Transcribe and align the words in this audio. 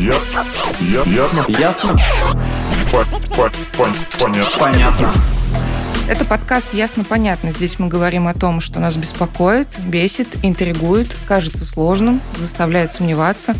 Ясно. 0.00 0.44
Я- 0.80 1.02
Ясно. 1.12 1.44
Ясно? 1.48 1.98
По- 2.90 3.04
по- 3.36 3.50
пон- 3.76 3.94
Понятно. 4.18 4.58
Понятно. 4.58 5.12
Это 6.08 6.24
подкаст 6.24 6.72
«Ясно-понятно». 6.72 7.50
Здесь 7.50 7.78
мы 7.78 7.88
говорим 7.88 8.26
о 8.26 8.34
том, 8.34 8.60
что 8.60 8.80
нас 8.80 8.96
беспокоит, 8.96 9.68
бесит, 9.86 10.28
интригует, 10.42 11.14
кажется 11.28 11.64
сложным, 11.64 12.20
заставляет 12.38 12.92
сомневаться. 12.92 13.54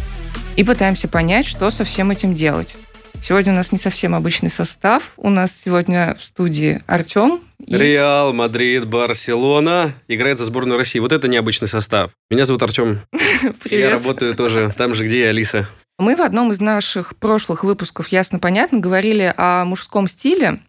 И 0.57 0.65
пытаемся 0.65 1.09
понять, 1.09 1.47
что 1.47 1.71
со 1.71 1.85
всем 1.85 2.11
этим 2.11 2.33
делать. 2.33 2.77
Сегодня 3.23 3.53
у 3.53 3.57
нас 3.57 3.71
не 3.71 3.79
совсем 3.79 4.15
обычный 4.15 4.51
состав. 4.51 5.13
У 5.19 5.29
нас 5.29 5.53
сегодня 5.55 6.17
в 6.19 6.25
студии 6.25 6.81
Артем. 6.87 7.41
и- 7.65 7.77
Реал, 7.77 8.33
Мадрид, 8.33 8.87
Барселона. 8.87 9.93
Играет 10.09 10.39
за 10.39 10.47
сборную 10.47 10.79
России. 10.79 10.99
Вот 10.99 11.13
это 11.13 11.29
необычный 11.29 11.69
состав. 11.69 12.13
Меня 12.31 12.47
зовут 12.47 12.63
Артем. 12.63 13.01
Я 13.43 13.53
Привет. 13.63 13.91
работаю 13.93 14.35
тоже 14.35 14.73
там 14.77 14.95
же, 14.95 15.05
где 15.05 15.19
и 15.19 15.27
Алиса. 15.27 15.69
Мы 16.01 16.17
в 16.17 16.23
одном 16.23 16.51
из 16.51 16.63
наших 16.63 17.15
прошлых 17.15 17.63
выпусков 17.63 18.09
«Ясно-понятно» 18.09 18.79
говорили 18.79 19.35
о 19.37 19.67
мужском 19.67 20.07
стиле, 20.07 20.61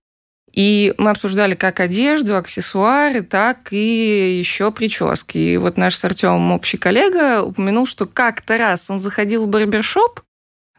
и 0.52 0.94
мы 0.98 1.10
обсуждали 1.10 1.56
как 1.56 1.80
одежду, 1.80 2.36
аксессуары, 2.36 3.22
так 3.22 3.72
и 3.72 4.38
еще 4.38 4.74
прически. 4.74 5.38
И 5.38 5.56
вот 5.56 5.78
наш 5.78 5.96
с 5.96 6.04
Артемом 6.04 6.52
общий 6.52 6.76
коллега 6.76 7.44
упомянул, 7.44 7.86
что 7.86 8.08
как-то 8.08 8.58
раз 8.58 8.90
он 8.90 9.00
заходил 9.00 9.46
в 9.46 9.48
барбершоп, 9.48 10.20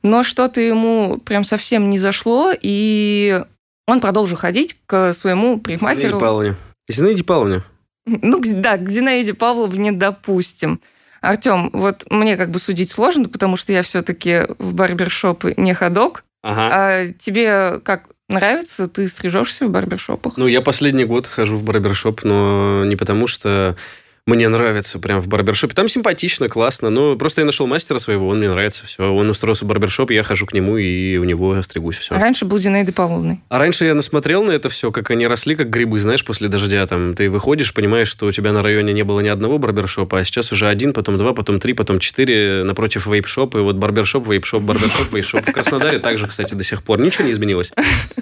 но 0.03 0.23
что-то 0.23 0.61
ему 0.61 1.17
прям 1.25 1.45
совсем 1.45 1.89
не 1.89 1.97
зашло, 1.97 2.53
и 2.53 3.43
он 3.87 4.01
продолжил 4.01 4.37
ходить 4.37 4.77
к 4.85 5.15
своему 5.15 5.55
Зинаиде 5.55 5.63
парикмахеру. 5.63 6.21
Павловне. 6.21 6.57
Зинаиде 6.91 7.25
Павловне. 7.25 7.65
Ну, 8.05 8.39
да, 8.57 8.77
к 8.77 8.87
Зинаиде 8.87 9.33
Павловне 9.33 9.93
допустим. 9.93 10.79
Артем, 11.23 11.71
вот 11.73 12.05
мне 12.11 12.37
как 12.37 12.51
бы 12.51 12.59
судить 12.59 12.91
сложно, 12.91 13.29
потому 13.29 13.57
что 13.57 13.73
я 13.73 13.83
все-таки 13.83 14.43
в 14.59 14.75
барбершопы 14.75 15.55
не 15.57 15.73
ходок. 15.73 16.25
Ага. 16.43 16.69
А 16.73 17.07
тебе 17.07 17.79
как 17.85 18.09
нравится? 18.29 18.89
Ты 18.89 19.07
стрижешься 19.07 19.67
в 19.67 19.71
барбершопах? 19.71 20.37
Ну, 20.37 20.49
я 20.49 20.61
последний 20.61 21.05
год 21.05 21.29
хожу 21.29 21.57
в 21.57 21.63
барбершоп, 21.63 22.25
но 22.25 22.85
не 22.85 22.97
потому, 22.97 23.29
что 23.29 23.77
мне 24.25 24.49
нравится 24.49 25.01
прям 25.01 25.21
в 25.21 25.27
барбершопе. 25.27 25.75
Там 25.75 25.89
симпатично, 25.89 26.49
классно, 26.49 26.91
но 26.91 27.17
просто 27.17 27.41
я 27.41 27.45
нашел 27.45 27.67
мастера 27.67 27.99
своего, 27.99 28.29
он 28.29 28.39
мне 28.39 28.49
нравится, 28.49 28.87
все. 28.87 29.13
Он 29.13 29.29
устроился 29.29 29.65
в 29.65 29.69
барбершоп, 29.69 30.13
я 30.13 30.23
хожу 30.23 30.47
к 30.47 30.55
нему 30.55 30.77
и 30.77 31.17
у 31.17 31.25
него 31.25 31.61
стригусь, 31.63 31.97
все. 31.97 32.15
Раньше 32.15 32.45
был 32.45 32.57
Зинаида 32.59 32.93
Павловной. 32.93 33.41
А 33.49 33.59
раньше 33.59 33.85
я 33.85 33.95
насмотрел 33.95 34.45
на 34.45 34.53
это 34.53 34.69
все, 34.69 34.93
как 34.93 35.11
они 35.11 35.27
росли, 35.27 35.57
как 35.57 35.71
грибы, 35.71 35.99
знаешь, 35.99 36.25
после 36.25 36.47
дождя. 36.47 36.87
Там 36.87 37.15
ты 37.15 37.29
выходишь, 37.29 37.75
понимаешь, 37.75 38.07
что 38.07 38.27
у 38.27 38.31
тебя 38.31 38.53
на 38.53 38.63
районе 38.63 38.93
не 38.93 39.03
было 39.03 39.19
ни 39.19 39.29
одного 39.29 39.59
барбершопа, 39.59 40.21
а 40.21 40.25
сейчас 40.25 40.53
уже 40.53 40.69
один, 40.69 40.93
потом 40.93 41.17
два, 41.17 41.33
потом 41.33 41.59
три, 41.59 41.73
потом 41.73 41.99
четыре 41.99 42.63
напротив 42.63 43.09
вейп-шопа. 43.09 43.59
И 43.59 43.63
вот 43.63 43.75
барбершоп, 43.75 44.29
вейп-шоп, 44.29 44.61
барбершоп, 44.61 45.13
вейп-шоп. 45.13 45.51
В 45.51 45.53
Краснодаре 45.53 45.99
также, 45.99 46.29
кстати, 46.29 46.55
до 46.55 46.63
сих 46.63 46.85
пор. 46.85 47.01
Ничего 47.01 47.25
не 47.25 47.33
изменилось. 47.33 47.73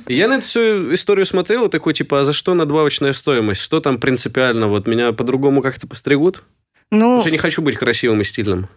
И 0.09 0.15
я 0.15 0.29
на 0.29 0.39
эту 0.39 0.47
всю 0.47 0.95
историю 0.95 1.27
смотрел 1.27 1.67
и 1.67 1.71
такой, 1.71 1.93
типа, 1.93 2.21
а 2.21 2.25
за 2.25 2.33
что 2.33 2.55
надбавочная 2.55 3.13
стоимость? 3.13 3.61
Что 3.61 3.81
там 3.81 3.99
принципиально? 3.99 4.67
Вот 4.67 4.87
меня 4.87 5.13
по-другому 5.13 5.61
как-то 5.61 5.90
постригут? 5.91 6.43
Ну, 6.91 6.99
Потому 7.01 7.21
что 7.21 7.29
я 7.29 7.33
не 7.33 7.39
хочу 7.39 7.61
быть 7.63 7.77
красивым 7.77 8.21
и 8.23 8.25
стильным. 8.25 8.69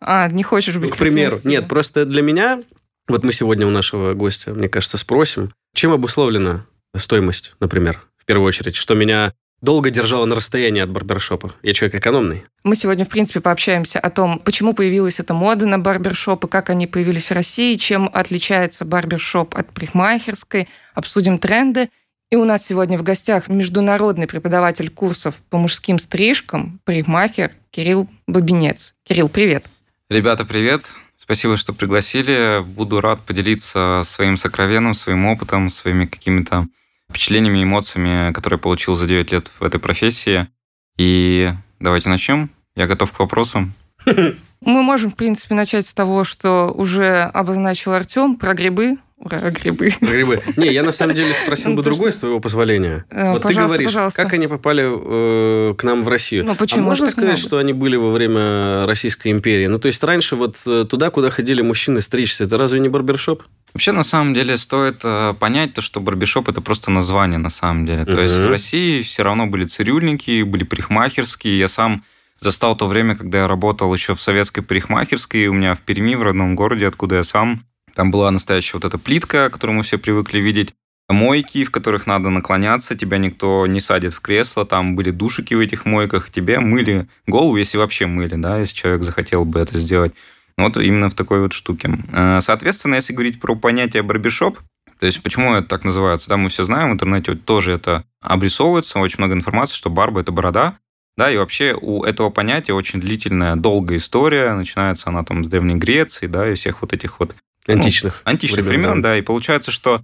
а, 0.00 0.28
не 0.28 0.42
хочешь 0.42 0.76
быть 0.76 0.90
Ну, 0.90 0.96
к 0.96 0.98
примеру. 0.98 1.32
красивым? 1.32 1.50
Нет, 1.52 1.68
просто 1.68 2.06
для 2.06 2.22
меня, 2.22 2.62
вот 3.08 3.22
мы 3.24 3.32
сегодня 3.32 3.66
у 3.66 3.70
нашего 3.70 4.14
гостя, 4.14 4.52
мне 4.54 4.68
кажется, 4.68 4.96
спросим, 4.98 5.52
чем 5.74 5.92
обусловлена 5.92 6.64
стоимость, 6.96 7.54
например, 7.60 8.02
в 8.18 8.24
первую 8.24 8.46
очередь, 8.48 8.76
что 8.76 8.94
меня 8.94 9.32
долго 9.60 9.90
держало 9.90 10.24
на 10.24 10.34
расстоянии 10.34 10.82
от 10.82 10.90
барбершопа. 10.90 11.54
Я 11.62 11.72
человек 11.72 11.94
экономный. 11.94 12.42
Мы 12.64 12.74
сегодня, 12.74 13.04
в 13.04 13.08
принципе, 13.08 13.40
пообщаемся 13.40 14.00
о 14.00 14.10
том, 14.10 14.40
почему 14.40 14.74
появилась 14.74 15.20
эта 15.20 15.34
мода 15.34 15.66
на 15.66 15.78
барбершопы, 15.78 16.48
как 16.48 16.68
они 16.70 16.88
появились 16.88 17.30
в 17.30 17.32
России, 17.34 17.76
чем 17.76 18.10
отличается 18.12 18.84
барбершоп 18.84 19.54
от 19.54 19.72
парикмахерской, 19.72 20.68
обсудим 20.94 21.38
тренды. 21.38 21.90
И 22.32 22.34
у 22.34 22.46
нас 22.46 22.64
сегодня 22.64 22.96
в 22.96 23.02
гостях 23.02 23.48
международный 23.48 24.26
преподаватель 24.26 24.88
курсов 24.88 25.42
по 25.50 25.58
мужским 25.58 25.98
стрижкам, 25.98 26.80
парикмахер 26.86 27.50
Кирилл 27.70 28.08
Бабинец. 28.26 28.94
Кирилл, 29.04 29.28
привет. 29.28 29.66
Ребята, 30.08 30.46
привет! 30.46 30.94
Спасибо, 31.14 31.58
что 31.58 31.74
пригласили. 31.74 32.62
Буду 32.64 33.02
рад 33.02 33.20
поделиться 33.26 34.00
своим 34.06 34.38
сокровенным, 34.38 34.94
своим 34.94 35.26
опытом, 35.26 35.68
своими 35.68 36.06
какими-то 36.06 36.68
впечатлениями, 37.10 37.64
эмоциями, 37.64 38.32
которые 38.32 38.56
я 38.56 38.62
получил 38.62 38.94
за 38.94 39.06
9 39.06 39.30
лет 39.30 39.48
в 39.48 39.62
этой 39.62 39.78
профессии. 39.78 40.48
И 40.96 41.52
давайте 41.80 42.08
начнем. 42.08 42.48
Я 42.74 42.86
готов 42.86 43.12
к 43.12 43.18
вопросам. 43.18 43.74
Мы 44.06 44.82
можем, 44.82 45.10
в 45.10 45.16
принципе, 45.16 45.54
начать 45.54 45.86
с 45.86 45.92
того, 45.92 46.24
что 46.24 46.72
уже 46.74 47.24
обозначил 47.34 47.92
Артем 47.92 48.36
про 48.36 48.54
грибы. 48.54 48.96
Ура, 49.24 49.38
грибы. 49.50 49.88
Грибы. 50.00 50.42
Не, 50.56 50.72
я 50.72 50.82
на 50.82 50.90
самом 50.90 51.14
деле 51.14 51.32
спросил 51.32 51.70
Ну, 51.70 51.76
бы 51.76 51.82
другое, 51.84 52.10
с 52.10 52.18
твоего 52.18 52.40
позволения. 52.40 53.04
Э, 53.08 53.32
Вот 53.32 53.42
ты 53.42 53.54
говоришь, 53.54 53.92
как 54.14 54.32
они 54.32 54.48
попали 54.48 54.82
э, 54.84 55.74
к 55.74 55.84
нам 55.84 56.02
в 56.02 56.08
Россию. 56.08 56.44
Ну, 56.44 56.56
почему 56.56 56.82
А 56.82 56.88
можно 56.88 57.08
сказать, 57.08 57.38
что 57.38 57.58
они 57.58 57.72
были 57.72 57.94
во 57.94 58.10
время 58.10 58.84
Российской 58.84 59.30
империи? 59.30 59.68
Ну, 59.68 59.78
то 59.78 59.86
есть 59.86 60.02
раньше 60.02 60.34
вот 60.34 60.60
э, 60.66 60.84
туда, 60.90 61.10
куда 61.10 61.30
ходили 61.30 61.62
мужчины 61.62 62.00
стричься, 62.00 62.44
это 62.44 62.58
разве 62.58 62.80
не 62.80 62.88
барбершоп? 62.88 63.44
Вообще, 63.74 63.92
на 63.92 64.02
самом 64.02 64.34
деле, 64.34 64.58
стоит 64.58 65.02
понять 65.38 65.72
то, 65.72 65.80
что 65.80 66.00
барбершоп– 66.00 66.48
это 66.50 66.60
просто 66.60 66.90
название, 66.90 67.38
на 67.38 67.48
самом 67.48 67.86
деле. 67.86 68.04
То 68.04 68.20
есть 68.20 68.34
в 68.34 68.48
России 68.48 69.02
все 69.02 69.22
равно 69.22 69.46
были 69.46 69.64
цирюльники, 69.64 70.42
были 70.42 70.64
парикмахерские. 70.64 71.58
Я 71.58 71.68
сам 71.68 72.04
застал 72.40 72.76
то 72.76 72.86
время, 72.86 73.16
когда 73.16 73.38
я 73.38 73.48
работал 73.48 73.94
еще 73.94 74.14
в 74.14 74.20
советской 74.20 74.62
парикмахерской. 74.62 75.46
У 75.46 75.52
меня 75.52 75.74
в 75.74 75.80
Перми, 75.80 76.16
в 76.16 76.22
родном 76.22 76.54
городе, 76.56 76.86
откуда 76.88 77.16
я 77.16 77.22
сам, 77.22 77.62
там 77.94 78.10
была 78.10 78.30
настоящая 78.30 78.74
вот 78.74 78.84
эта 78.84 78.98
плитка, 78.98 79.50
которую 79.50 79.76
мы 79.76 79.82
все 79.82 79.98
привыкли 79.98 80.38
видеть. 80.38 80.74
Мойки, 81.08 81.64
в 81.64 81.70
которых 81.70 82.06
надо 82.06 82.30
наклоняться, 82.30 82.96
тебя 82.96 83.18
никто 83.18 83.66
не 83.66 83.80
садит 83.80 84.14
в 84.14 84.20
кресло, 84.20 84.64
там 84.64 84.96
были 84.96 85.10
душики 85.10 85.52
в 85.52 85.60
этих 85.60 85.84
мойках, 85.84 86.30
тебе 86.30 86.58
мыли 86.60 87.06
голову, 87.26 87.56
если 87.56 87.76
вообще 87.76 88.06
мыли, 88.06 88.36
да, 88.36 88.58
если 88.58 88.74
человек 88.74 89.02
захотел 89.02 89.44
бы 89.44 89.60
это 89.60 89.76
сделать. 89.78 90.12
Вот 90.56 90.76
именно 90.76 91.08
в 91.08 91.14
такой 91.14 91.40
вот 91.40 91.52
штуке. 91.52 91.90
Э, 92.12 92.40
Соответственно, 92.40 92.94
если 92.94 93.12
говорить 93.12 93.40
про 93.40 93.56
понятие 93.56 94.02
барбершоп, 94.02 94.58
то 94.98 95.06
есть 95.06 95.22
почему 95.22 95.54
это 95.54 95.66
так 95.66 95.84
называется, 95.84 96.28
да, 96.28 96.36
мы 96.36 96.48
все 96.48 96.64
знаем, 96.64 96.90
в 96.90 96.92
интернете 96.92 97.32
вот 97.32 97.44
тоже 97.44 97.72
это 97.72 98.04
обрисовывается, 98.20 99.00
очень 99.00 99.18
много 99.18 99.34
информации, 99.34 99.74
что 99.74 99.90
барба– 99.90 100.20
это 100.22 100.30
борода, 100.30 100.78
да, 101.16 101.30
и 101.30 101.36
вообще 101.36 101.76
у 101.78 102.04
этого 102.04 102.30
понятия 102.30 102.72
очень 102.72 103.00
длительная, 103.00 103.56
долгая 103.56 103.98
история, 103.98 104.52
начинается 104.54 105.08
она 105.08 105.24
там 105.24 105.44
с 105.44 105.48
Древней 105.48 105.74
Греции, 105.74 106.26
да, 106.26 106.48
и 106.48 106.54
всех 106.54 106.82
вот 106.82 106.92
этих 106.92 107.20
вот 107.20 107.34
Античных. 107.66 108.22
античных 108.24 108.64
времен, 108.64 108.82
времен, 108.82 109.02
да. 109.02 109.16
и 109.16 109.22
получается, 109.22 109.70
что 109.70 110.02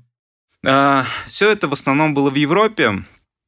все 0.62 1.50
это 1.50 1.68
в 1.68 1.72
основном 1.72 2.14
было 2.14 2.30
в 2.30 2.34
Европе, 2.34 3.04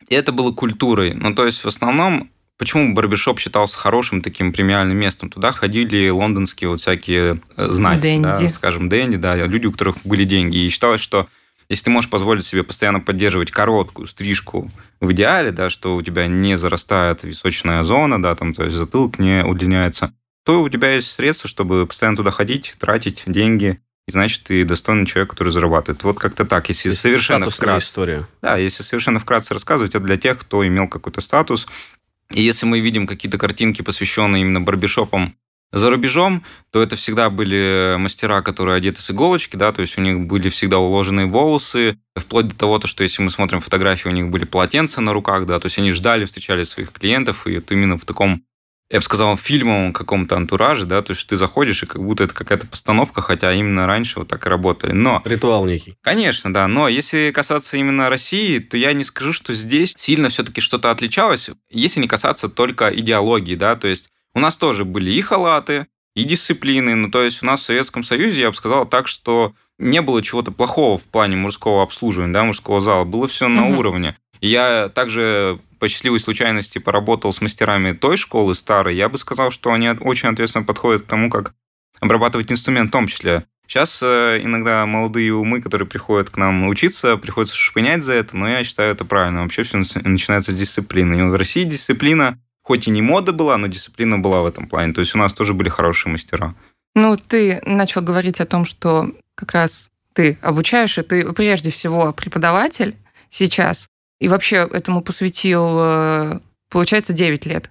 и 0.09 0.15
это 0.15 0.32
было 0.32 0.53
культурой. 0.53 1.15
Ну, 1.15 1.34
то 1.34 1.47
есть, 1.47 1.65
в 1.65 1.69
основном, 1.69 2.31
почему 2.59 2.94
барбершоп 2.94 3.38
считался 3.38 3.78
хорошим 3.78 4.22
таким 4.22 4.53
премиальным 4.53 4.97
местом? 4.97 5.31
Туда 5.31 5.53
ходили 5.53 6.09
лондонские 6.09 6.71
вот 6.71 6.81
всякие 6.81 7.41
э, 7.56 7.69
знати, 7.71 8.03
Дэнди. 8.03 8.22
да, 8.25 8.48
скажем, 8.48 8.88
дэнди, 8.88 9.16
да, 9.16 9.34
люди, 9.47 9.66
у 9.66 9.72
которых 9.72 9.97
были 10.04 10.25
деньги. 10.25 10.59
И 10.59 10.69
считалось, 10.69 11.00
что 11.00 11.28
если 11.69 11.84
ты 11.84 11.91
можешь 11.91 12.10
позволить 12.10 12.44
себе 12.44 12.65
постоянно 12.65 12.98
поддерживать 12.98 13.53
короткую 13.53 14.09
стрижку 14.09 14.69
в 15.00 15.12
идеале, 15.12 15.53
да, 15.53 15.71
что 15.71 15.94
у 15.94 16.03
тебя 16.03 16.27
не 16.27 16.56
зарастает 16.56 17.22
височная 17.22 17.84
зона, 17.84 18.21
да, 18.21 18.34
там, 18.34 18.53
то 18.53 18.65
есть 18.65 18.77
затылок 18.77 19.21
не 19.21 19.44
удлиняется, 19.44 20.12
то 20.44 20.62
у 20.62 20.69
тебя 20.69 20.92
есть 20.92 21.12
средства, 21.12 21.48
чтобы 21.48 21.87
постоянно 21.87 22.16
туда 22.16 22.32
ходить, 22.32 22.75
тратить 22.81 23.22
деньги, 23.27 23.81
и 24.10 24.12
значит, 24.12 24.43
ты 24.43 24.65
достойный 24.65 25.06
человек, 25.06 25.31
который 25.31 25.50
зарабатывает. 25.50 26.03
Вот 26.03 26.19
как-то 26.19 26.44
так, 26.44 26.69
если 26.69 26.91
То 26.91 26.97
совершенно 26.97 27.48
вкратце. 27.48 27.87
история. 27.87 28.28
Да, 28.43 28.56
если 28.56 28.82
совершенно 28.82 29.21
вкратце 29.21 29.54
рассказывать, 29.54 29.94
это 29.94 30.04
для 30.04 30.16
тех, 30.16 30.38
кто 30.38 30.66
имел 30.66 30.88
какой-то 30.88 31.21
статус. 31.21 31.69
И 32.32 32.43
если 32.43 32.66
мы 32.66 32.81
видим 32.81 33.06
какие-то 33.06 33.38
картинки, 33.38 33.82
посвященные 33.82 34.43
именно 34.43 34.60
барбершопам 34.60 35.37
за 35.72 35.91
рубежом, 35.91 36.44
то 36.72 36.82
это 36.82 36.97
всегда 36.97 37.30
были 37.30 37.95
мастера, 37.98 38.42
которые 38.42 38.77
одеты 38.77 39.01
с 39.01 39.10
иголочки, 39.12 39.54
да, 39.54 39.71
то 39.71 39.80
есть 39.83 39.97
у 39.97 40.01
них 40.01 40.18
были 40.18 40.48
всегда 40.48 40.78
уложенные 40.78 41.27
волосы, 41.27 41.97
вплоть 42.16 42.48
до 42.48 42.56
того, 42.56 42.80
то, 42.80 42.89
что 42.89 43.04
если 43.04 43.22
мы 43.22 43.30
смотрим 43.30 43.60
фотографии, 43.60 44.09
у 44.09 44.13
них 44.13 44.28
были 44.28 44.45
полотенца 44.45 45.01
на 45.01 45.13
руках, 45.13 45.47
да, 45.47 45.60
то 45.60 45.66
есть 45.66 45.78
они 45.78 45.92
ждали, 45.92 46.24
встречали 46.24 46.65
своих 46.65 46.91
клиентов, 46.91 47.47
и 47.47 47.54
вот 47.56 47.71
именно 47.71 47.97
в 47.97 48.04
таком 48.04 48.42
я 48.91 48.98
бы 48.98 49.04
сказал, 49.04 49.37
фильмовом 49.37 49.92
каком-то 49.92 50.37
антураже, 50.37 50.84
да, 50.84 51.01
то 51.01 51.13
есть 51.13 51.27
ты 51.28 51.37
заходишь, 51.37 51.84
и 51.84 51.87
как 51.87 52.03
будто 52.03 52.25
это 52.25 52.34
какая-то 52.34 52.66
постановка, 52.66 53.22
хотя 53.22 53.53
именно 53.53 53.87
раньше 53.87 54.19
вот 54.19 54.28
так 54.28 54.45
и 54.45 54.48
работали. 54.48 54.92
Но 54.92 55.22
Ритуал 55.25 55.65
некий. 55.65 55.97
Конечно, 56.03 56.53
да. 56.53 56.66
Но 56.66 56.89
если 56.89 57.31
касаться 57.33 57.77
именно 57.77 58.10
России, 58.10 58.59
то 58.59 58.77
я 58.77 58.92
не 58.92 59.04
скажу, 59.04 59.33
что 59.33 59.54
здесь 59.54 59.95
сильно 59.97 60.28
все-таки 60.28 60.60
что-то 60.60 60.91
отличалось, 60.91 61.51
если 61.71 62.01
не 62.01 62.09
касаться 62.09 62.48
только 62.48 62.89
идеологии, 62.89 63.54
да, 63.54 63.77
то 63.77 63.87
есть 63.87 64.10
у 64.34 64.41
нас 64.41 64.57
тоже 64.57 64.84
были 64.84 65.13
и 65.13 65.21
халаты, 65.21 65.87
и 66.16 66.25
дисциплины, 66.25 66.97
ну, 66.97 67.10
то 67.10 67.22
есть 67.22 67.42
у 67.42 67.47
нас 67.47 67.60
в 67.60 67.65
Советском 67.65 68.03
Союзе, 68.03 68.42
я 68.42 68.51
бы 68.51 68.57
сказал 68.57 68.87
так, 68.87 69.07
что 69.07 69.54
не 69.78 70.03
было 70.03 70.21
чего-то 70.21 70.51
плохого 70.51 70.98
в 70.98 71.04
плане 71.04 71.37
мужского 71.37 71.84
обслуживания, 71.84 72.33
да, 72.33 72.42
мужского 72.42 72.81
зала, 72.81 73.04
было 73.04 73.28
все 73.28 73.47
на 73.47 73.69
уровне. 73.69 74.16
И 74.41 74.48
я 74.48 74.89
также 74.89 75.60
по 75.80 75.88
счастливой 75.88 76.21
случайности 76.21 76.78
поработал 76.78 77.32
с 77.32 77.41
мастерами 77.41 77.92
той 77.92 78.16
школы 78.16 78.54
старой, 78.54 78.94
я 78.94 79.09
бы 79.09 79.18
сказал, 79.18 79.50
что 79.50 79.72
они 79.72 79.88
очень 79.88 80.28
ответственно 80.28 80.65
подходят 80.65 81.03
к 81.03 81.06
тому, 81.06 81.30
как 81.30 81.54
обрабатывать 82.00 82.53
инструмент 82.53 82.91
в 82.91 82.92
том 82.92 83.09
числе. 83.09 83.44
Сейчас 83.66 84.00
э, 84.03 84.41
иногда 84.42 84.84
молодые 84.84 85.32
умы, 85.32 85.60
которые 85.62 85.86
приходят 85.86 86.28
к 86.28 86.36
нам 86.36 86.66
учиться, 86.66 87.16
приходится 87.16 87.56
шпынять 87.56 88.03
за 88.03 88.15
это, 88.15 88.36
но 88.36 88.48
я 88.48 88.65
считаю 88.65 88.92
это 88.92 89.04
правильно. 89.04 89.42
Вообще 89.42 89.62
все 89.62 89.78
начинается 89.78 90.50
с 90.50 90.56
дисциплины. 90.56 91.15
И 91.15 91.22
в 91.22 91.34
России 91.36 91.62
дисциплина, 91.62 92.36
хоть 92.62 92.88
и 92.88 92.91
не 92.91 93.00
мода 93.00 93.32
была, 93.32 93.56
но 93.59 93.68
дисциплина 93.68 94.18
была 94.18 94.42
в 94.42 94.47
этом 94.47 94.66
плане. 94.66 94.92
То 94.92 95.00
есть 95.00 95.15
у 95.15 95.18
нас 95.18 95.32
тоже 95.32 95.54
были 95.54 95.68
хорошие 95.68 96.10
мастера. 96.10 96.56
Ну, 96.97 97.16
ты 97.16 97.62
начал 97.65 98.03
говорить 98.03 98.41
о 98.41 98.47
том, 98.47 98.65
что 98.65 99.12
как 99.36 99.53
раз 99.53 99.88
ты 100.15 100.36
обучаешь, 100.42 100.98
и 100.98 101.03
ты 101.03 101.32
прежде 101.32 101.71
всего 101.71 102.12
преподаватель 102.12 102.97
сейчас, 103.28 103.86
и 104.20 104.28
вообще 104.28 104.68
этому 104.70 105.02
посвятил, 105.02 105.76
э, 105.78 106.40
получается, 106.68 107.12
9 107.12 107.46
лет. 107.46 107.70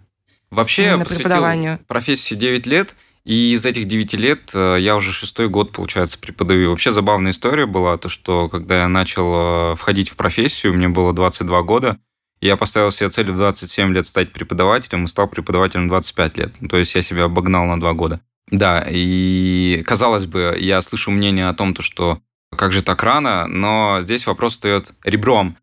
Вообще 0.49 0.83
я 0.83 0.97
преподаванию. 0.97 1.79
профессии 1.87 2.33
9 2.35 2.65
лет, 2.65 2.95
и 3.23 3.53
из 3.53 3.65
этих 3.65 3.85
9 3.85 4.13
лет 4.15 4.51
э, 4.53 4.77
я 4.79 4.95
уже 4.95 5.11
шестой 5.11 5.47
год, 5.47 5.71
получается, 5.71 6.17
преподаю. 6.17 6.71
Вообще 6.71 6.91
забавная 6.91 7.31
история 7.31 7.67
была, 7.67 7.97
то 7.97 8.09
что 8.09 8.49
когда 8.49 8.81
я 8.81 8.87
начал 8.87 9.73
э, 9.73 9.75
входить 9.75 10.09
в 10.09 10.15
профессию, 10.15 10.73
мне 10.73 10.89
было 10.89 11.13
22 11.13 11.61
года, 11.61 11.99
я 12.41 12.57
поставил 12.57 12.91
себе 12.91 13.09
цель 13.09 13.31
в 13.31 13.37
27 13.37 13.93
лет 13.93 14.07
стать 14.07 14.33
преподавателем 14.33 15.03
и 15.03 15.07
стал 15.07 15.27
преподавателем 15.27 15.87
25 15.87 16.37
лет. 16.37 16.53
То 16.69 16.77
есть 16.77 16.95
я 16.95 17.01
себя 17.01 17.25
обогнал 17.25 17.65
на 17.65 17.79
2 17.79 17.93
года. 17.93 18.21
Да, 18.49 18.83
и 18.89 19.83
казалось 19.85 20.25
бы, 20.25 20.57
я 20.59 20.81
слышу 20.81 21.11
мнение 21.11 21.47
о 21.47 21.53
том, 21.53 21.75
то, 21.75 21.83
что 21.83 22.19
как 22.55 22.71
же 22.71 22.81
так 22.81 23.03
рано, 23.03 23.45
но 23.45 23.99
здесь 24.01 24.25
вопрос 24.25 24.53
встает 24.53 24.93
ребром. 25.03 25.55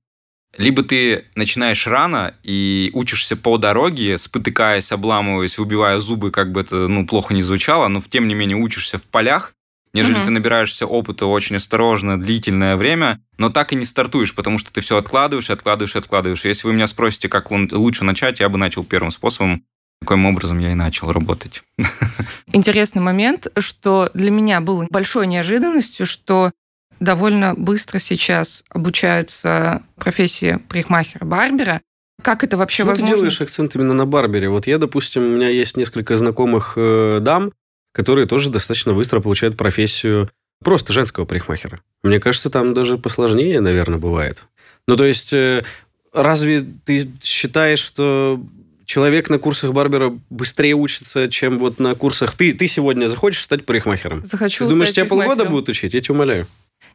Либо 0.57 0.83
ты 0.83 1.27
начинаешь 1.35 1.87
рано 1.87 2.35
и 2.43 2.91
учишься 2.95 3.37
по 3.37 3.59
дороге, 3.59 4.17
спотыкаясь, 4.17 4.91
обламываясь, 4.91 5.59
выбивая 5.59 6.01
зубы, 6.01 6.31
как 6.31 6.53
бы 6.53 6.61
это 6.61 6.89
ну, 6.89 7.07
плохо 7.07 7.35
не 7.35 7.43
звучало, 7.43 7.89
но 7.89 8.01
тем 8.01 8.27
не 8.27 8.35
менее 8.35 8.57
учишься 8.57 8.99
в 8.99 9.05
полях, 9.05 9.53
нежели 9.93 10.19
mm-hmm. 10.19 10.25
ты 10.25 10.31
набираешься 10.31 10.87
опыта 10.87 11.27
очень 11.27 11.57
осторожно, 11.57 12.21
длительное 12.21 12.77
время, 12.77 13.21
но 13.39 13.51
так 13.51 13.73
и 13.73 13.77
не 13.77 13.85
стартуешь, 13.85 14.35
потому 14.35 14.59
что 14.59 14.73
ты 14.73 14.81
все 14.81 14.97
откладываешь, 14.97 15.51
откладываешь, 15.51 15.97
откладываешь. 15.97 16.45
Если 16.45 16.67
вы 16.67 16.73
меня 16.75 16.87
спросите, 16.87 17.29
как 17.29 17.51
лучше 17.51 18.05
начать, 18.05 18.41
я 18.41 18.49
бы 18.49 18.59
начал 18.59 18.85
первым 18.85 19.11
способом. 19.11 19.65
Таким 20.01 20.27
образом 20.27 20.59
я 20.59 20.73
и 20.73 20.75
начал 20.75 21.11
работать. 21.11 21.63
Интересный 22.53 23.01
момент, 23.01 23.49
что 23.59 24.11
для 24.15 24.31
меня 24.31 24.61
было 24.61 24.87
большой 24.91 25.27
неожиданностью, 25.27 26.07
что 26.07 26.53
довольно 27.01 27.55
быстро 27.55 27.99
сейчас 27.99 28.65
обучаются 28.71 29.83
профессии 29.97 30.59
парикмахера-барбера. 30.69 31.81
Как 32.23 32.45
это 32.45 32.57
вообще 32.57 32.83
Почему 32.83 32.91
возможно? 32.91 33.15
ты 33.15 33.21
делаешь 33.21 33.41
акцент 33.41 33.75
именно 33.77 33.95
на 33.95 34.07
барбере? 34.07 34.49
Вот 34.49 34.67
я, 34.67 34.79
допустим, 34.79 35.23
у 35.23 35.37
меня 35.37 35.49
есть 35.49 35.77
несколько 35.77 36.17
знакомых 36.17 36.75
э, 36.77 37.19
дам, 37.21 37.53
которые 37.93 38.27
тоже 38.27 38.51
достаточно 38.51 38.95
быстро 38.95 39.21
получают 39.21 39.57
профессию 39.57 40.31
просто 40.65 40.93
женского 40.93 41.25
парикмахера. 41.25 41.81
Мне 42.03 42.19
кажется, 42.19 42.51
там 42.51 42.75
даже 42.75 42.99
посложнее, 42.99 43.61
наверное, 43.61 43.99
бывает. 43.99 44.47
Ну, 44.89 44.97
то 44.97 45.05
есть, 45.05 45.33
э, 45.33 45.65
разве 46.13 46.65
ты 46.85 47.11
считаешь, 47.23 47.81
что 47.81 48.41
человек 48.87 49.29
на 49.29 49.39
курсах 49.39 49.73
барбера 49.73 50.19
быстрее 50.31 50.75
учится, 50.75 51.29
чем 51.29 51.59
вот 51.59 51.79
на 51.79 51.95
курсах... 51.95 52.35
Ты, 52.35 52.53
ты 52.55 52.67
сегодня 52.67 53.09
захочешь 53.09 53.43
стать 53.43 53.67
парикмахером? 53.67 54.25
Захочу 54.25 54.65
Ты 54.65 54.71
думаешь, 54.71 54.93
тебя 54.93 55.05
полгода 55.05 55.45
будут 55.45 55.69
учить? 55.69 55.93
Я 55.93 56.01
тебя 56.01 56.15
умоляю. 56.15 56.47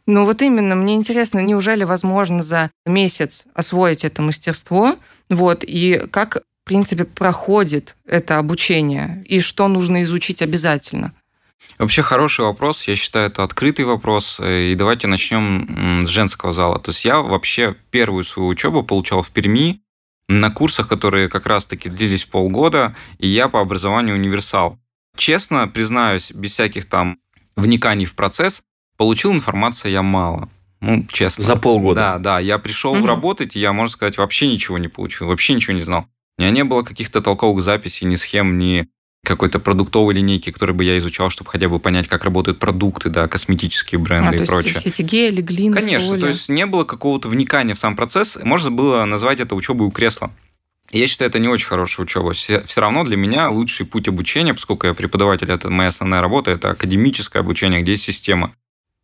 Ну 0.08 0.26
вот 0.26 0.42
именно, 0.42 0.76
мне 0.76 0.96
интересно, 0.96 1.40
неужели 1.40 1.84
возможно 1.84 2.42
за 2.42 2.72
месяц 2.86 3.46
освоить 3.54 4.04
это 4.04 4.22
мастерство? 4.22 4.98
Вот, 5.30 5.64
и 5.66 6.08
как, 6.12 6.38
в 6.38 6.66
принципе, 6.66 7.06
проходит 7.06 7.96
это 8.06 8.38
обучение? 8.38 9.24
И 9.28 9.40
что 9.42 9.68
нужно 9.68 10.04
изучить 10.04 10.42
обязательно? 10.42 11.14
Вообще 11.78 12.02
хороший 12.02 12.46
вопрос. 12.46 12.88
Я 12.88 12.96
считаю, 12.96 13.28
это 13.28 13.44
открытый 13.44 13.86
вопрос. 13.86 14.40
И 14.40 14.76
давайте 14.78 15.08
начнем 15.08 16.04
с 16.06 16.10
женского 16.10 16.52
зала. 16.52 16.80
То 16.80 16.92
есть 16.92 17.06
я 17.06 17.22
вообще 17.22 17.76
первую 17.90 18.24
свою 18.24 18.50
учебу 18.50 18.84
получал 18.84 19.22
в 19.22 19.32
Перми 19.32 19.82
на 20.28 20.50
курсах, 20.50 20.88
которые 20.88 21.28
как 21.28 21.46
раз-таки 21.46 21.90
длились 21.90 22.26
полгода, 22.26 22.96
и 23.18 23.28
я 23.28 23.50
по 23.50 23.60
образованию 23.60 24.16
универсал. 24.16 24.80
Честно 25.18 25.68
признаюсь, 25.68 26.32
без 26.32 26.52
всяких 26.52 26.86
там 26.86 27.20
вниканий 27.56 28.06
в 28.06 28.16
процесс, 28.16 28.64
Получил 29.02 29.34
информацию 29.34 29.92
я 29.92 30.04
мало. 30.04 30.48
Ну, 30.80 31.08
честно. 31.12 31.44
За 31.44 31.56
полгода? 31.56 32.00
Да, 32.00 32.18
да. 32.20 32.40
Я 32.40 32.60
пришел 32.60 32.92
угу. 32.94 33.08
работать, 33.08 33.56
и 33.56 33.60
я, 33.60 33.74
можно 33.74 33.92
сказать, 33.92 34.20
вообще 34.20 34.46
ничего 34.46 34.78
не 34.78 34.90
получил, 34.90 35.26
вообще 35.26 35.56
ничего 35.56 35.74
не 35.74 35.82
знал. 35.82 36.06
У 36.38 36.44
меня 36.44 36.52
не 36.52 36.64
было 36.64 36.84
каких-то 36.84 37.20
толковых 37.20 37.64
записей, 37.64 38.06
ни 38.06 38.16
схем, 38.16 38.60
ни 38.60 38.88
какой-то 39.24 39.58
продуктовой 39.58 40.14
линейки, 40.14 40.52
которую 40.52 40.76
бы 40.76 40.84
я 40.84 41.00
изучал, 41.00 41.32
чтобы 41.32 41.50
хотя 41.50 41.68
бы 41.68 41.80
понять, 41.80 42.08
как 42.08 42.24
работают 42.24 42.60
продукты, 42.60 43.10
да, 43.10 43.28
косметические 43.28 43.98
бренды 43.98 44.38
а, 44.38 44.44
и 44.44 44.46
прочее. 44.46 44.76
все 44.76 44.90
эти 44.90 45.02
гели, 45.02 45.42
глины, 45.42 45.74
Конечно, 45.74 46.10
соли. 46.10 46.22
то 46.22 46.28
есть 46.28 46.48
не 46.50 46.68
было 46.68 46.84
какого-то 46.84 47.28
вникания 47.28 47.74
в 47.74 47.80
сам 47.80 47.96
процесс. 47.96 48.38
Можно 48.44 48.70
было 48.70 49.04
назвать 49.06 49.40
это 49.40 49.56
учебой 49.56 49.88
у 49.88 49.92
кресла. 49.92 50.30
Я 50.92 51.08
считаю, 51.08 51.30
это 51.30 51.40
не 51.40 51.48
очень 51.48 51.66
хорошая 51.66 52.06
учеба. 52.06 52.34
Все, 52.34 52.62
все 52.66 52.82
равно 52.82 53.04
для 53.04 53.18
меня 53.18 53.50
лучший 53.50 53.88
путь 53.88 54.08
обучения, 54.08 54.54
поскольку 54.54 54.86
я 54.86 54.94
преподаватель, 54.94 55.50
это 55.50 55.72
моя 55.72 55.90
основная 55.90 56.22
работа, 56.22 56.52
это 56.52 56.70
академическое 56.70 57.42
обучение, 57.42 57.82
где 57.82 57.94
есть 57.94 58.04
система. 58.04 58.54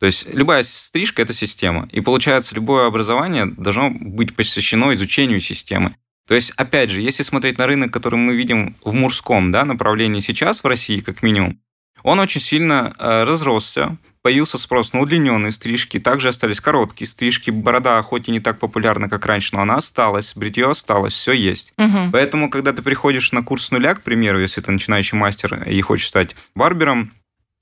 То 0.00 0.06
есть 0.06 0.32
любая 0.32 0.62
стрижка– 0.62 1.22
это 1.22 1.34
система. 1.34 1.88
И 1.90 2.00
получается, 2.00 2.54
любое 2.54 2.86
образование 2.86 3.46
должно 3.46 3.90
быть 3.90 4.34
посвящено 4.36 4.94
изучению 4.94 5.40
системы. 5.40 5.94
То 6.28 6.34
есть, 6.34 6.52
опять 6.56 6.90
же, 6.90 7.00
если 7.00 7.22
смотреть 7.22 7.58
на 7.58 7.66
рынок, 7.66 7.90
который 7.90 8.18
мы 8.18 8.36
видим 8.36 8.76
в 8.84 8.92
мужском 8.92 9.50
да, 9.50 9.64
направлении 9.64 10.20
сейчас 10.20 10.62
в 10.62 10.66
России, 10.66 11.00
как 11.00 11.22
минимум, 11.22 11.58
он 12.02 12.20
очень 12.20 12.40
сильно 12.40 12.94
э, 12.98 13.24
разросся, 13.24 13.96
появился 14.22 14.58
спрос 14.58 14.92
на 14.92 15.00
удлиненные 15.00 15.52
стрижки, 15.52 15.98
также 15.98 16.28
остались 16.28 16.60
короткие 16.60 17.08
стрижки, 17.08 17.50
борода 17.50 18.00
хоть 18.02 18.28
и 18.28 18.30
не 18.30 18.40
так 18.40 18.58
популярна, 18.58 19.08
как 19.08 19.24
раньше, 19.26 19.54
но 19.54 19.62
она 19.62 19.76
осталась, 19.76 20.34
бритье 20.36 20.68
осталось, 20.68 21.14
все 21.14 21.32
есть. 21.32 21.72
Угу. 21.78 22.10
Поэтому, 22.12 22.50
когда 22.50 22.72
ты 22.72 22.82
приходишь 22.82 23.32
на 23.32 23.42
курс 23.42 23.70
нуля, 23.70 23.94
к 23.94 24.02
примеру, 24.02 24.38
если 24.38 24.60
ты 24.60 24.70
начинающий 24.70 25.16
мастер 25.16 25.62
и 25.64 25.80
хочешь 25.80 26.08
стать 26.08 26.36
барбером, 26.54 27.12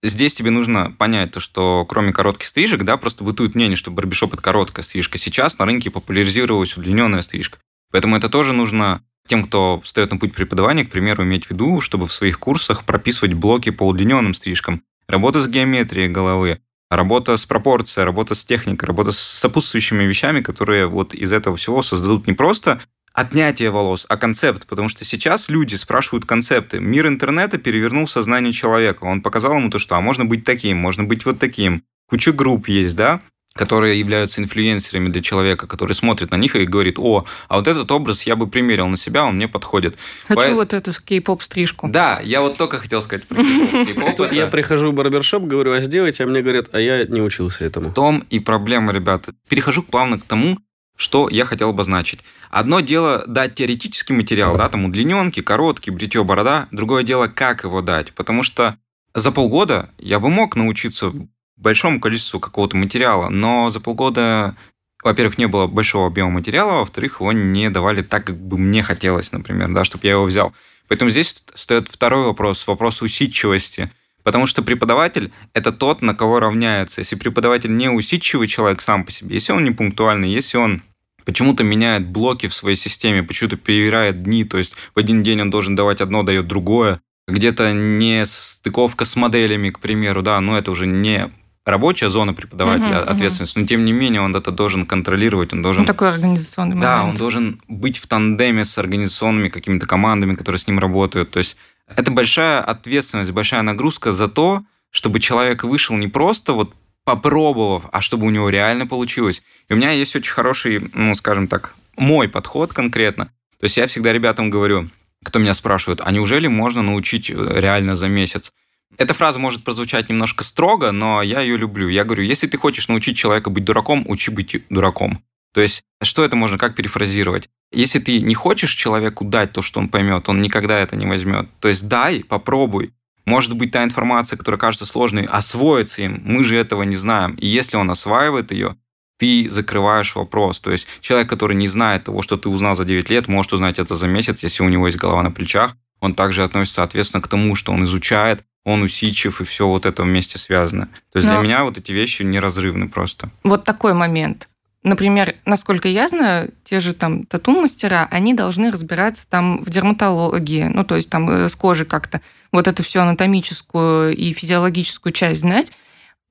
Здесь 0.03 0.35
тебе 0.35 0.51
нужно 0.51 0.93
понять 0.93 1.33
то, 1.33 1.41
что 1.41 1.85
кроме 1.89 2.13
коротких 2.13 2.47
стрижек, 2.47 2.83
да, 2.83 2.97
просто 2.97 3.25
бытует 3.25 3.55
мнение, 3.55 3.77
что 3.77 3.91
барбишоп 3.91 4.35
это 4.35 4.43
короткая 4.43 4.85
стрижка. 4.85 5.19
Сейчас 5.19 5.59
на 5.59 5.65
рынке 5.65 5.91
популяризировалась 5.91 6.77
удлиненная 6.77 7.23
стрижка. 7.23 7.59
Поэтому 7.91 8.17
это 8.17 8.29
тоже 8.29 8.53
нужно 8.53 9.03
тем, 9.27 9.45
кто 9.45 9.81
встает 9.81 10.11
на 10.13 10.19
путь 10.19 10.35
преподавания, 10.35 10.85
к 10.85 10.91
примеру, 10.91 11.25
иметь 11.25 11.47
в 11.47 11.51
виду, 11.51 11.81
чтобы 11.81 12.07
в 12.07 12.13
своих 12.13 12.39
курсах 12.39 12.85
прописывать 12.85 13.35
блоки 13.35 13.71
по 13.71 13.85
удлиненным 13.85 14.35
стрижкам. 14.35 14.83
Работа 15.09 15.41
с 15.41 15.49
геометрией 15.49 16.09
головы, 16.09 16.61
работа 16.91 17.37
с 17.37 17.47
пропорцией, 17.47 18.05
работа 18.05 18.35
с 18.35 18.45
техникой, 18.45 18.87
работа 18.87 19.13
с 19.13 19.19
сопутствующими 19.19 20.05
вещами, 20.05 20.41
которые 20.41 20.87
вот 20.87 21.15
из 21.15 21.33
этого 21.33 21.57
всего 21.57 21.83
создадут 21.83 22.27
не 22.27 22.35
просто 22.35 22.81
отнятие 23.17 23.71
волос, 23.71 24.07
а 24.09 24.17
концепт. 24.17 24.67
Потому 24.67 24.89
что 24.89 25.05
сейчас 25.05 25.49
люди 25.49 25.75
спрашивают 25.75 26.27
концепты. 26.27 26.79
Мир 26.79 27.09
интернета 27.09 27.59
перевернул 27.59 28.07
сознание 28.07 28.53
человека. 28.53 29.05
Он 29.05 29.23
показал 29.23 29.57
ему 29.57 29.71
то, 29.71 29.79
что 29.79 29.97
а 29.97 30.01
можно 30.01 30.25
быть 30.25 30.45
таким, 30.45 30.77
можно 30.77 31.03
быть 31.03 31.25
вот 31.25 31.39
таким. 31.39 31.83
Куча 32.09 32.33
групп 32.33 32.69
есть, 32.69 32.95
да? 32.95 33.21
которые 33.57 33.99
являются 33.99 34.41
инфлюенсерами 34.41 35.09
для 35.09 35.23
человека, 35.23 35.67
который 35.67 35.95
смотрит 35.95 36.31
на 36.31 36.37
них 36.37 36.55
и 36.55 36.67
говорит, 36.67 36.99
о, 36.99 37.25
а 37.49 37.57
вот 37.57 37.67
этот 37.67 37.91
образ 37.91 38.23
я 38.25 38.37
бы 38.37 38.47
примерил 38.47 38.87
на 38.87 38.99
себя, 38.99 39.25
он 39.25 39.37
мне 39.37 39.49
подходит. 39.49 39.97
Хочу 40.29 40.51
По... 40.51 40.55
вот 40.57 40.75
эту 40.75 40.93
кей-поп-стрижку. 40.93 41.89
Да, 41.89 42.21
я 42.23 42.43
вот 42.43 42.59
только 42.59 42.79
хотел 42.79 43.01
сказать 43.01 43.27
про 43.27 43.43
кей-поп. 43.43 44.15
Тут 44.17 44.33
я 44.33 44.47
прихожу 44.49 44.91
в 44.91 44.95
барбершоп, 44.95 45.45
говорю, 45.45 45.73
а 45.73 45.81
сделайте, 45.81 46.25
а 46.25 46.27
мне 46.27 46.43
говорят, 46.43 46.69
а 46.73 46.79
я 46.79 47.05
не 47.05 47.23
учился 47.23 47.65
этому. 47.65 47.89
В 47.89 47.95
том 47.95 48.25
и 48.29 48.41
проблема, 48.41 48.93
ребята. 48.93 49.33
Перехожу 49.49 49.83
плавно 49.83 50.21
к 50.21 50.25
тому, 50.25 50.59
что 50.97 51.29
я 51.29 51.45
хотел 51.45 51.71
обозначить. 51.71 52.21
Одно 52.51 52.81
дело 52.81 53.25
дать 53.27 53.55
теоретический 53.55 54.15
материал, 54.15 54.57
да, 54.57 54.69
там 54.69 54.85
удлиненки, 54.85 55.43
короткий, 55.43 55.91
бритье, 55.91 56.25
борода. 56.25 56.69
Другое 56.73 57.03
дело, 57.03 57.29
как 57.29 57.65
его 57.65 57.83
дать. 57.83 58.13
Потому 58.13 58.43
что 58.43 58.77
за 59.15 59.31
полгода 59.31 59.91
я 59.99 60.19
бы 60.19 60.31
мог 60.31 60.57
научиться 60.57 61.13
большому 61.57 62.01
количеству 62.01 62.41
какого-то 62.41 62.77
материала, 62.77 63.29
но 63.29 63.71
за 63.71 63.81
полгода, 63.81 64.57
во-первых, 65.03 65.39
не 65.39 65.47
было 65.47 65.67
большого 65.67 66.07
объема 66.07 66.31
материала, 66.31 66.81
во-вторых, 66.81 67.21
его 67.21 67.33
не 67.33 67.71
давали 67.71 68.03
так, 68.03 68.27
как 68.27 68.39
бы 68.39 68.59
мне 68.59 68.83
хотелось, 68.83 69.33
например, 69.33 69.73
да, 69.73 69.85
чтобы 69.85 70.07
я 70.07 70.13
его 70.13 70.25
взял. 70.25 70.53
Поэтому 70.89 71.11
здесь 71.11 71.45
встает 71.55 71.89
второй 71.89 72.27
вопрос, 72.27 72.67
вопрос 72.67 73.03
усидчивости– 73.03 73.91
Потому 74.27 74.47
что 74.47 74.65
преподаватель– 74.65 75.31
это 75.55 75.71
тот, 75.71 76.03
на 76.03 76.13
кого 76.13 76.41
равняется. 76.41 77.01
Если 77.01 77.15
преподаватель 77.15 77.77
не 77.77 77.89
усидчивый 77.89 78.49
человек 78.49 78.81
сам 78.83 79.05
по 79.05 79.13
себе, 79.13 79.37
если 79.37 79.53
он 79.53 79.63
не 79.63 79.71
пунктуальный, 79.71 80.29
если 80.29 80.57
он 80.57 80.83
почему-то 81.25 81.63
меняет 81.63 82.09
блоки 82.09 82.49
в 82.49 82.55
своей 82.55 82.75
системе, 82.75 83.23
почему-то 83.23 83.57
перевирает 83.57 84.25
дни, 84.25 84.43
то 84.43 84.59
есть 84.59 84.75
в 84.97 84.99
один 84.99 85.23
день 85.23 85.43
он 85.43 85.51
должен 85.51 85.77
давать 85.77 86.01
одно, 86.01 86.25
дает 86.25 86.49
другое, 86.49 87.01
где-то 87.29 87.73
не 87.73 88.27
стыковка 88.27 89.05
с 89.05 89.15
моделями, 89.15 89.71
к 89.71 89.79
примеру, 89.79 90.23
да, 90.23 90.41
но 90.41 90.59
это 90.59 90.73
уже 90.73 90.89
не 90.89 91.31
рабочая 91.65 92.11
зона 92.11 92.35
преподавателя, 92.35 92.97
uh-huh, 92.97 93.05
ответственность, 93.05 93.57
uh-huh. 93.57 93.61
но 93.61 93.67
тем 93.69 93.85
не 93.85 93.93
менее 93.93 94.23
он 94.23 94.35
это 94.35 94.51
должен 94.51 94.87
контролировать, 94.87 95.53
он 95.53 95.63
должен... 95.63 95.83
Ну, 95.83 95.87
такой 95.87 96.09
организационный 96.09 96.77
Да, 96.81 96.97
момент. 96.97 97.11
он 97.11 97.17
должен 97.17 97.63
быть 97.69 97.99
в 97.99 98.09
тандеме 98.09 98.65
с 98.65 98.77
организационными 98.77 99.51
какими-то 99.51 99.87
командами, 99.87 100.35
которые 100.35 100.59
с 100.59 100.67
ним 100.67 100.81
работают, 100.81 101.31
то 101.31 101.39
есть 101.39 101.57
это 101.95 102.11
большая 102.11 102.61
ответственность, 102.61 103.31
большая 103.31 103.63
нагрузка 103.63 104.13
за 104.13 104.29
то, 104.29 104.63
чтобы 104.91 105.21
человек 105.21 105.65
вышел 105.65 105.97
не 105.97 106.09
просто 106.09 106.53
вот 106.53 106.75
попробовав, 107.05 107.85
а 107.93 108.01
чтобы 108.01 108.27
у 108.27 108.31
него 108.31 108.49
реально 108.49 108.87
получилось. 108.87 109.43
И 109.69 109.73
у 109.73 109.77
меня 109.77 109.93
есть 109.93 110.17
очень 110.17 110.33
хороший, 110.33 110.91
ну, 110.93 111.15
скажем 111.15 111.47
так, 111.47 111.75
мой 111.97 112.29
подход 112.29 112.73
конкретно. 112.73 113.27
То 113.61 113.65
есть 113.65 113.77
я 113.77 113.87
всегда 113.87 114.13
ребятам 114.13 114.51
говорю, 114.51 114.89
кто 115.25 115.39
меня 115.39 115.55
спрашивает, 115.55 116.01
а 116.03 116.11
неужели 116.11 116.47
можно 116.47 116.83
научить 116.83 117.31
э, 117.31 117.35
реально 117.35 117.95
за 117.95 118.09
месяц? 118.09 118.53
Эта 118.99 119.15
фраза 119.15 119.39
может 119.39 119.65
прозвучать 119.65 120.09
немножко 120.09 120.45
строго, 120.45 120.93
но 120.93 121.23
я 121.23 121.41
ее 121.41 121.57
люблю. 121.57 121.89
Я 121.89 122.05
говорю, 122.05 122.23
если 122.23 122.47
ты 122.47 122.57
хочешь 122.57 122.89
научить 122.89 123.17
человека 123.17 123.51
быть 123.51 123.65
дураком, 123.65 124.05
учи 124.09 124.31
быть 124.31 124.63
дураком. 124.69 125.23
То 125.53 125.61
есть, 125.61 125.83
что 126.03 126.25
это 126.25 126.37
можно, 126.37 126.59
как 126.59 126.75
перефразировать? 126.75 127.49
Если 127.73 127.99
ты 127.99 128.21
не 128.21 128.35
хочешь 128.35 128.73
человеку 128.73 129.25
дать 129.25 129.53
то, 129.53 129.63
что 129.63 129.81
он 129.81 129.89
поймет, 129.89 130.29
он 130.29 130.41
никогда 130.41 130.79
это 130.79 130.97
не 130.97 131.07
возьмет. 131.07 131.49
То 131.61 131.69
есть 131.69 131.89
дай, 131.89 132.23
попробуй. 132.25 132.93
Может 133.25 133.57
быть, 133.57 133.73
та 133.73 133.83
информация, 133.83 134.37
которая 134.37 134.59
кажется 134.59 134.87
сложной, 134.87 135.25
освоится 135.25 136.03
им. 136.03 136.23
Мы 136.25 136.45
же 136.45 136.57
этого 136.57 136.85
не 136.85 136.95
знаем. 136.95 137.35
И 137.35 137.47
если 137.47 137.77
он 137.77 137.91
осваивает 137.91 138.53
ее, 138.53 138.77
ты 139.19 139.49
закрываешь 139.51 140.15
вопрос. 140.15 140.61
То 140.61 140.71
есть 140.71 140.87
человек, 141.01 141.29
который 141.29 141.57
не 141.57 141.69
знает 141.69 142.05
того, 142.05 142.23
что 142.23 142.37
ты 142.37 142.49
узнал 142.49 142.77
за 142.77 142.85
9 142.85 143.11
лет, 143.11 143.29
может 143.29 143.53
узнать 143.53 143.79
это 143.79 143.95
за 143.95 144.07
месяц, 144.07 144.43
если 144.43 144.63
у 144.63 144.69
него 144.69 144.87
есть 144.87 144.99
голова 144.99 145.23
на 145.23 145.31
плечах. 145.33 145.77
Он 146.01 146.15
также 146.15 146.45
относится, 146.45 146.77
соответственно, 146.77 147.23
к 147.23 147.29
тому, 147.29 147.55
что 147.55 147.73
он 147.73 147.85
изучает, 147.85 148.45
он 148.65 148.83
усидчив, 148.83 149.41
и 149.41 149.45
все 149.45 149.67
вот 149.67 149.87
это 149.87 150.03
вместе 150.03 150.39
связано. 150.39 150.87
То 151.13 151.19
есть 151.19 151.27
Но... 151.27 151.35
для 151.35 151.43
меня 151.43 151.65
вот 151.65 151.79
эти 151.79 151.93
вещи 151.93 152.23
неразрывны 152.23 152.89
просто. 152.89 153.31
Вот 153.43 153.65
такой 153.65 153.95
момент. 153.95 154.49
Например, 154.87 155.35
насколько 155.45 155.89
я 155.89 156.07
знаю, 156.07 156.55
те 156.63 156.79
же 156.79 156.95
там 156.95 157.25
тату-мастера, 157.27 158.07
они 158.09 158.35
должны 158.35 158.71
разбираться 158.71 159.27
там 159.29 159.59
в 159.65 159.69
дерматологии, 159.69 160.71
ну, 160.73 160.85
то 160.85 160.95
есть 160.95 161.11
там 161.11 161.29
э, 161.29 161.49
с 161.49 161.57
кожей 161.57 161.87
как-то 161.87 162.21
вот 162.53 162.69
эту 162.69 162.85
всю 162.85 163.01
анатомическую 163.01 164.17
и 164.17 164.33
физиологическую 164.33 165.13
часть 165.13 165.41
знать. 165.41 165.73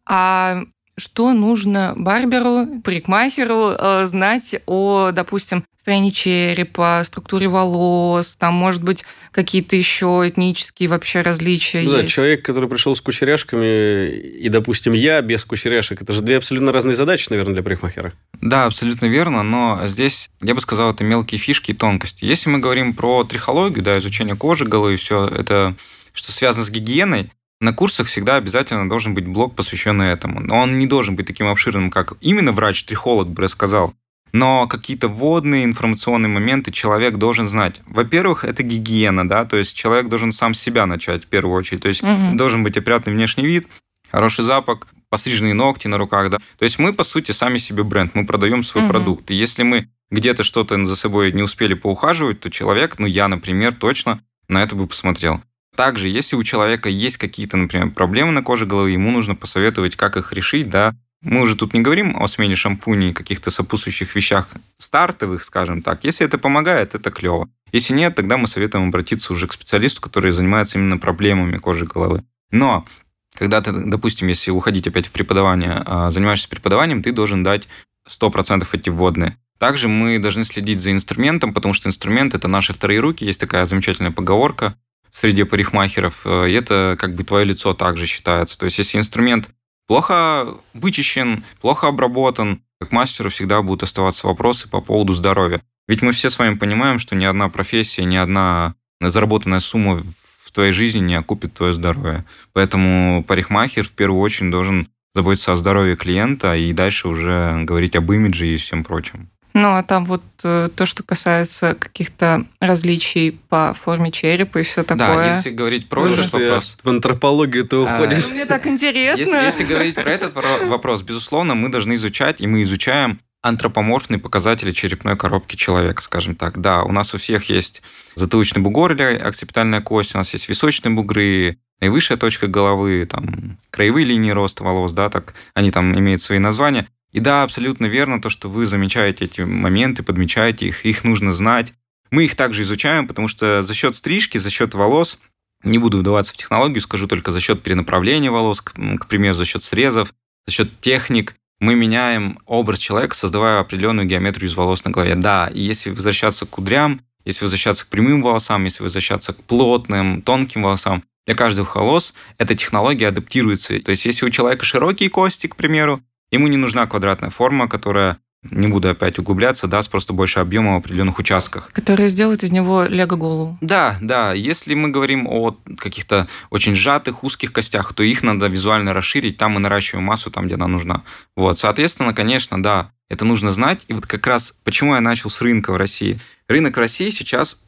А 0.08 0.62
что 0.98 1.34
нужно 1.34 1.94
барберу, 1.96 2.82
парикмахеру 2.82 3.76
э, 3.78 4.06
знать 4.06 4.56
о, 4.66 5.12
допустим, 5.12 5.64
строении 5.86 6.10
черепа, 6.10 7.04
структуре 7.04 7.48
волос, 7.48 8.36
там, 8.36 8.56
может 8.56 8.82
быть, 8.82 9.06
какие-то 9.30 9.76
еще 9.76 10.24
этнические 10.26 10.90
вообще 10.90 11.22
различия 11.22 11.84
ну, 11.84 11.92
есть. 11.92 12.02
Да, 12.02 12.08
человек, 12.08 12.44
который 12.44 12.68
пришел 12.68 12.96
с 12.96 13.02
кучеряшками, 13.02 14.10
и, 14.10 14.50
допустим, 14.50 14.94
я 14.94 15.22
без 15.22 15.46
кучеряшек, 15.46 16.02
это 16.02 16.12
же 16.12 16.24
две 16.24 16.38
абсолютно 16.38 16.72
разные 16.72 16.96
задачи, 16.96 17.28
наверное, 17.30 17.54
для 17.54 17.62
парикмахера. 17.62 18.14
Да, 18.42 18.66
абсолютно 18.66 19.06
верно, 19.06 19.44
но 19.44 19.82
здесь, 19.86 20.32
я 20.42 20.56
бы 20.56 20.62
сказал, 20.62 20.92
это 20.92 21.04
мелкие 21.04 21.38
фишки 21.38 21.70
и 21.70 21.76
тонкости. 21.76 22.26
Если 22.26 22.50
мы 22.50 22.58
говорим 22.58 22.96
про 22.96 23.24
трихологию, 23.24 23.84
да, 23.84 24.00
изучение 24.00 24.36
кожи, 24.36 24.66
головы, 24.66 24.96
все 24.96 25.28
это, 25.28 25.76
что 26.14 26.32
связано 26.32 26.66
с 26.66 26.72
гигиеной, 26.72 27.32
на 27.62 27.74
курсах 27.74 28.08
всегда 28.08 28.36
обязательно 28.36 28.90
должен 28.90 29.14
быть 29.14 29.28
блок, 29.28 29.56
посвященный 29.56 30.12
этому. 30.12 30.40
Но 30.40 30.60
он 30.60 30.78
не 30.78 30.88
должен 30.88 31.16
быть 31.16 31.28
таким 31.28 31.48
обширным, 31.48 31.90
как 31.90 32.14
именно 32.22 32.52
врач-трихолог 32.52 33.30
бы 33.30 33.44
рассказал. 33.44 33.94
Но 34.34 34.68
какие-то 34.68 35.08
вводные 35.08 35.64
информационные 35.64 36.30
моменты 36.30 36.72
человек 36.72 37.16
должен 37.16 37.48
знать. 37.48 37.82
Во-первых, 37.86 38.44
это 38.44 38.64
гигиена, 38.64 39.28
да, 39.28 39.46
то 39.46 39.56
есть 39.56 39.78
человек 39.78 40.10
должен 40.10 40.34
сам 40.34 40.54
себя 40.54 40.86
начать 40.86 41.24
в 41.24 41.28
первую 41.28 41.56
очередь. 41.56 41.84
То 41.84 41.88
есть 41.88 42.04
угу. 42.04 42.36
должен 42.36 42.64
быть 42.64 42.76
опрятный 42.76 43.14
внешний 43.14 43.46
вид, 43.46 43.68
хороший 44.12 44.44
запах, 44.44 44.88
постриженные 45.10 45.54
ногти 45.54 45.88
на 45.88 45.98
руках, 45.98 46.30
да. 46.30 46.40
То 46.58 46.66
есть 46.66 46.80
мы, 46.80 46.94
по 46.94 47.06
сути, 47.06 47.32
сами 47.32 47.58
себе 47.58 47.84
бренд, 47.84 48.14
мы 48.14 48.26
продаем 48.26 48.64
свой 48.64 48.84
угу. 48.84 48.92
продукт. 48.92 49.32
И 49.32 49.36
если 49.36 49.64
мы 49.64 49.88
где-то 50.12 50.44
что-то 50.44 50.84
за 50.86 50.96
собой 50.98 51.32
не 51.32 51.42
успели 51.42 51.74
поухаживать, 51.74 52.42
то 52.42 52.50
человек, 52.50 53.00
ну 53.00 53.08
я, 53.08 53.30
например, 53.30 53.74
точно 53.74 54.20
на 54.50 54.62
это 54.64 54.76
бы 54.76 54.86
посмотрел. 54.86 55.42
Также, 55.76 56.08
если 56.08 56.36
у 56.36 56.44
человека 56.44 56.90
есть 56.90 57.18
какие-то, 57.18 57.58
например, 57.58 57.92
проблемы 57.92 58.32
на 58.32 58.42
коже 58.42 58.66
головы, 58.66 58.92
ему 58.92 59.12
нужно 59.12 59.36
посоветовать, 59.36 59.96
как 59.96 60.16
их 60.16 60.32
решить, 60.32 60.70
да. 60.70 60.96
Мы 61.22 61.42
уже 61.42 61.56
тут 61.56 61.74
не 61.74 61.82
говорим 61.82 62.16
о 62.22 62.28
смене 62.28 62.56
шампуней 62.56 63.10
и 63.10 63.14
каких-то 63.14 63.52
сопутствующих 63.52 64.16
вещах 64.16 64.48
стартовых, 64.78 65.44
скажем 65.44 65.82
так. 65.82 66.04
Если 66.04 66.26
это 66.26 66.38
помогает, 66.38 66.96
это 66.96 67.12
клево. 67.12 67.50
Если 67.72 67.94
нет, 67.94 68.16
тогда 68.16 68.38
мы 68.38 68.48
советуем 68.48 68.88
обратиться 68.88 69.34
уже 69.34 69.48
к 69.48 69.54
специалисту, 69.54 70.02
который 70.02 70.32
занимается 70.32 70.78
именно 70.78 70.98
проблемами 70.98 71.58
кожи 71.58 71.86
головы. 71.86 72.24
Но 72.52 72.86
когда 73.34 73.62
ты, 73.62 73.72
допустим, 73.74 74.28
если 74.28 74.52
уходить 74.52 74.88
опять 74.88 75.08
в 75.08 75.12
преподавание, 75.12 75.82
а, 75.86 76.12
занимаешься 76.12 76.48
преподаванием, 76.48 77.02
ты 77.02 77.12
должен 77.12 77.44
дать 77.44 77.68
100% 78.08 78.74
эти 78.74 78.90
вводные. 78.90 79.38
Также 79.58 79.88
мы 79.88 80.20
должны 80.20 80.44
следить 80.44 80.80
за 80.80 80.92
инструментом, 80.92 81.54
потому 81.54 81.74
что 81.74 81.90
инструмент– 81.90 82.34
это 82.36 82.48
наши 82.48 82.72
вторые 82.72 83.00
руки. 83.00 83.26
Есть 83.26 83.40
такая 83.40 83.66
замечательная 83.66 84.12
поговорка 84.12 84.76
среди 85.16 85.46
парикмахеров, 85.46 86.22
э, 86.26 86.50
и 86.50 86.54
это 86.54 86.98
как 87.00 87.16
бы 87.16 87.24
твое 87.24 87.46
лицо 87.46 87.74
также 87.74 88.06
считается. 88.06 88.60
То 88.60 88.66
есть 88.66 88.78
если 88.78 88.98
инструмент 88.98 89.50
плохо 89.88 90.56
вычищен, 90.74 91.46
плохо 91.62 91.88
обработан, 91.88 92.62
к 92.82 92.92
мастеру 92.92 93.30
всегда 93.30 93.62
будут 93.62 93.84
оставаться 93.84 94.28
вопросы 94.28 94.70
по 94.70 94.82
поводу 94.82 95.14
здоровья. 95.14 95.62
Ведь 95.88 96.02
мы 96.02 96.12
все 96.12 96.30
с 96.30 96.38
вами 96.38 96.56
понимаем, 96.56 97.00
что 97.00 97.16
ни 97.16 97.24
одна 97.24 97.48
профессия, 97.48 98.04
ни 98.04 98.18
одна 98.18 98.76
заработанная 99.00 99.62
сумма 99.62 100.02
в 100.44 100.52
твоей 100.52 100.74
жизни 100.74 101.00
не 101.00 101.16
окупит 101.16 101.54
твое 101.54 101.74
здоровье. 101.74 102.26
Поэтому 102.52 103.24
парикмахер 103.24 103.86
в 103.86 103.94
первую 103.94 104.20
очередь 104.20 104.52
должен 104.52 104.90
заботиться 105.14 105.54
о 105.54 105.56
здоровье 105.56 105.96
клиента 105.96 106.58
и 106.58 106.74
дальше 106.74 107.08
уже 107.08 107.58
говорить 107.64 107.96
об 107.96 108.12
имидже 108.12 108.48
и 108.48 108.58
всем 108.58 108.84
прочем. 108.84 109.30
Ну, 109.56 109.78
а 109.78 109.84
там 109.84 110.04
вот 110.04 110.22
э, 110.44 110.68
то, 110.76 110.86
что 110.86 111.02
касается 111.02 111.76
каких-то 111.76 112.46
различий 112.60 113.40
по 113.48 113.74
форме 113.74 114.12
черепа 114.12 114.58
и 114.58 114.64
все 114.64 114.84
такое. 114.84 115.30
Да, 115.30 115.36
если 115.38 115.52
говорить 115.52 115.88
про 115.88 116.06
этот 116.10 116.34
вопрос... 116.34 116.76
В 116.84 116.90
антропологию 116.90 117.66
ты 117.66 117.78
а, 117.78 117.80
уходишь. 117.80 118.32
А, 118.32 118.34
мне 118.34 118.46
так 118.46 118.68
интересно. 118.68 119.22
Если, 119.22 119.46
если 119.46 119.64
говорить 119.64 119.96
про 119.96 120.12
этот 120.12 120.34
вопрос, 120.34 121.04
безусловно, 121.04 121.56
мы 121.56 121.70
должны 121.70 121.96
изучать, 121.96 122.42
и 122.42 122.48
мы 122.48 122.64
изучаем 122.64 123.22
антропоморфные 123.42 124.20
показатели 124.20 124.74
черепной 124.74 125.16
коробки 125.16 125.56
человека, 125.56 126.02
скажем 126.02 126.36
так. 126.36 126.60
Да, 126.60 126.84
у 126.84 126.92
нас 126.92 127.16
у 127.16 127.18
всех 127.18 127.50
есть 127.50 127.82
затылочный 128.16 128.62
бугор 128.62 128.92
или 128.92 129.04
оксипитальная 129.04 129.80
кость, 129.80 130.16
у 130.16 130.18
нас 130.18 130.34
есть 130.34 130.50
височные 130.50 130.94
бугры, 130.94 131.60
наивысшая 131.80 132.18
точка 132.18 132.48
головы, 132.48 133.08
там, 133.10 133.58
краевые 133.70 134.06
линии 134.06 134.32
роста 134.32 134.66
волос, 134.66 134.92
да, 134.92 135.10
так, 135.10 135.34
они 135.54 135.72
там 135.72 135.98
имеют 135.98 136.22
свои 136.22 136.40
названия. 136.40 136.88
И 137.16 137.22
да, 137.22 137.44
абсолютно 137.44 137.86
верно 137.86 138.22
то, 138.22 138.30
что 138.30 138.50
вы 138.50 138.66
замечаете 138.66 139.24
эти 139.24 139.40
моменты, 139.40 140.04
подмечаете 140.04 140.68
их, 140.68 140.86
их 140.86 141.06
нужно 141.06 141.32
знать. 141.32 141.72
Мы 142.12 142.26
их 142.26 142.36
также 142.36 142.64
изучаем, 142.64 143.08
потому 143.08 143.30
что 143.30 143.64
за 143.64 143.74
счет 143.74 143.96
стрижки, 143.96 144.38
за 144.38 144.50
счет 144.50 144.74
волос, 144.74 145.18
не 145.64 145.78
буду 145.78 146.00
вдаваться 146.00 146.34
в 146.34 146.38
технологию, 146.38 146.82
скажу 146.82 147.08
только 147.08 147.32
за 147.32 147.40
счет 147.40 147.64
перенаправления 147.64 148.30
волос, 148.30 148.60
к, 148.60 149.08
примеру, 149.08 149.34
за 149.34 149.46
счет 149.46 149.64
срезов, 149.64 150.14
за 150.46 150.52
счет 150.52 150.82
техник, 150.82 151.38
мы 151.62 151.76
меняем 151.76 152.38
образ 152.46 152.80
человека, 152.80 153.16
создавая 153.16 153.62
определенную 153.62 154.06
геометрию 154.06 154.50
из 154.50 154.56
волос 154.56 154.84
на 154.84 154.92
голове. 154.92 155.16
Да, 155.16 155.48
и 155.48 155.62
если 155.62 155.92
возвращаться 155.92 156.46
к 156.46 156.50
кудрям, 156.50 157.00
если 157.24 157.46
возвращаться 157.46 157.86
к 157.86 157.88
прямым 157.88 158.24
волосам, 158.24 158.66
если 158.66 158.84
возвращаться 158.84 159.32
к 159.32 159.42
плотным, 159.42 160.22
тонким 160.22 160.64
волосам, 160.64 161.02
для 161.26 161.34
каждого 161.34 161.66
волос 161.74 162.14
эта 162.38 162.56
технология 162.56 163.08
адаптируется. 163.08 163.80
То 163.80 163.92
есть, 163.92 164.06
если 164.06 164.26
у 164.26 164.30
человека 164.30 164.66
широкие 164.66 165.10
кости, 165.10 165.48
к 165.48 165.56
примеру, 165.56 166.02
Ему 166.36 166.48
не 166.48 166.58
нужна 166.58 166.86
квадратная 166.86 167.30
форма, 167.30 167.70
которая 167.70 168.18
не 168.44 168.68
буду 168.68 168.90
опять 168.90 169.18
углубляться, 169.18 169.68
даст 169.68 169.90
просто 169.90 170.12
больше 170.12 170.42
объема 170.42 170.74
в 170.74 170.80
определенных 170.80 171.18
участках. 171.18 171.72
Которые 171.72 172.10
сделают 172.10 172.44
из 172.44 172.52
него 172.52 172.84
лего-голову. 172.84 173.58
Да, 173.62 173.98
да. 174.02 174.34
Если 174.34 174.74
мы 174.74 174.90
говорим 174.90 175.28
о 175.30 175.56
каких-то 175.78 176.28
очень 176.50 176.76
сжатых, 176.76 177.24
узких 177.24 177.54
костях, 177.54 177.94
то 177.94 178.04
их 178.04 178.22
надо 178.22 178.48
визуально 178.48 178.92
расширить, 178.92 179.38
там 179.38 179.54
мы 179.54 179.62
наращиваем 179.62 180.04
массу, 180.04 180.30
там, 180.30 180.48
где 180.48 180.56
она 180.56 180.68
нужна. 180.68 181.04
Вот, 181.38 181.58
соответственно, 181.58 182.14
конечно, 182.14 182.62
да, 182.62 182.92
это 183.08 183.24
нужно 183.24 183.54
знать. 183.54 183.86
И 183.88 183.94
вот 183.94 184.06
как 184.06 184.28
раз 184.28 184.56
почему 184.66 184.96
я 184.96 185.00
начал 185.00 185.30
с 185.30 185.40
рынка 185.42 185.72
в 185.72 185.78
России. 185.78 186.20
Рынок 186.50 186.76
в 186.76 186.80
России 186.82 187.12
сейчас 187.12 187.64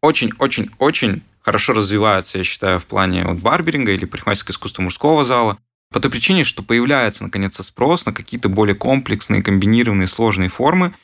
очень-очень-очень 0.00 1.22
хорошо 1.42 1.74
развивается, 1.74 2.38
я 2.38 2.44
считаю, 2.44 2.80
в 2.80 2.86
плане 2.86 3.24
вот 3.24 3.40
барберинга 3.40 3.92
или 3.92 4.06
парикмахерского 4.06 4.54
искусства 4.54 4.80
мужского 4.80 5.22
зала. 5.22 5.58
По 5.92 6.00
той 6.00 6.10
причине, 6.10 6.44
что 6.44 6.62
появляется 6.62 7.24
наконец 7.24 7.60
спрос 7.60 8.06
на 8.06 8.12
какие-то 8.12 8.48
более 8.48 8.76
комплексные, 8.76 9.42
комбинированные, 9.42 10.06
сложные 10.06 10.48
формы. 10.48 10.94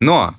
Но 0.00 0.36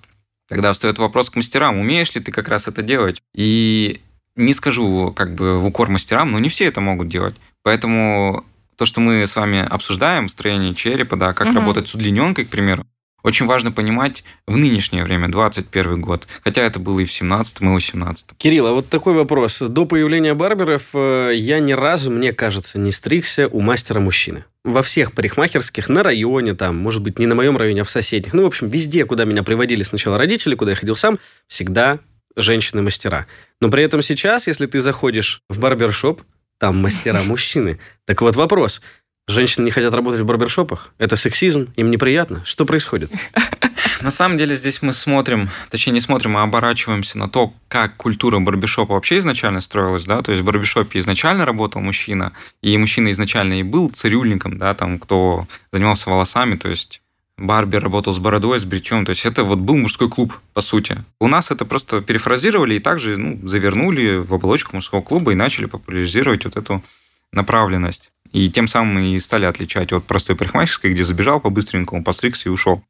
тогда 0.48 0.72
встает 0.72 0.98
вопрос 0.98 1.30
к 1.30 1.36
мастерам, 1.36 1.78
умеешь 1.78 2.14
ли 2.16 2.22
ты 2.22 2.32
как 2.32 2.48
раз 2.48 2.68
это 2.68 2.82
делать? 2.82 3.22
И 3.36 4.02
не 4.36 4.54
скажу 4.54 5.14
как 5.14 5.36
бы 5.36 5.60
в 5.60 5.66
укор 5.66 5.90
мастерам, 5.90 6.32
но 6.32 6.40
не 6.40 6.50
все 6.50 6.66
это 6.66 6.80
могут 6.80 7.10
делать. 7.10 7.36
Поэтому 7.64 8.46
то, 8.78 8.86
что 8.86 9.02
мы 9.02 9.28
с 9.28 9.36
вами 9.36 9.60
обсуждаем, 9.60 10.30
строение 10.30 10.74
черепа, 10.74 11.18
да, 11.18 11.34
как 11.34 11.48
угу. 11.48 11.56
работать 11.56 11.88
с 11.88 11.94
удлиненкой, 11.96 12.46
к 12.46 12.50
примеру, 12.50 12.86
очень 13.24 13.46
важно 13.46 13.72
понимать 13.72 14.24
в 14.48 14.58
нынешнее 14.58 15.04
время, 15.04 15.30
21 15.30 16.02
год, 16.02 16.28
хотя 16.44 16.62
это 16.64 16.80
было 16.80 17.00
и 17.00 17.06
в 17.06 17.10
17-м, 17.10 17.76
и 17.76 17.80
в 17.80 17.84
18-м. 17.84 18.36
Кирилл, 18.38 18.68
а 18.68 18.74
вот 18.74 18.90
такой 18.90 19.14
вопрос. 19.14 19.60
До 19.60 19.86
появления 19.86 20.34
барберов 20.34 20.90
э, 20.94 21.32
я 21.36 21.60
ни 21.60 21.74
разу, 21.74 22.12
мне 22.12 22.34
кажется, 22.34 22.80
не 22.80 22.92
стригся 22.92 23.48
у 23.48 23.62
мастера 23.62 24.00
мужчины. 24.00 24.46
Во 24.64 24.82
всех 24.82 25.14
парикмахерских, 25.14 25.90
на 25.90 26.04
районе 26.04 26.54
там, 26.54 26.78
может 26.78 27.02
быть, 27.02 27.18
не 27.20 27.26
на 27.26 27.36
моем 27.36 27.58
районе, 27.58 27.82
а 27.82 27.84
в 27.84 27.90
соседних. 27.90 28.34
Ну, 28.34 28.44
в 28.44 28.48
общем, 28.48 28.70
везде, 28.70 29.06
куда 29.06 29.26
меня 29.26 29.44
приводили 29.44 29.84
сначала 29.84 30.18
родители, 30.18 30.56
куда 30.56 30.72
я 30.72 30.78
ходил 30.78 30.96
сам, 30.96 31.20
всегда 31.48 32.00
женщины-мастера. 32.36 33.28
Но 33.60 33.70
при 33.70 33.84
этом 33.84 34.02
сейчас, 34.02 34.48
если 34.48 34.66
ты 34.66 34.80
заходишь 34.80 35.42
в 35.50 35.60
барбершоп, 35.60 36.22
там 36.60 36.78
мастера 36.78 37.22
мужчины. 37.26 37.80
Так 38.06 38.22
вот 38.22 38.36
вопрос. 38.36 38.82
Женщины 39.28 39.66
не 39.66 39.72
хотят 39.72 39.94
работать 39.94 40.22
в 40.22 40.26
барбершопах? 40.26 40.94
Это 40.98 41.16
сексизм? 41.16 41.68
Им 41.76 41.92
неприятно? 41.92 42.44
Что 42.44 42.66
происходит? 42.66 43.12
На 44.02 44.12
самом 44.12 44.38
деле 44.38 44.56
здесь 44.56 44.82
мы 44.82 44.94
смотрим, 44.94 45.50
точнее 45.70 45.94
не 45.94 46.00
смотрим, 46.00 46.36
а 46.38 46.44
оборачиваемся 46.44 47.20
на 47.20 47.30
то, 47.30 47.54
как 47.68 47.98
культура 47.98 48.40
барбершопа 48.40 48.96
вообще 48.96 49.20
изначально 49.20 49.62
строилась, 49.62 50.06
да, 50.06 50.22
то 50.22 50.32
есть 50.32 50.42
в 50.42 50.46
барбершопе 50.46 51.00
изначально 51.00 51.46
работал 51.46 51.82
мужчина, 51.82 52.34
и 52.64 52.76
мужчина 52.78 53.12
изначально 53.12 53.60
и 53.60 53.64
был 53.64 53.90
цирюльником, 53.90 54.58
да, 54.58 54.74
там, 54.74 54.98
кто 54.98 55.48
занимался 55.72 56.10
волосами, 56.10 56.56
то 56.56 56.70
есть 56.70 57.02
барбер 57.38 57.84
работал 57.84 58.14
с 58.14 58.20
бородой, 58.20 58.60
с 58.60 58.66
бритьем, 58.66 59.06
то 59.06 59.12
есть 59.12 59.26
это 59.26 59.44
вот 59.44 59.60
был 59.60 59.76
мужской 59.76 60.10
клуб, 60.10 60.34
по 60.54 60.62
сути. 60.62 61.04
У 61.20 61.28
нас 61.28 61.52
это 61.52 61.66
просто 61.66 62.02
перефразировали 62.02 62.76
и 62.76 62.80
также 62.80 63.18
ну, 63.18 63.40
завернули 63.48 64.18
в 64.18 64.34
оболочку 64.34 64.76
мужского 64.76 65.02
клуба 65.02 65.32
и 65.32 65.36
начали 65.36 65.66
популяризировать 65.66 66.46
вот 66.46 66.56
эту 66.58 66.84
направленность. 67.32 68.12
И 68.32 68.50
тем 68.50 68.68
самым 68.68 69.00
и 69.00 69.20
стали 69.20 69.46
отличать 69.46 69.92
от 69.92 70.06
простой 70.06 70.36
парикмахерской, 70.36 70.94
где 70.94 71.04
забежал 71.04 71.40
по-быстренькому, 71.40 72.04
постригся 72.04 72.50
и 72.50 72.52
ушел. 72.52 72.84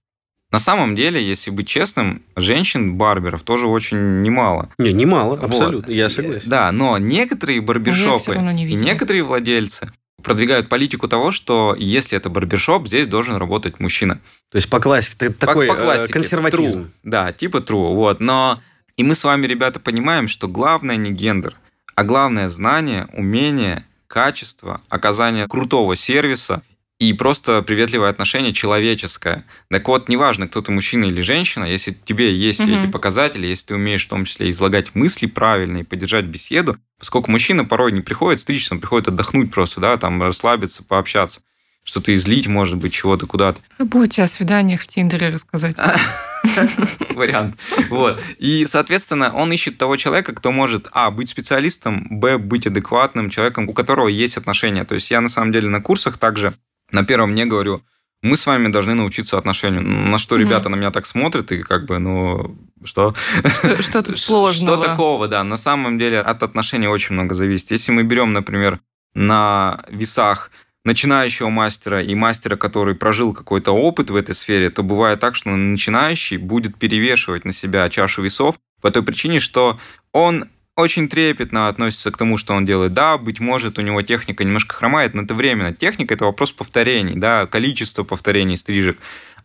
На 0.51 0.59
самом 0.59 0.95
деле, 0.95 1.25
если 1.25 1.49
быть 1.49 1.67
честным, 1.67 2.23
женщин-барберов 2.35 3.41
тоже 3.43 3.67
очень 3.67 4.21
немало. 4.21 4.69
Не, 4.77 4.91
немало, 4.91 5.39
абсолютно, 5.39 5.87
вот. 5.87 5.95
я 5.95 6.09
согласен. 6.09 6.49
Да, 6.49 6.71
но 6.73 6.97
некоторые 6.97 7.61
барбершопы 7.61 8.35
и 8.35 8.75
некоторые 8.75 9.23
владельцы 9.23 9.89
продвигают 10.21 10.69
политику 10.69 11.07
того, 11.07 11.31
что 11.31 11.75
если 11.79 12.17
это 12.17 12.29
барбершоп, 12.29 12.87
здесь 12.87 13.07
должен 13.07 13.37
работать 13.37 13.79
мужчина. 13.79 14.19
То 14.51 14.57
есть 14.57 14.69
по 14.69 14.79
классике, 14.79 15.29
по, 15.29 15.33
такой 15.33 15.67
по 15.67 15.75
классике, 15.75 16.13
консерватизм. 16.13 16.81
True. 16.81 16.89
Да, 17.03 17.31
типа 17.31 17.57
true. 17.57 17.95
Вот. 17.95 18.19
Но 18.19 18.61
и 18.97 19.03
мы 19.03 19.15
с 19.15 19.23
вами, 19.23 19.47
ребята, 19.47 19.79
понимаем, 19.79 20.27
что 20.27 20.47
главное 20.47 20.97
не 20.97 21.11
гендер, 21.11 21.55
а 21.95 22.03
главное 22.03 22.49
знание, 22.49 23.07
умение, 23.13 23.85
качество, 24.11 24.81
оказание 24.89 25.47
крутого 25.47 25.95
сервиса 25.95 26.61
и 26.99 27.13
просто 27.13 27.63
приветливое 27.63 28.09
отношение 28.09 28.53
человеческое. 28.53 29.45
Так 29.69 29.87
вот, 29.87 30.09
неважно, 30.09 30.47
кто 30.47 30.61
ты 30.61 30.71
мужчина 30.71 31.05
или 31.05 31.21
женщина, 31.21 31.63
если 31.63 31.91
тебе 31.91 32.35
есть 32.35 32.59
угу. 32.59 32.69
эти 32.69 32.85
показатели, 32.85 33.47
если 33.47 33.67
ты 33.67 33.75
умеешь 33.75 34.05
в 34.05 34.09
том 34.09 34.25
числе 34.25 34.49
излагать 34.49 34.93
мысли 34.93 35.25
правильно 35.25 35.79
и 35.79 35.83
поддержать 35.83 36.25
беседу, 36.25 36.77
поскольку 36.99 37.31
мужчина 37.31 37.65
порой 37.65 37.91
не 37.91 38.01
приходит 38.01 38.41
стричься, 38.41 38.75
он 38.75 38.81
приходит 38.81 39.07
отдохнуть 39.07 39.49
просто, 39.49 39.81
да, 39.81 39.97
там 39.97 40.21
расслабиться, 40.21 40.83
пообщаться 40.83 41.41
что-то 41.83 42.13
излить, 42.13 42.45
может 42.47 42.77
быть, 42.77 42.93
чего-то 42.93 43.25
куда-то. 43.25 43.59
Будете 43.79 44.21
о 44.21 44.27
свиданиях 44.27 44.81
в 44.81 44.87
Тиндере 44.87 45.29
рассказать. 45.29 45.77
Вариант. 47.09 47.59
Вот. 47.89 48.21
И, 48.39 48.65
соответственно, 48.67 49.33
он 49.33 49.51
ищет 49.51 49.77
того 49.77 49.97
человека, 49.97 50.33
кто 50.33 50.51
может, 50.51 50.87
а, 50.91 51.11
быть 51.11 51.29
специалистом, 51.29 52.07
б, 52.09 52.37
быть 52.37 52.67
адекватным 52.67 53.29
человеком, 53.29 53.69
у 53.69 53.73
которого 53.73 54.07
есть 54.07 54.37
отношения. 54.37 54.85
То 54.85 54.95
есть 54.95 55.11
я, 55.11 55.21
на 55.21 55.29
самом 55.29 55.51
деле, 55.51 55.69
на 55.69 55.81
курсах 55.81 56.17
также 56.17 56.53
на 56.91 57.03
первом 57.03 57.33
не 57.33 57.45
говорю, 57.45 57.81
мы 58.21 58.37
с 58.37 58.45
вами 58.45 58.67
должны 58.67 58.93
научиться 58.93 59.37
отношению. 59.37 59.81
На 59.81 60.17
что 60.17 60.35
угу. 60.35 60.43
ребята 60.43 60.69
на 60.69 60.75
меня 60.75 60.91
так 60.91 61.05
смотрят, 61.05 61.51
и 61.51 61.63
как 61.63 61.85
бы, 61.85 61.97
ну, 61.99 62.55
что? 62.83 63.15
Что, 63.45 63.81
что 63.81 64.03
тут 64.03 64.19
сложного? 64.19 64.77
Что 64.77 64.89
такого, 64.89 65.27
да. 65.27 65.43
На 65.43 65.57
самом 65.57 65.97
деле 65.97 66.19
от 66.19 66.43
отношений 66.43 66.87
очень 66.87 67.15
много 67.15 67.33
зависит. 67.33 67.71
Если 67.71 67.91
мы 67.91 68.03
берем, 68.03 68.33
например, 68.33 68.79
на 69.13 69.83
весах 69.89 70.51
начинающего 70.83 71.49
мастера 71.49 72.01
и 72.01 72.15
мастера, 72.15 72.55
который 72.55 72.95
прожил 72.95 73.33
какой-то 73.33 73.71
опыт 73.71 74.09
в 74.09 74.15
этой 74.15 74.35
сфере, 74.35 74.69
то 74.69 74.83
бывает 74.83 75.19
так, 75.19 75.35
что 75.35 75.49
начинающий 75.49 76.37
будет 76.37 76.77
перевешивать 76.77 77.45
на 77.45 77.53
себя 77.53 77.87
чашу 77.89 78.21
весов 78.23 78.59
по 78.81 78.89
той 78.91 79.03
причине, 79.03 79.39
что 79.39 79.79
он 80.11 80.49
очень 80.75 81.07
трепетно 81.07 81.67
относится 81.67 82.11
к 82.11 82.17
тому, 82.17 82.37
что 82.37 82.53
он 82.53 82.65
делает. 82.65 82.93
Да, 82.93 83.17
быть 83.17 83.39
может, 83.39 83.77
у 83.77 83.81
него 83.81 84.01
техника 84.01 84.43
немножко 84.43 84.73
хромает, 84.73 85.13
но 85.13 85.23
это 85.23 85.35
временно. 85.35 85.73
Техника– 85.73 86.13
это 86.15 86.25
вопрос 86.25 86.51
повторений, 86.51 87.15
да, 87.15 87.45
количество 87.45 88.03
повторений 88.03 88.57
стрижек. 88.57 88.97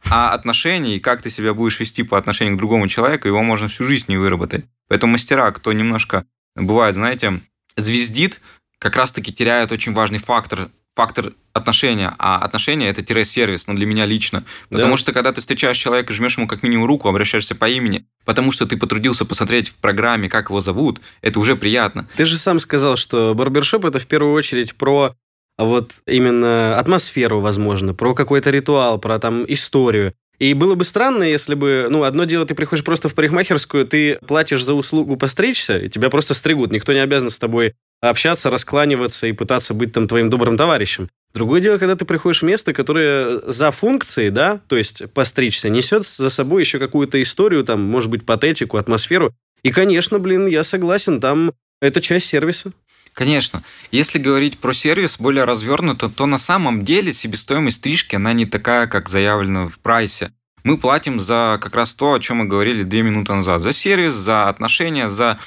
А 0.09 0.33
отношения 0.33 0.96
и 0.96 1.01
как 1.01 1.22
ты 1.22 1.31
себя 1.31 1.53
будешь 1.53 1.81
вести 1.81 2.03
по 2.03 2.16
отношению 2.16 2.55
к 2.55 2.59
другому 2.59 2.88
человеку, 2.88 3.29
его 3.29 3.42
можно 3.42 3.68
всю 3.68 3.85
жизнь 3.85 4.07
не 4.09 4.16
выработать. 4.16 4.64
Поэтому 4.88 5.12
мастера, 5.12 5.51
кто 5.51 5.72
немножко, 5.72 6.25
бывает, 6.55 6.94
знаете, 6.94 7.40
звездит, 7.77 8.40
как 8.79 8.96
раз-таки 8.96 9.33
теряют 9.33 9.72
очень 9.72 9.92
важный 9.92 10.18
фактор 10.18 10.70
фактор 10.96 11.35
отношения, 11.52 12.14
а 12.18 12.38
отношения 12.38 12.88
это 12.88 13.02
тире-сервис, 13.02 13.66
ну, 13.66 13.74
для 13.74 13.87
меня 13.87 14.06
лично. 14.06 14.44
Потому 14.70 14.94
да. 14.94 14.96
что 14.96 15.12
когда 15.12 15.30
ты 15.30 15.42
встречаешь 15.42 15.76
человека, 15.76 16.12
жмешь 16.14 16.38
ему 16.38 16.48
как 16.48 16.62
минимум 16.62 16.87
руку, 16.87 17.09
обращаешься 17.09 17.54
по 17.54 17.68
имени, 17.68 18.06
потому 18.24 18.50
что 18.50 18.66
ты 18.66 18.78
потрудился 18.78 19.26
посмотреть 19.26 19.68
в 19.68 19.74
программе, 19.76 20.30
как 20.30 20.48
его 20.48 20.62
зовут, 20.62 21.00
это 21.20 21.38
уже 21.38 21.54
приятно. 21.54 22.09
Ты 22.16 22.24
же 22.24 22.38
сам 22.38 22.59
сказал, 22.59 22.96
что 22.96 23.35
барбершоп 23.35 23.85
это 23.85 23.98
в 23.98 24.06
первую 24.06 24.32
очередь 24.32 24.74
про 24.74 25.14
вот 25.59 25.92
именно 26.06 26.78
атмосферу, 26.78 27.40
возможно, 27.40 27.92
про 27.94 28.14
какой-то 28.14 28.50
ритуал, 28.50 28.98
про 28.98 29.18
там 29.18 29.44
историю. 29.46 30.14
И 30.38 30.52
было 30.54 30.74
бы 30.74 30.85
странно, 30.85 31.22
если 31.22 31.54
бы, 31.54 31.88
ну, 31.90 32.02
одно 32.02 32.24
дело, 32.24 32.44
ты 32.44 32.54
приходишь 32.54 32.85
просто 32.85 33.09
в 33.09 33.14
парикмахерскую, 33.14 33.87
ты 33.87 34.18
платишь 34.26 34.64
за 34.64 34.74
услугу 34.74 35.16
постричься, 35.16 35.78
и 35.78 35.88
тебя 35.88 36.11
просто 36.11 36.35
стригут. 36.35 36.72
Никто 36.72 36.92
не 36.92 36.98
обязан 36.98 37.30
с 37.30 37.38
тобой 37.38 37.74
общаться, 38.00 38.50
раскланиваться 38.50 39.26
и 39.26 39.32
пытаться 39.32 39.74
быть 39.74 39.92
там 39.92 40.06
твоим 40.09 40.30
добрым 40.30 40.56
товарищем. 40.56 41.09
Другое 41.35 41.61
дело, 41.61 41.78
когда 41.78 41.96
ты 41.96 42.04
приходишь 42.04 42.42
в 42.42 42.46
место, 42.46 42.72
которое 42.72 43.40
за 43.46 43.70
функцией, 43.70 44.30
да, 44.30 44.61
то 44.68 44.76
есть 44.76 45.12
постричься, 45.12 45.68
несет 45.68 46.04
за 46.04 46.30
собой 46.30 46.62
еще 46.62 46.78
какую-то 46.78 47.20
историю, 47.20 47.64
там, 47.64 47.82
может 47.82 48.11
быть, 48.11 48.24
патетику, 48.24 48.78
атмосферу. 48.78 49.35
И, 49.62 49.70
конечно, 49.70 50.18
блин, 50.18 50.46
я 50.46 50.62
согласен, 50.62 51.20
там 51.20 51.52
это 51.80 52.00
часть 52.00 52.26
сервиса. 52.26 52.72
Конечно. 53.12 53.62
Если 53.90 54.18
говорить 54.18 54.59
про 54.59 54.74
сервис 54.74 55.18
более 55.18 55.44
развернуто, 55.44 56.11
то 56.11 56.26
на 56.26 56.38
самом 56.38 56.85
деле 56.85 57.12
себестоимость 57.12 57.78
стрижки, 57.78 58.16
она 58.16 58.32
не 58.35 58.44
такая, 58.44 58.87
как 58.87 59.09
заявлено 59.09 59.68
в 59.68 59.78
прайсе. 59.78 60.32
Мы 60.64 60.78
платим 60.78 61.20
за 61.20 61.59
как 61.61 61.74
раз 61.74 61.94
то, 61.94 62.12
о 62.12 62.20
чем 62.20 62.38
мы 62.38 62.44
говорили 62.44 62.82
две 62.82 63.02
минуты 63.02 63.32
назад. 63.32 63.62
За 63.62 63.72
сервис, 63.72 64.14
за 64.14 64.48
отношения, 64.48 65.09
за 65.09 65.38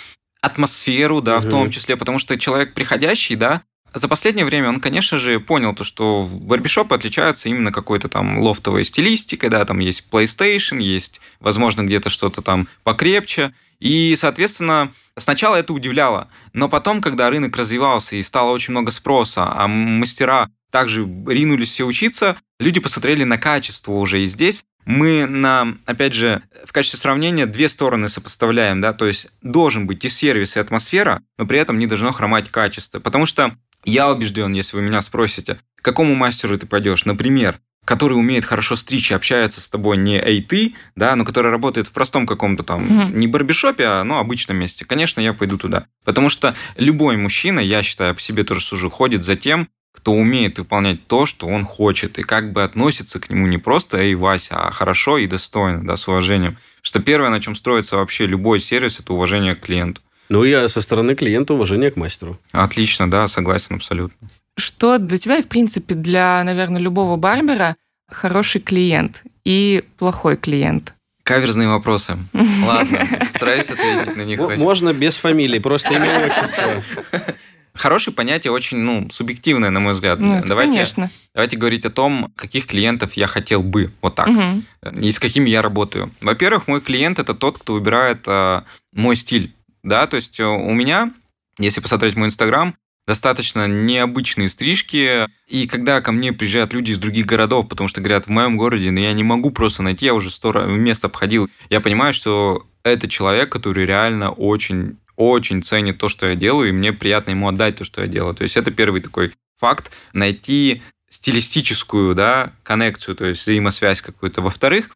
атмосферу, 0.42 1.22
да, 1.22 1.38
угу. 1.38 1.48
в 1.48 1.50
том 1.50 1.72
числе, 1.72 1.98
потому 1.98 2.20
что 2.20 2.38
человек 2.38 2.74
приходящий, 2.74 3.36
да, 3.36 3.62
за 3.94 4.08
последнее 4.08 4.46
время 4.46 4.70
он, 4.70 4.80
конечно 4.80 5.18
же, 5.18 5.40
понял 5.40 5.74
то, 5.74 5.84
что 5.84 6.28
барбишопы 6.32 6.94
отличаются 6.94 7.50
именно 7.50 7.72
какой-то 7.72 8.08
там 8.08 8.40
лофтовой 8.40 8.84
стилистикой, 8.84 9.50
да, 9.50 9.66
там 9.66 9.80
есть 9.80 10.06
PlayStation, 10.12 10.80
есть, 10.80 11.22
возможно, 11.40 11.82
где-то 11.82 12.10
что-то 12.10 12.42
там 12.42 12.68
покрепче, 12.84 13.54
и, 13.80 14.16
соответственно, 14.18 14.94
сначала 15.18 15.56
это 15.56 15.74
удивляло, 15.74 16.30
но 16.54 16.70
потом, 16.70 17.02
когда 17.02 17.30
рынок 17.30 17.56
развивался 17.58 18.16
и 18.16 18.24
стало 18.24 18.52
очень 18.52 18.72
много 18.72 18.92
спроса, 18.92 19.52
а 19.52 19.68
мастера 19.68 20.50
также 20.72 21.02
ринулись 21.28 21.70
все 21.70 21.86
учиться, 21.86 22.38
люди 22.60 22.80
посмотрели 22.80 23.24
на 23.24 23.38
качество 23.38 23.94
уже 23.94 24.22
и 24.22 24.28
здесь 24.28 24.66
мы 24.86 25.26
на, 25.26 25.78
опять 25.86 26.14
же, 26.14 26.42
в 26.66 26.72
качестве 26.72 27.00
сравнения 27.00 27.46
две 27.46 27.70
стороны 27.70 28.10
сопоставляем, 28.10 28.82
да, 28.82 28.94
то 28.94 29.06
есть 29.06 29.28
должен 29.42 29.88
быть 29.88 30.04
и 30.06 30.10
сервис, 30.10 30.56
и 30.56 30.60
атмосфера, 30.60 31.22
но 31.38 31.46
при 31.46 31.60
этом 31.60 31.78
не 31.78 31.88
должно 31.88 32.12
хромать 32.12 32.50
качество, 32.50 33.00
потому 33.00 33.26
что 33.26 33.56
я 33.86 34.10
убежден, 34.10 34.54
если 34.54 34.78
вы 34.78 34.84
меня 34.84 35.02
спросите, 35.02 35.60
к 35.76 35.84
какому 35.84 36.16
мастеру 36.16 36.58
ты 36.58 36.66
пойдешь, 36.66 37.06
например, 37.06 37.60
который 37.86 38.14
умеет 38.14 38.46
хорошо 38.46 38.76
стричь 38.76 39.10
и 39.10 39.16
общается 39.16 39.62
с 39.62 39.70
тобой 39.70 39.98
не 39.98 40.18
эй 40.18 40.44
ты, 40.44 40.76
да, 40.96 41.16
но 41.16 41.26
который 41.26 41.50
работает 41.50 41.88
в 41.88 41.92
простом 41.92 42.28
каком-то 42.28 42.64
там, 42.64 42.86
mm-hmm. 42.86 43.16
не 43.16 43.28
барбишопе, 43.28 43.86
а 43.86 44.04
ну, 44.04 44.18
обычном 44.18 44.58
месте, 44.58 44.86
конечно, 44.86 45.22
я 45.22 45.34
пойду 45.34 45.58
туда. 45.58 45.88
Потому 46.04 46.30
что 46.30 46.54
любой 46.76 47.18
мужчина, 47.18 47.60
я 47.60 47.82
считаю, 47.82 48.14
по 48.14 48.22
себе 48.22 48.44
тоже 48.44 48.62
сужу, 48.62 48.90
ходит 48.90 49.24
за 49.24 49.36
тем, 49.36 49.70
кто 49.94 50.14
умеет 50.14 50.60
выполнять 50.60 51.08
то, 51.08 51.26
что 51.26 51.48
он 51.48 51.66
хочет, 51.66 52.20
и 52.20 52.24
как 52.24 52.54
бы 52.54 52.64
относится 52.64 53.20
к 53.20 53.30
нему 53.30 53.48
не 53.48 53.58
просто 53.58 53.98
«Эй, 53.98 54.16
Вася», 54.16 54.56
а 54.56 54.72
хорошо 54.72 55.18
и 55.18 55.28
достойно, 55.28 55.86
да, 55.86 55.98
с 55.98 56.08
уважением. 56.08 56.58
Что 56.82 57.02
первое, 57.02 57.30
на 57.30 57.42
чем 57.42 57.56
строится 57.56 57.98
вообще 57.98 58.26
любой 58.26 58.60
сервис, 58.60 59.00
это 59.00 59.14
уважение 59.14 59.56
к 59.56 59.62
клиенту. 59.62 60.02
Ну, 60.30 60.44
я 60.44 60.68
со 60.68 60.82
стороны 60.82 61.16
клиента 61.16 61.54
уважение 61.54 61.92
к 61.92 61.96
мастеру. 61.96 62.40
Отлично, 62.52 63.10
да, 63.10 63.28
согласен 63.28 63.76
абсолютно. 63.76 64.30
Что 64.58 65.00
для 65.00 65.18
тебя 65.18 65.38
и, 65.38 65.42
в 65.42 65.48
принципе, 65.48 65.96
для, 65.96 66.44
наверное, 66.44 66.80
любого 66.80 67.16
барбера 67.16 67.76
хороший 68.10 68.62
клиент 68.62 69.24
и 69.44 69.84
плохой 69.98 70.38
клиент? 70.38 70.94
Каверзные 71.24 71.68
вопросы. 71.68 72.18
Ладно, 72.66 73.08
стараюсь 73.30 73.70
ответить 73.70 74.16
на 74.16 74.22
них. 74.22 74.40
Можно 74.58 74.94
без 74.94 75.18
фамилии, 75.18 75.60
просто 75.60 75.94
имя 75.94 76.26
отчество. 76.26 76.84
Хорошее 77.74 78.16
понятие 78.16 78.52
очень, 78.52 78.78
ну, 78.78 79.10
субъективное, 79.12 79.70
на 79.70 79.80
мой 79.80 79.94
взгляд. 79.94 80.20
Ну, 80.20 80.42
давайте, 80.46 80.74
конечно. 80.74 81.12
давайте 81.34 81.58
говорить 81.58 81.86
о 81.86 81.90
том, 81.90 82.32
каких 82.36 82.66
клиентов 82.68 83.14
я 83.14 83.28
хотел 83.28 83.64
бы, 83.64 83.92
вот 84.02 84.16
так, 84.16 84.28
угу. 84.28 84.64
и 85.00 85.12
с 85.12 85.20
какими 85.20 85.50
я 85.50 85.62
работаю. 85.62 86.12
Во-первых, 86.22 86.68
мой 86.68 86.82
клиент 86.82 87.20
это 87.20 87.34
тот, 87.34 87.60
кто 87.60 87.74
выбирает 87.74 88.24
э, 88.28 88.62
мой 88.94 89.16
стиль, 89.16 89.54
да, 89.84 90.08
то 90.08 90.16
есть 90.16 90.40
э, 90.40 90.46
у 90.46 90.74
меня, 90.74 91.14
если 91.58 91.82
посмотреть 91.82 92.16
мой 92.16 92.28
инстаграм, 92.28 92.76
достаточно 93.10 93.68
необычные 93.68 94.50
стрижки. 94.50 95.26
И 95.48 95.68
когда 95.68 96.00
ко 96.00 96.12
мне 96.12 96.32
приезжают 96.32 96.74
люди 96.74 96.92
из 96.92 97.00
других 97.00 97.26
городов, 97.26 97.68
потому 97.68 97.88
что 97.88 98.02
говорят, 98.02 98.28
в 98.28 98.30
моем 98.30 98.56
городе 98.56 98.92
ну, 98.92 99.00
я 99.00 99.14
не 99.14 99.24
могу 99.24 99.50
просто 99.50 99.82
найти, 99.82 100.06
я 100.06 100.14
уже 100.14 100.30
сто 100.30 100.54
мест 100.66 101.04
обходил, 101.04 101.50
я 101.72 101.82
понимаю, 101.82 102.14
что 102.14 102.68
это 102.84 103.08
человек, 103.08 103.52
который 103.52 103.88
реально 103.88 104.30
очень 104.30 104.98
очень 105.20 105.62
ценит 105.62 105.98
то, 105.98 106.08
что 106.08 106.28
я 106.28 106.36
делаю, 106.36 106.70
и 106.70 106.72
мне 106.72 106.94
приятно 106.94 107.32
ему 107.32 107.50
отдать 107.50 107.76
то, 107.76 107.84
что 107.84 108.02
я 108.02 108.08
делаю. 108.08 108.34
То 108.34 108.44
есть 108.44 108.56
это 108.56 108.72
первый 108.72 109.02
такой 109.02 109.34
факт, 109.58 109.92
найти 110.14 110.82
стилистическую, 111.10 112.16
да, 112.16 112.54
коннекцию, 112.64 113.16
то 113.16 113.26
есть 113.26 113.42
взаимосвязь 113.42 114.02
какую-то. 114.02 114.42
Во-вторых, 114.42 114.90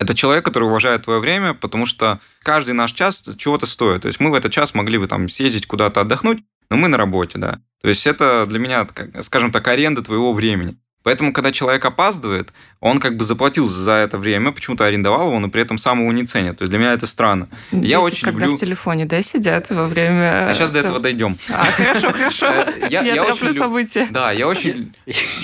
это 0.00 0.14
человек, 0.14 0.44
который 0.44 0.64
уважает 0.64 1.02
твое 1.02 1.20
время, 1.20 1.54
потому 1.54 1.86
что 1.86 2.18
каждый 2.42 2.72
наш 2.72 2.92
час 2.92 3.22
чего-то 3.38 3.66
стоит. 3.66 4.02
То 4.02 4.08
есть 4.08 4.18
мы 4.18 4.30
в 4.30 4.34
этот 4.34 4.50
час 4.50 4.74
могли 4.74 4.98
бы 4.98 5.06
там 5.06 5.28
съездить 5.28 5.66
куда-то 5.66 6.00
отдохнуть, 6.00 6.40
но 6.70 6.76
мы 6.76 6.88
на 6.88 6.96
работе, 6.96 7.38
да. 7.38 7.60
То 7.80 7.88
есть 7.88 8.04
это 8.08 8.46
для 8.46 8.58
меня, 8.58 8.84
скажем 9.22 9.52
так, 9.52 9.68
аренда 9.68 10.02
твоего 10.02 10.32
времени. 10.32 10.76
Поэтому, 11.04 11.32
когда 11.32 11.52
человек 11.52 11.84
опаздывает, 11.84 12.52
он 12.80 12.98
как 13.00 13.16
бы 13.16 13.24
заплатил 13.24 13.66
за 13.66 13.92
это 13.92 14.18
время, 14.18 14.52
почему-то 14.52 14.84
арендовал 14.84 15.28
его, 15.28 15.38
но 15.38 15.48
при 15.48 15.62
этом 15.62 15.78
сам 15.78 16.00
его 16.00 16.12
не 16.12 16.26
ценит. 16.26 16.58
То 16.58 16.62
есть 16.64 16.70
для 16.70 16.78
меня 16.78 16.92
это 16.92 17.06
странно. 17.06 17.48
Если 17.72 17.86
я 17.86 18.00
очень 18.00 18.24
когда 18.24 18.40
люблю... 18.46 18.56
в 18.56 18.60
телефоне, 18.60 19.04
да, 19.06 19.22
сидят 19.22 19.70
во 19.70 19.86
время... 19.86 20.48
А 20.48 20.54
сейчас 20.54 20.70
до 20.70 20.78
там- 20.82 20.86
этого 20.86 21.00
дойдем. 21.00 21.38
А, 21.50 21.64
хорошо, 21.66 22.08
хорошо. 22.12 22.46
Я- 22.90 23.02
Я 23.02 23.14
я 23.14 23.22
очень 23.22 23.26
тороплю 23.26 23.48
люб- 23.48 23.56
события. 23.58 24.08
Да, 24.10 24.32
я 24.32 24.46
очень... 24.48 24.92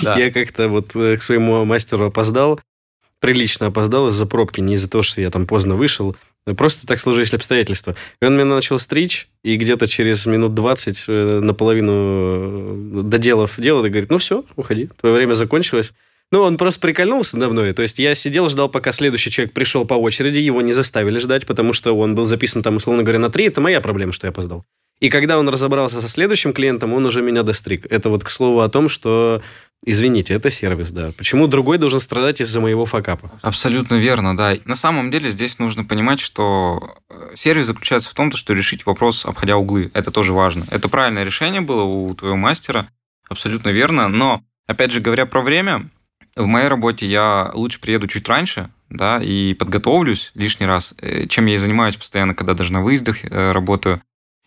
Да. 0.03 0.15
Я 0.17 0.31
как-то 0.31 0.67
вот 0.67 0.95
э, 0.95 1.17
к 1.17 1.23
своему 1.23 1.65
мастеру 1.65 2.07
опоздал, 2.07 2.59
прилично 3.19 3.67
опоздал 3.67 4.07
из-за 4.07 4.25
пробки, 4.25 4.61
не 4.61 4.73
из-за 4.73 4.89
того, 4.89 5.03
что 5.03 5.21
я 5.21 5.29
там 5.31 5.47
поздно 5.47 5.75
вышел. 5.75 6.15
Просто 6.57 6.85
так 6.85 6.99
сложились 6.99 7.33
обстоятельства. 7.33 7.95
И 8.21 8.25
он 8.25 8.35
меня 8.35 8.45
начал 8.45 8.77
стричь, 8.77 9.29
и 9.43 9.55
где-то 9.55 9.87
через 9.87 10.25
минут 10.27 10.53
20, 10.53 11.05
э, 11.07 11.39
наполовину 11.39 12.99
э, 12.99 13.01
доделав 13.03 13.59
дело, 13.59 13.85
и 13.85 13.89
говорит, 13.89 14.11
ну 14.11 14.19
все, 14.19 14.45
уходи, 14.55 14.89
твое 14.99 15.15
время 15.15 15.33
закончилось. 15.33 15.93
Ну, 16.31 16.41
он 16.41 16.57
просто 16.57 16.81
прикольнулся 16.81 17.37
мной. 17.37 17.73
То 17.73 17.81
есть 17.81 17.99
я 17.99 18.15
сидел, 18.15 18.49
ждал, 18.49 18.69
пока 18.69 18.91
следующий 18.91 19.29
человек 19.29 19.53
пришел 19.53 19.85
по 19.85 19.93
очереди, 19.93 20.39
его 20.39 20.61
не 20.61 20.73
заставили 20.73 21.19
ждать, 21.19 21.45
потому 21.45 21.73
что 21.73 21.95
он 21.97 22.15
был 22.15 22.25
записан 22.25 22.63
там, 22.63 22.77
условно 22.77 23.03
говоря, 23.03 23.19
на 23.19 23.29
три. 23.29 23.45
Это 23.45 23.61
моя 23.61 23.81
проблема, 23.81 24.11
что 24.11 24.27
я 24.27 24.29
опоздал. 24.29 24.65
И 24.99 25.09
когда 25.09 25.37
он 25.37 25.49
разобрался 25.49 25.99
со 25.99 26.07
следующим 26.07 26.53
клиентом, 26.53 26.93
он 26.93 27.05
уже 27.05 27.21
меня 27.21 27.43
достриг. 27.43 27.85
Это 27.89 28.09
вот 28.09 28.23
к 28.23 28.29
слову 28.29 28.61
о 28.61 28.69
том, 28.69 28.87
что, 28.87 29.41
извините, 29.85 30.33
это 30.33 30.49
сервис, 30.49 30.91
да. 30.91 31.11
Почему 31.17 31.47
другой 31.47 31.77
должен 31.77 31.99
страдать 31.99 32.39
из-за 32.39 32.61
моего 32.61 32.85
факапа? 32.85 33.29
Абсолютно 33.41 33.95
верно, 33.95 34.37
да. 34.37 34.57
На 34.63 34.75
самом 34.75 35.11
деле 35.11 35.31
здесь 35.31 35.59
нужно 35.59 35.83
понимать, 35.83 36.21
что 36.21 36.97
э, 37.09 37.33
сервис 37.35 37.67
заключается 37.67 38.09
в 38.09 38.13
том, 38.13 38.31
что 38.31 38.53
решить 38.53 38.85
вопрос, 38.85 39.25
обходя 39.25 39.57
углы. 39.57 39.91
Это 39.93 40.11
тоже 40.11 40.31
важно. 40.31 40.65
Это 40.71 40.87
правильное 40.87 41.25
решение 41.25 41.61
было 41.61 41.83
у 41.83 42.15
твоего 42.15 42.37
мастера, 42.37 42.87
абсолютно 43.27 43.69
верно. 43.69 44.07
Но, 44.07 44.43
опять 44.65 44.91
же, 44.91 45.01
говоря 45.01 45.25
про 45.25 45.41
время, 45.41 45.89
в 46.37 46.45
моей 46.45 46.69
работе 46.69 47.05
я 47.05 47.51
лучше 47.53 47.81
приеду 47.81 48.07
чуть 48.07 48.27
раньше, 48.29 48.69
да, 48.89 49.21
и 49.21 49.53
подготовлюсь 49.55 50.31
лишний 50.35 50.65
раз, 50.65 50.93
э, 51.01 51.27
чем 51.27 51.47
я 51.47 51.55
и 51.55 51.57
занимаюсь 51.57 51.97
постоянно, 51.97 52.33
когда 52.33 52.53
даже 52.53 52.71
на 52.71 52.81
выездах 52.81 53.25
э, 53.25 53.51
работаю, 53.51 54.01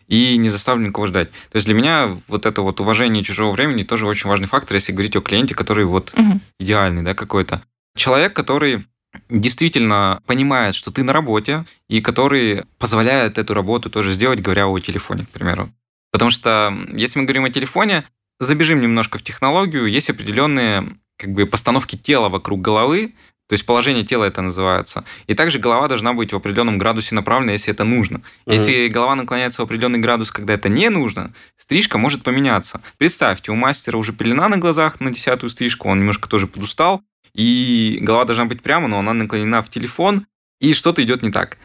и 0.09 0.35
не 0.37 0.49
заставлю 0.49 0.87
никого 0.87 1.07
ждать. 1.07 1.31
То 1.31 1.55
есть 1.55 1.65
для 1.65 1.75
меня 1.75 2.17
вот 2.27 2.45
это 2.45 2.61
вот 2.61 2.81
уважение 2.81 3.23
чужого 3.23 3.51
времени 3.51 3.83
тоже 3.83 4.05
очень 4.07 4.29
важный 4.29 4.47
фактор, 4.47 4.75
если 4.75 4.91
говорить 4.91 5.15
о 5.15 5.21
клиенте, 5.21 5.55
который 5.55 5.85
вот 5.85 6.11
Мгм. 6.17 6.41
идеальный, 6.59 7.03
да, 7.03 7.13
какой-то. 7.13 7.61
Человек, 7.95 8.33
который 8.33 8.83
действительно 9.29 10.21
понимает, 10.25 10.75
что 10.75 10.91
ты 10.91 11.03
на 11.03 11.13
работе, 11.13 11.65
и 11.87 12.01
который 12.01 12.63
позволяет 12.77 13.37
эту 13.37 13.53
работу 13.53 13.89
тоже 13.89 14.13
сделать, 14.13 14.41
говоря 14.41 14.67
о 14.67 14.79
телефоне, 14.79 15.25
к 15.25 15.29
примеру. 15.29 15.69
Потому 16.11 16.31
что 16.31 16.75
если 16.93 17.19
мы 17.19 17.25
говорим 17.25 17.45
о 17.45 17.49
телефоне, 17.49 18.03
забежим 18.39 18.81
немножко 18.81 19.17
в 19.17 19.23
технологию, 19.23 19.85
есть 19.87 20.09
определенные 20.09 20.89
как 21.17 21.33
бы 21.33 21.45
постановки 21.45 21.97
тела 21.97 22.29
вокруг 22.29 22.61
головы, 22.61 23.13
то 23.49 23.53
есть 23.53 23.65
положение 23.65 24.03
тела 24.03 24.25
это 24.25 24.43
называется. 24.43 25.03
И 25.25 25.33
также 25.33 25.57
голова 25.57 25.87
должна 25.87 26.13
быть 26.13 26.31
в 26.31 26.35
определенном 26.35 26.77
градусе 26.77 27.15
направлена, 27.15 27.53
если 27.53 27.73
это 27.73 27.83
нужно. 27.83 28.19
Мгм. 28.45 28.53
Если 28.53 28.87
голова 28.89 29.15
наклоняется 29.15 29.61
в 29.61 29.65
определенный 29.65 29.97
градус, 29.97 30.31
когда 30.31 30.53
это 30.53 30.69
не 30.69 30.87
нужно, 30.89 31.33
стрижка 31.57 31.97
может 31.97 32.21
поменяться. 32.21 32.79
Представьте, 32.99 33.51
у 33.51 33.55
мастера 33.55 33.97
уже 33.97 34.13
пелена 34.13 34.49
на 34.49 34.57
глазах 34.57 34.99
на 34.99 35.11
десятую 35.11 35.49
стрижку, 35.49 35.89
он 35.89 35.97
немножко 35.97 36.29
тоже 36.29 36.45
подустал, 36.45 37.01
и 37.33 37.97
голова 38.01 38.25
должна 38.25 38.45
быть 38.45 38.61
прямо, 38.61 38.87
но 38.87 38.99
она 38.99 39.13
наклонена 39.13 39.63
в 39.63 39.69
телефон, 39.69 40.27
и 40.59 40.75
что-то 40.75 41.01
идет 41.03 41.23
не 41.23 41.31
так. 41.31 41.57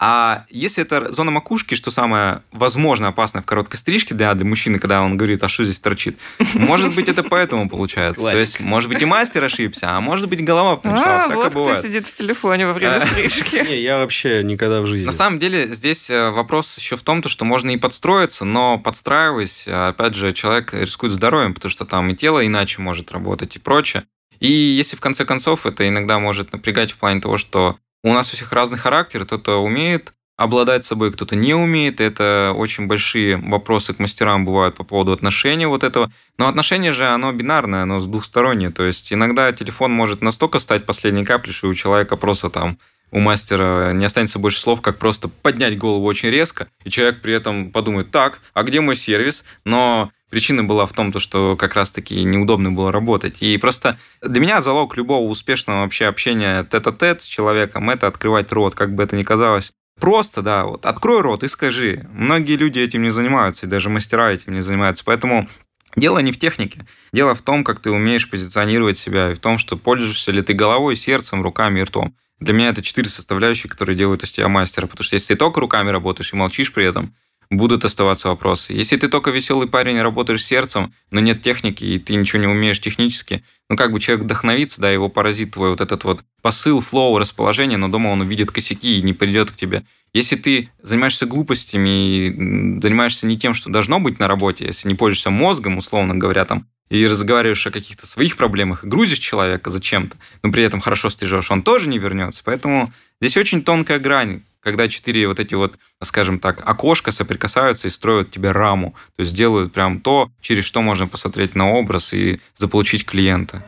А 0.00 0.44
если 0.48 0.84
это 0.84 1.10
зона 1.10 1.32
макушки, 1.32 1.74
что 1.74 1.90
самое, 1.90 2.42
возможно, 2.52 3.08
опасное 3.08 3.42
в 3.42 3.46
короткой 3.46 3.80
стрижке 3.80 4.14
для, 4.14 4.32
для 4.34 4.46
мужчины, 4.46 4.78
когда 4.78 5.02
он 5.02 5.16
говорит, 5.16 5.42
а 5.42 5.48
что 5.48 5.64
здесь 5.64 5.80
торчит, 5.80 6.20
может 6.54 6.94
быть, 6.94 7.08
это 7.08 7.24
поэтому 7.24 7.68
получается. 7.68 8.22
То 8.22 8.36
есть, 8.36 8.60
может 8.60 8.88
быть, 8.88 9.02
и 9.02 9.04
мастер 9.04 9.42
ошибся, 9.42 9.96
а 9.96 10.00
может 10.00 10.28
быть, 10.28 10.44
голова 10.44 10.76
помешала. 10.76 11.16
А, 11.16 11.22
Всякое 11.22 11.36
вот 11.36 11.50
кто 11.50 11.58
бывает. 11.58 11.82
сидит 11.82 12.06
в 12.06 12.14
телефоне 12.14 12.68
во 12.68 12.74
время 12.74 13.00
стрижки. 13.00 13.56
Не, 13.68 13.80
я 13.80 13.98
вообще 13.98 14.44
никогда 14.44 14.82
в 14.82 14.86
жизни. 14.86 15.06
На 15.06 15.12
самом 15.12 15.40
деле, 15.40 15.74
здесь 15.74 16.08
э, 16.10 16.30
вопрос 16.30 16.78
еще 16.78 16.96
в 16.96 17.02
том, 17.02 17.20
то, 17.20 17.28
что 17.28 17.44
можно 17.44 17.70
и 17.70 17.76
подстроиться, 17.76 18.44
но 18.44 18.78
подстраиваясь, 18.78 19.64
э, 19.66 19.88
опять 19.88 20.14
же, 20.14 20.32
человек 20.32 20.74
рискует 20.74 21.12
здоровьем, 21.12 21.54
потому 21.54 21.70
что 21.70 21.84
там 21.84 22.08
и 22.10 22.14
тело 22.14 22.46
иначе 22.46 22.80
может 22.80 23.10
работать 23.10 23.56
и 23.56 23.58
прочее. 23.58 24.04
И 24.38 24.52
если 24.52 24.96
в 24.96 25.00
конце 25.00 25.24
концов 25.24 25.66
это 25.66 25.88
иногда 25.88 26.20
может 26.20 26.52
напрягать 26.52 26.92
в 26.92 26.98
плане 26.98 27.20
того, 27.20 27.36
что 27.36 27.78
у 28.02 28.12
нас 28.12 28.32
у 28.32 28.36
всех 28.36 28.52
разный 28.52 28.78
характер, 28.78 29.24
кто-то 29.24 29.56
умеет 29.56 30.14
обладать 30.38 30.84
собой, 30.84 31.12
кто-то 31.12 31.34
не 31.34 31.52
умеет. 31.52 32.00
Это 32.00 32.52
очень 32.56 32.86
большие 32.86 33.36
вопросы 33.36 33.92
к 33.92 33.98
мастерам 33.98 34.46
бывают 34.46 34.76
по 34.76 34.84
поводу 34.84 35.12
отношения 35.12 35.66
вот 35.66 35.82
этого. 35.82 36.12
Но 36.38 36.46
отношение 36.46 36.92
же, 36.92 37.06
оно 37.06 37.32
бинарное, 37.32 37.82
оно 37.82 38.00
двухстороннее. 38.00 38.70
То 38.70 38.84
есть 38.84 39.12
иногда 39.12 39.50
телефон 39.52 39.92
может 39.92 40.22
настолько 40.22 40.60
стать 40.60 40.86
последней 40.86 41.24
каплей, 41.24 41.52
что 41.52 41.66
у 41.66 41.74
человека 41.74 42.16
просто 42.16 42.50
там 42.50 42.78
у 43.10 43.18
мастера 43.18 43.92
не 43.92 44.04
останется 44.04 44.38
больше 44.38 44.60
слов, 44.60 44.80
как 44.80 44.98
просто 44.98 45.28
поднять 45.28 45.76
голову 45.76 46.04
очень 46.04 46.28
резко, 46.28 46.68
и 46.84 46.90
человек 46.90 47.22
при 47.22 47.32
этом 47.32 47.72
подумает, 47.72 48.10
так, 48.10 48.40
а 48.52 48.62
где 48.62 48.80
мой 48.80 48.96
сервис? 48.96 49.44
Но 49.64 50.12
причина 50.30 50.64
была 50.64 50.86
в 50.86 50.92
том, 50.92 51.12
то, 51.12 51.20
что 51.20 51.56
как 51.56 51.74
раз-таки 51.74 52.22
неудобно 52.24 52.70
было 52.70 52.92
работать. 52.92 53.42
И 53.42 53.56
просто 53.58 53.98
для 54.22 54.40
меня 54.40 54.60
залог 54.60 54.96
любого 54.96 55.28
успешного 55.28 55.82
вообще 55.82 56.06
общения 56.06 56.64
тет-а-тет 56.64 57.22
с 57.22 57.26
человеком– 57.26 57.90
это 57.90 58.06
открывать 58.06 58.52
рот, 58.52 58.74
как 58.74 58.94
бы 58.94 59.02
это 59.02 59.16
ни 59.16 59.22
казалось. 59.22 59.72
Просто, 60.00 60.42
да, 60.42 60.64
вот 60.64 60.86
открой 60.86 61.22
рот 61.22 61.42
и 61.42 61.48
скажи. 61.48 62.08
Многие 62.12 62.56
люди 62.56 62.78
этим 62.78 63.02
не 63.02 63.10
занимаются, 63.10 63.66
и 63.66 63.68
даже 63.68 63.88
мастера 63.88 64.30
этим 64.30 64.54
не 64.54 64.60
занимаются. 64.60 65.04
Поэтому 65.04 65.48
Дело 65.96 66.18
не 66.18 66.32
в 66.32 66.38
технике. 66.38 66.86
Дело 67.12 67.34
в 67.34 67.42
том, 67.42 67.64
как 67.64 67.80
ты 67.80 67.90
умеешь 67.90 68.28
позиционировать 68.30 68.98
себя, 68.98 69.32
и 69.32 69.34
в 69.34 69.40
том, 69.40 69.58
что 69.58 69.76
пользуешься 69.76 70.30
ли 70.30 70.42
ты 70.42 70.52
головой, 70.52 70.94
сердцем, 70.94 71.42
руками 71.42 71.80
и 71.80 71.82
ртом. 71.82 72.14
Для 72.38 72.54
меня 72.54 72.68
это 72.68 72.82
четыре 72.82 73.08
составляющие, 73.08 73.68
которые 73.68 73.96
делают 73.96 74.22
из 74.22 74.30
тебя 74.30 74.48
мастера. 74.48 74.86
Потому 74.86 75.04
что 75.04 75.14
если 75.14 75.34
ты 75.34 75.38
только 75.38 75.60
руками 75.60 75.90
работаешь 75.90 76.32
и 76.32 76.36
молчишь 76.36 76.72
при 76.72 76.84
этом, 76.84 77.14
будут 77.50 77.84
оставаться 77.84 78.28
вопросы. 78.28 78.72
Если 78.72 78.96
ты 78.96 79.08
только 79.08 79.30
веселый 79.30 79.68
парень 79.68 80.00
работаешь 80.00 80.44
сердцем, 80.44 80.92
но 81.10 81.20
нет 81.20 81.42
техники, 81.42 81.84
и 81.84 81.98
ты 81.98 82.14
ничего 82.14 82.40
не 82.42 82.46
умеешь 82.46 82.80
технически, 82.80 83.42
ну 83.68 83.76
как 83.76 83.92
бы 83.92 84.00
человек 84.00 84.24
вдохновится, 84.24 84.80
да, 84.80 84.90
его 84.90 85.08
поразит 85.08 85.52
твой 85.52 85.70
вот 85.70 85.80
этот 85.80 86.04
вот 86.04 86.24
посыл, 86.42 86.80
флоу, 86.80 87.18
расположение, 87.18 87.78
но 87.78 87.88
дома 87.88 88.08
он 88.08 88.20
увидит 88.20 88.50
косяки 88.50 88.98
и 88.98 89.02
не 89.02 89.12
придет 89.12 89.50
к 89.50 89.56
тебе. 89.56 89.84
Если 90.12 90.36
ты 90.36 90.70
занимаешься 90.82 91.26
глупостями 91.26 91.88
и 91.88 92.80
занимаешься 92.80 93.26
не 93.26 93.38
тем, 93.38 93.54
что 93.54 93.70
должно 93.70 94.00
быть 94.00 94.18
на 94.18 94.28
работе, 94.28 94.66
если 94.66 94.88
не 94.88 94.94
пользуешься 94.94 95.30
мозгом, 95.30 95.78
условно 95.78 96.14
говоря, 96.14 96.44
там, 96.44 96.66
и 96.90 97.06
разговариваешь 97.06 97.66
о 97.66 97.70
каких-то 97.70 98.06
своих 98.06 98.36
проблемах, 98.36 98.84
и 98.84 98.86
грузишь 98.86 99.18
человека 99.18 99.70
зачем-то, 99.70 100.16
но 100.42 100.50
при 100.50 100.62
этом 100.62 100.80
хорошо 100.80 101.10
стрижешь, 101.10 101.50
он 101.50 101.62
тоже 101.62 101.88
не 101.88 101.98
вернется. 101.98 102.42
Поэтому 102.44 102.92
здесь 103.20 103.36
очень 103.36 103.62
тонкая 103.62 103.98
грань, 103.98 104.42
когда 104.60 104.88
четыре 104.88 105.28
вот 105.28 105.38
эти 105.38 105.54
вот, 105.54 105.78
скажем 106.02 106.40
так, 106.40 106.62
окошка 106.68 107.12
соприкасаются 107.12 107.88
и 107.88 107.90
строят 107.90 108.30
тебе 108.30 108.52
раму, 108.52 108.94
то 109.16 109.22
есть 109.22 109.34
делают 109.34 109.72
прям 109.72 110.00
то, 110.00 110.30
через 110.40 110.64
что 110.64 110.82
можно 110.82 111.06
посмотреть 111.06 111.54
на 111.54 111.70
образ 111.70 112.12
и 112.12 112.40
заполучить 112.56 113.04
клиента. 113.04 113.64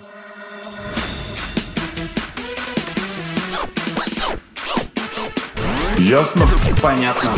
Ясно? 5.99 6.49
Понятно. 6.81 7.31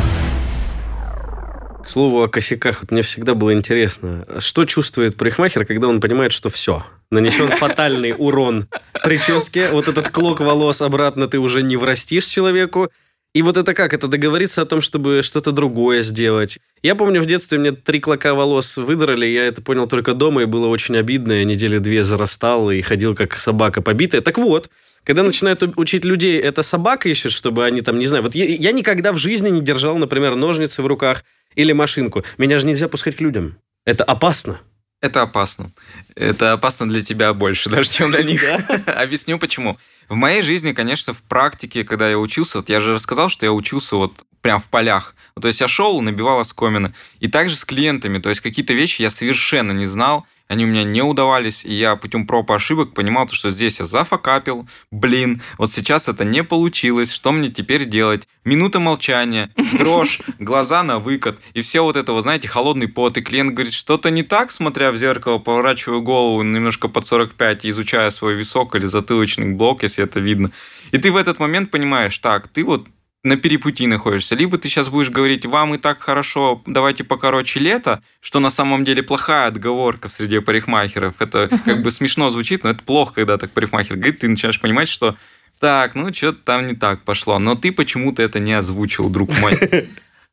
Слову 1.93 2.23
о 2.23 2.29
косяках, 2.29 2.81
вот 2.81 2.91
мне 2.91 3.03
всегда 3.03 3.35
было 3.35 3.53
интересно, 3.53 4.27
что 4.39 4.65
чувствует 4.65 5.19
парикмахер, 5.19 5.67
когда 5.67 5.89
он 5.89 6.01
понимает, 6.01 6.33
что 6.33 6.49
все, 6.49 6.87
нанесен 7.11 7.51
фатальный 7.51 8.15
урон 8.17 8.67
прическе, 9.05 9.69
вот 9.73 9.89
этот 9.89 10.09
клок 10.09 10.41
волос 10.41 10.81
обратно 10.81 11.27
ты 11.27 11.39
уже 11.39 11.63
не 11.63 11.77
врастишь 11.77 12.25
человеку, 12.25 12.91
и 13.35 13.43
вот 13.43 13.59
это 13.59 13.75
как? 13.75 13.93
Это 13.93 14.09
договориться 14.09 14.63
о 14.63 14.65
том, 14.65 14.81
чтобы 14.81 15.21
что-то 15.23 15.53
другое 15.53 16.01
сделать. 16.01 16.59
Я 16.83 16.95
помню, 16.95 17.21
в 17.21 17.27
детстве 17.27 17.59
мне 17.59 17.73
три 17.73 18.01
клока 18.01 18.33
волос 18.33 18.79
выдрали, 18.79 19.27
я 19.27 19.45
это 19.45 19.61
понял 19.61 19.87
только 19.87 20.15
дома, 20.15 20.45
и 20.45 20.47
было 20.47 20.69
очень 20.69 20.97
обидно. 20.97 21.33
Я 21.33 21.45
недели 21.45 21.77
две 21.77 22.05
зарастал 22.05 22.71
и 22.71 22.81
ходил 22.81 23.15
как 23.15 23.39
собака 23.39 23.83
побитая. 23.83 24.23
Так 24.23 24.39
вот, 24.39 24.71
когда 25.05 25.23
начинают 25.23 25.63
учить 25.77 26.07
людей, 26.07 26.41
это 26.41 26.63
собака 26.63 27.11
ищет, 27.11 27.33
чтобы 27.33 27.67
они 27.67 27.83
там, 27.83 27.99
не 27.99 28.07
знаю, 28.07 28.23
вот 28.23 28.35
я, 28.35 28.47
я 28.47 28.73
никогда 28.73 29.13
в 29.13 29.19
жизни 29.19 29.51
не 29.51 29.61
держал, 29.61 29.99
например, 29.99 30.37
ножницы 30.37 30.81
в 30.81 30.87
руках 30.87 31.23
или 31.55 31.73
машинку. 31.73 32.25
Меня 32.39 32.59
же 32.59 32.67
нельзя 32.67 32.89
пускать 32.89 33.17
к 33.17 33.21
людям. 33.21 33.57
Это 33.85 34.05
опасно. 34.05 34.61
Это 35.01 35.23
опасно. 35.23 35.73
Это 36.15 36.53
опасно 36.53 36.89
для 36.89 37.03
тебя 37.03 37.35
больше, 37.35 37.69
даже 37.69 37.91
чем 37.91 38.13
для 38.13 38.23
них. 38.23 38.45
Объясню 38.87 39.39
почему. 39.39 39.77
В 40.09 40.15
моей 40.15 40.43
жизни, 40.43 40.73
конечно, 40.73 41.13
в 41.13 41.25
практике, 41.25 41.83
когда 41.85 42.09
я 42.09 42.19
учился, 42.19 42.59
вот 42.59 42.69
я 42.69 42.81
же 42.81 42.95
рассказал, 42.95 43.29
что 43.29 43.45
я 43.45 43.53
учился 43.53 43.97
вот 43.97 44.25
прям 44.43 44.61
в 44.61 44.69
полях. 44.69 45.15
То 45.41 45.49
есть 45.49 45.61
я 45.61 45.69
шел, 45.69 46.01
набивал 46.03 46.41
оскомины. 46.41 46.93
И 47.21 47.29
также 47.29 47.57
с 47.57 47.65
клиентами, 47.65 48.19
то 48.19 48.29
есть 48.29 48.43
какие-то 48.43 48.75
вещи 48.75 49.01
я 49.01 49.11
совершенно 49.11 49.73
не 49.73 49.87
знал, 49.87 50.27
они 50.49 50.65
у 50.65 50.69
меня 50.69 50.85
не 50.85 51.01
удавались, 51.01 51.65
и 51.65 51.73
я 51.73 51.97
путем 51.97 52.27
проб 52.27 52.51
и 52.51 52.55
ошибок 52.55 52.93
понимал, 52.93 53.27
что 53.31 53.49
здесь 53.49 53.79
я 53.81 53.87
зафакапил, 53.87 54.69
блин, 54.91 55.41
вот 55.57 55.71
сейчас 55.71 56.09
это 56.09 56.25
не 56.25 56.45
получилось, 56.45 57.11
что 57.11 57.33
мне 57.33 57.49
теперь 57.49 57.87
делать? 57.87 58.29
Минута 58.45 58.79
молчания, 58.79 59.51
дрожь, 59.79 60.21
глаза 60.39 60.83
на 60.83 60.99
выкат, 60.99 61.41
и 61.55 61.63
все 61.63 61.81
вот 61.81 61.97
это, 61.97 62.13
вы 62.13 62.21
знаете, 62.21 62.49
холодный 62.49 62.89
пот, 62.89 63.17
и 63.17 63.23
клиент 63.23 63.55
говорит, 63.55 63.73
что-то 63.73 64.11
не 64.11 64.25
так, 64.25 64.53
смотря 64.53 64.93
в 64.93 64.97
зеркало, 64.97 65.39
поворачиваю 65.39 66.03
голову 66.03 66.43
немножко 66.43 66.89
под 66.89 67.07
45, 67.07 67.65
изучая 67.65 68.11
свой 68.11 68.35
висок 68.35 68.75
или 68.75 68.85
затылочный 68.85 69.55
блок, 69.55 69.85
если 69.85 70.05
это 70.05 70.21
видно. 70.21 70.51
И 70.91 70.99
ты 70.99 71.11
в 71.11 71.17
этот 71.17 71.39
момент 71.39 71.71
понимаешь, 71.71 72.19
так, 72.19 72.49
ты 72.49 72.63
вот 72.63 72.89
на 73.25 73.37
перепути 73.37 73.87
находишься. 73.87 74.35
Либо 74.35 74.59
ты 74.59 74.69
сейчас 74.69 74.89
будешь 74.89 75.11
говорить, 75.11 75.47
вам 75.47 75.75
и 75.75 75.79
так 75.79 76.01
хорошо, 76.01 76.63
давайте 76.67 77.05
покороче 77.05 77.61
лето, 77.61 78.03
что 78.21 78.41
на 78.41 78.51
самом 78.51 78.85
деле 78.85 79.03
плохая 79.03 79.47
отговорка 79.47 80.09
в 80.09 80.13
среде 80.13 80.41
парикмахеров. 80.41 81.21
Это 81.21 81.49
как 81.65 81.83
бы 81.83 81.91
смешно 81.91 82.31
звучит, 82.31 82.65
но 82.65 82.71
это 82.71 82.83
плохо, 82.83 83.15
когда 83.15 83.39
так 83.39 83.53
парикмахер 83.53 83.97
говорит, 83.97 84.19
ты 84.19 84.29
начинаешь 84.29 84.61
понимать, 84.61 84.89
что 84.89 85.17
так, 85.61 85.95
ну 85.95 86.13
что-то 86.13 86.39
там 86.43 86.67
не 86.67 86.75
так 86.75 87.03
пошло. 87.03 87.39
Но 87.39 87.55
ты 87.55 87.71
почему-то 87.71 88.23
это 88.23 88.41
не 88.41 88.53
озвучил, 88.53 89.09
друг 89.09 89.31
мой. 89.39 89.89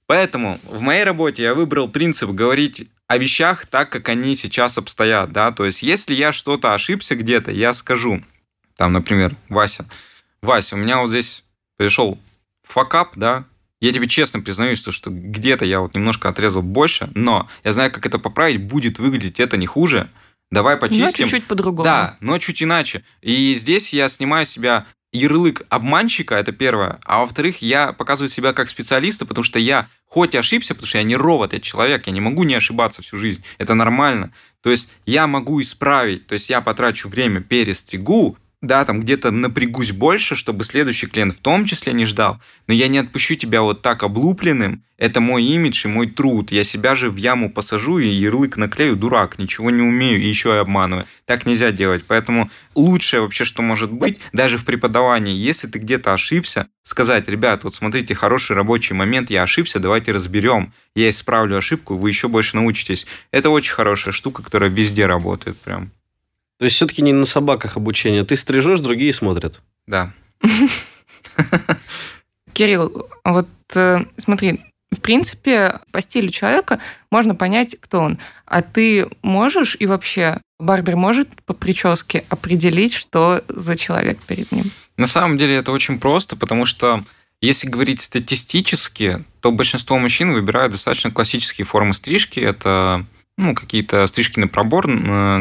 Поэтому 0.08 0.60
в 0.64 0.82
моей 0.82 1.04
работе 1.04 1.44
я 1.44 1.54
выбрал 1.54 1.88
принцип 1.88 2.32
говорить 2.32 2.90
о 3.06 3.18
вещах 3.20 3.68
так, 3.68 3.92
как 3.92 4.10
они 4.10 4.36
сейчас 4.36 4.80
обстоят, 4.80 5.32
да, 5.32 5.52
то 5.52 5.66
есть 5.66 5.84
если 5.84 6.16
я 6.16 6.32
что-то 6.32 6.74
ошибся 6.74 7.16
где-то, 7.16 7.52
я 7.52 7.76
скажу, 7.76 8.24
там, 8.76 8.94
например, 8.94 9.36
Вася, 9.50 9.88
Вася, 10.42 10.76
у 10.76 10.80
меня 10.80 11.00
вот 11.00 11.10
здесь 11.10 11.44
пришел 11.78 12.20
факап, 12.70 13.14
да, 13.16 13.46
я 13.82 13.92
тебе 13.94 14.08
честно 14.08 14.42
признаюсь, 14.42 14.80
что, 14.80 14.92
что 14.92 15.10
где-то 15.10 15.66
я 15.66 15.80
вот 15.80 15.94
немножко 15.96 16.30
отрезал 16.30 16.62
больше, 16.62 17.10
но 17.16 17.50
я 17.64 17.72
знаю, 17.72 17.92
как 17.92 18.06
это 18.06 18.20
поправить, 18.20 18.64
будет 18.64 19.00
выглядеть 19.00 19.40
это 19.40 19.58
не 19.58 19.68
хуже. 19.68 20.10
Давай 20.52 20.78
почистим. 20.78 21.06
Но 21.06 21.12
чуть-чуть 21.12 21.46
по-другому. 21.46 21.84
Да, 21.84 22.18
но 22.20 22.38
чуть 22.40 22.62
иначе. 22.62 23.04
И 23.22 23.54
здесь 23.56 23.94
я 23.94 24.10
снимаю 24.10 24.46
себя 24.46 24.88
ярлык 25.12 25.64
обманщика, 25.70 26.36
это 26.36 26.52
первое, 26.52 27.00
а 27.04 27.20
во-вторых, 27.20 27.62
я 27.64 27.94
показываю 27.94 28.30
себя 28.30 28.54
как 28.54 28.70
специалиста, 28.70 29.26
потому 29.26 29.44
что 29.44 29.58
я 29.58 29.88
хоть 30.06 30.36
ошибся, 30.36 30.76
потому 30.76 30.88
что 30.88 31.00
я 31.00 31.04
не 31.04 31.16
робот, 31.16 31.54
я 31.54 31.60
человек, 31.60 32.06
я 32.06 32.14
не 32.14 32.22
могу 32.22 32.44
не 32.44 32.54
ошибаться 32.54 33.02
всю 33.02 33.18
жизнь, 33.18 33.44
это 33.58 33.74
нормально. 33.74 34.32
То 34.62 34.70
есть 34.70 34.92
я 35.06 35.26
могу 35.26 35.62
исправить, 35.62 36.28
то 36.28 36.34
есть 36.34 36.50
я 36.50 36.62
потрачу 36.62 37.10
время, 37.10 37.42
перестригу, 37.42 38.38
да, 38.62 38.84
там 38.84 39.00
где-то 39.00 39.32
напрягусь 39.32 39.92
больше, 39.94 40.36
чтобы 40.36 40.66
следующий 40.66 41.08
клиент 41.08 41.34
в 41.34 41.40
том 41.40 41.66
числе 41.66 41.94
не 41.94 42.06
ждал, 42.06 42.42
но 42.68 42.74
я 42.74 42.88
не 42.88 42.98
отпущу 42.98 43.36
тебя 43.36 43.62
вот 43.62 43.82
так 43.82 44.04
облупленным, 44.04 44.84
это 44.98 45.22
мой 45.22 45.44
имидж 45.44 45.86
и 45.86 45.90
мой 45.90 46.08
труд, 46.08 46.52
я 46.52 46.66
себя 46.66 46.96
же 46.96 47.10
в 47.10 47.16
яму 47.16 47.50
посажу 47.50 48.00
и 48.00 48.08
ярлык 48.08 48.58
наклею, 48.58 48.98
дурак, 48.98 49.40
ничего 49.40 49.70
не 49.70 49.82
умею 49.82 50.22
и 50.22 50.28
еще 50.28 50.50
и 50.50 50.58
обманываю. 50.58 51.06
Так 51.26 51.46
нельзя 51.46 51.72
делать, 51.72 52.04
поэтому 52.06 52.52
лучшее 52.76 53.22
вообще, 53.22 53.46
что 53.46 53.62
может 53.62 53.94
быть, 53.94 54.20
даже 54.34 54.58
в 54.58 54.66
преподавании, 54.66 55.38
если 55.38 55.68
ты 55.68 55.80
где-то 55.80 56.14
ошибся, 56.14 56.68
сказать, 56.84 57.30
ребят, 57.30 57.64
вот 57.64 57.76
смотрите, 57.76 58.14
хороший 58.14 58.58
рабочий 58.58 58.94
момент, 58.94 59.30
я 59.30 59.44
ошибся, 59.44 59.80
давайте 59.80 60.12
разберем, 60.12 60.74
я 60.96 61.10
исправлю 61.10 61.58
ошибку, 61.58 61.96
вы 61.96 62.10
еще 62.10 62.28
больше 62.28 62.58
научитесь. 62.58 63.08
Это 63.32 63.52
очень 63.52 63.74
хорошая 63.74 64.12
штука, 64.12 64.44
которая 64.44 64.70
везде 64.70 65.06
работает 65.06 65.58
прям. 65.60 65.92
То 66.60 66.66
есть 66.66 66.76
все-таки 66.76 67.02
не 67.02 67.14
на 67.14 67.26
собаках 67.26 67.78
обучение. 67.78 68.26
Ты 68.26 68.36
стрижешь, 68.36 68.82
другие 68.82 69.14
смотрят. 69.14 69.62
Да. 69.88 70.12
Кирилл, 72.54 73.08
вот 73.24 73.48
э, 73.76 74.04
смотри, 74.18 74.60
в 74.92 75.02
принципе, 75.02 75.80
по 75.92 76.02
стилю 76.02 76.30
человека 76.30 76.80
можно 77.12 77.34
понять, 77.34 77.78
кто 77.80 78.02
он. 78.02 78.20
А 78.46 78.62
ты 78.62 79.08
можешь 79.22 79.78
и 79.80 79.86
вообще 79.86 80.42
барбер 80.60 80.98
может 80.98 81.30
по 81.44 81.54
прическе 81.54 82.26
определить, 82.28 82.94
что 82.94 83.42
за 83.48 83.78
человек 83.78 84.20
перед 84.20 84.52
ним? 84.52 84.70
На 84.98 85.08
самом 85.08 85.38
деле 85.38 85.56
это 85.56 85.72
очень 85.72 85.98
просто, 85.98 86.36
потому 86.36 86.66
что 86.66 87.06
если 87.42 87.70
говорить 87.70 88.02
статистически, 88.02 89.24
то 89.40 89.54
большинство 89.54 89.98
мужчин 89.98 90.34
выбирают 90.34 90.74
достаточно 90.74 91.10
классические 91.10 91.64
формы 91.64 91.94
стрижки. 91.94 92.42
Это 92.42 93.06
ну, 93.40 93.56
какие-то 93.56 94.06
стрижки 94.08 94.38
на 94.40 94.48
пробор, 94.50 94.88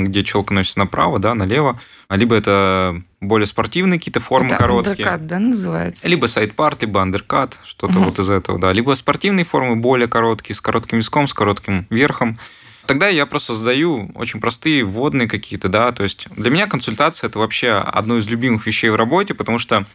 где 0.04 0.22
челка 0.22 0.54
носится 0.54 0.78
направо, 0.78 1.18
да, 1.18 1.34
налево, 1.34 1.80
либо 2.08 2.36
это 2.36 3.02
более 3.20 3.46
спортивные 3.46 3.98
какие-то 3.98 4.20
формы 4.20 4.50
это 4.50 4.56
короткие. 4.56 4.92
Андеркат, 4.92 5.26
да, 5.26 5.38
называется? 5.40 6.08
Либо 6.08 6.26
сайдпарт, 6.26 6.82
либо 6.82 7.02
андеркат, 7.02 7.58
что-то 7.64 7.98
угу. 7.98 8.04
вот 8.04 8.18
из 8.20 8.30
этого, 8.30 8.60
да. 8.60 8.72
Либо 8.72 8.94
спортивные 8.94 9.44
формы 9.44 9.74
более 9.74 10.06
короткие, 10.06 10.54
с 10.54 10.60
коротким 10.60 10.98
виском, 10.98 11.26
с 11.26 11.34
коротким 11.34 11.88
верхом. 11.90 12.38
Тогда 12.86 13.08
я 13.08 13.26
просто 13.26 13.54
задаю 13.54 14.12
очень 14.14 14.40
простые 14.40 14.84
вводные 14.84 15.28
какие-то, 15.28 15.68
да, 15.68 15.90
то 15.90 16.04
есть 16.04 16.28
для 16.36 16.50
меня 16.50 16.68
консультация 16.68 17.28
это 17.28 17.40
вообще 17.40 17.72
одно 17.72 18.16
из 18.16 18.28
любимых 18.28 18.66
вещей 18.66 18.90
в 18.90 18.94
работе, 18.94 19.34
потому 19.34 19.58
что 19.58 19.86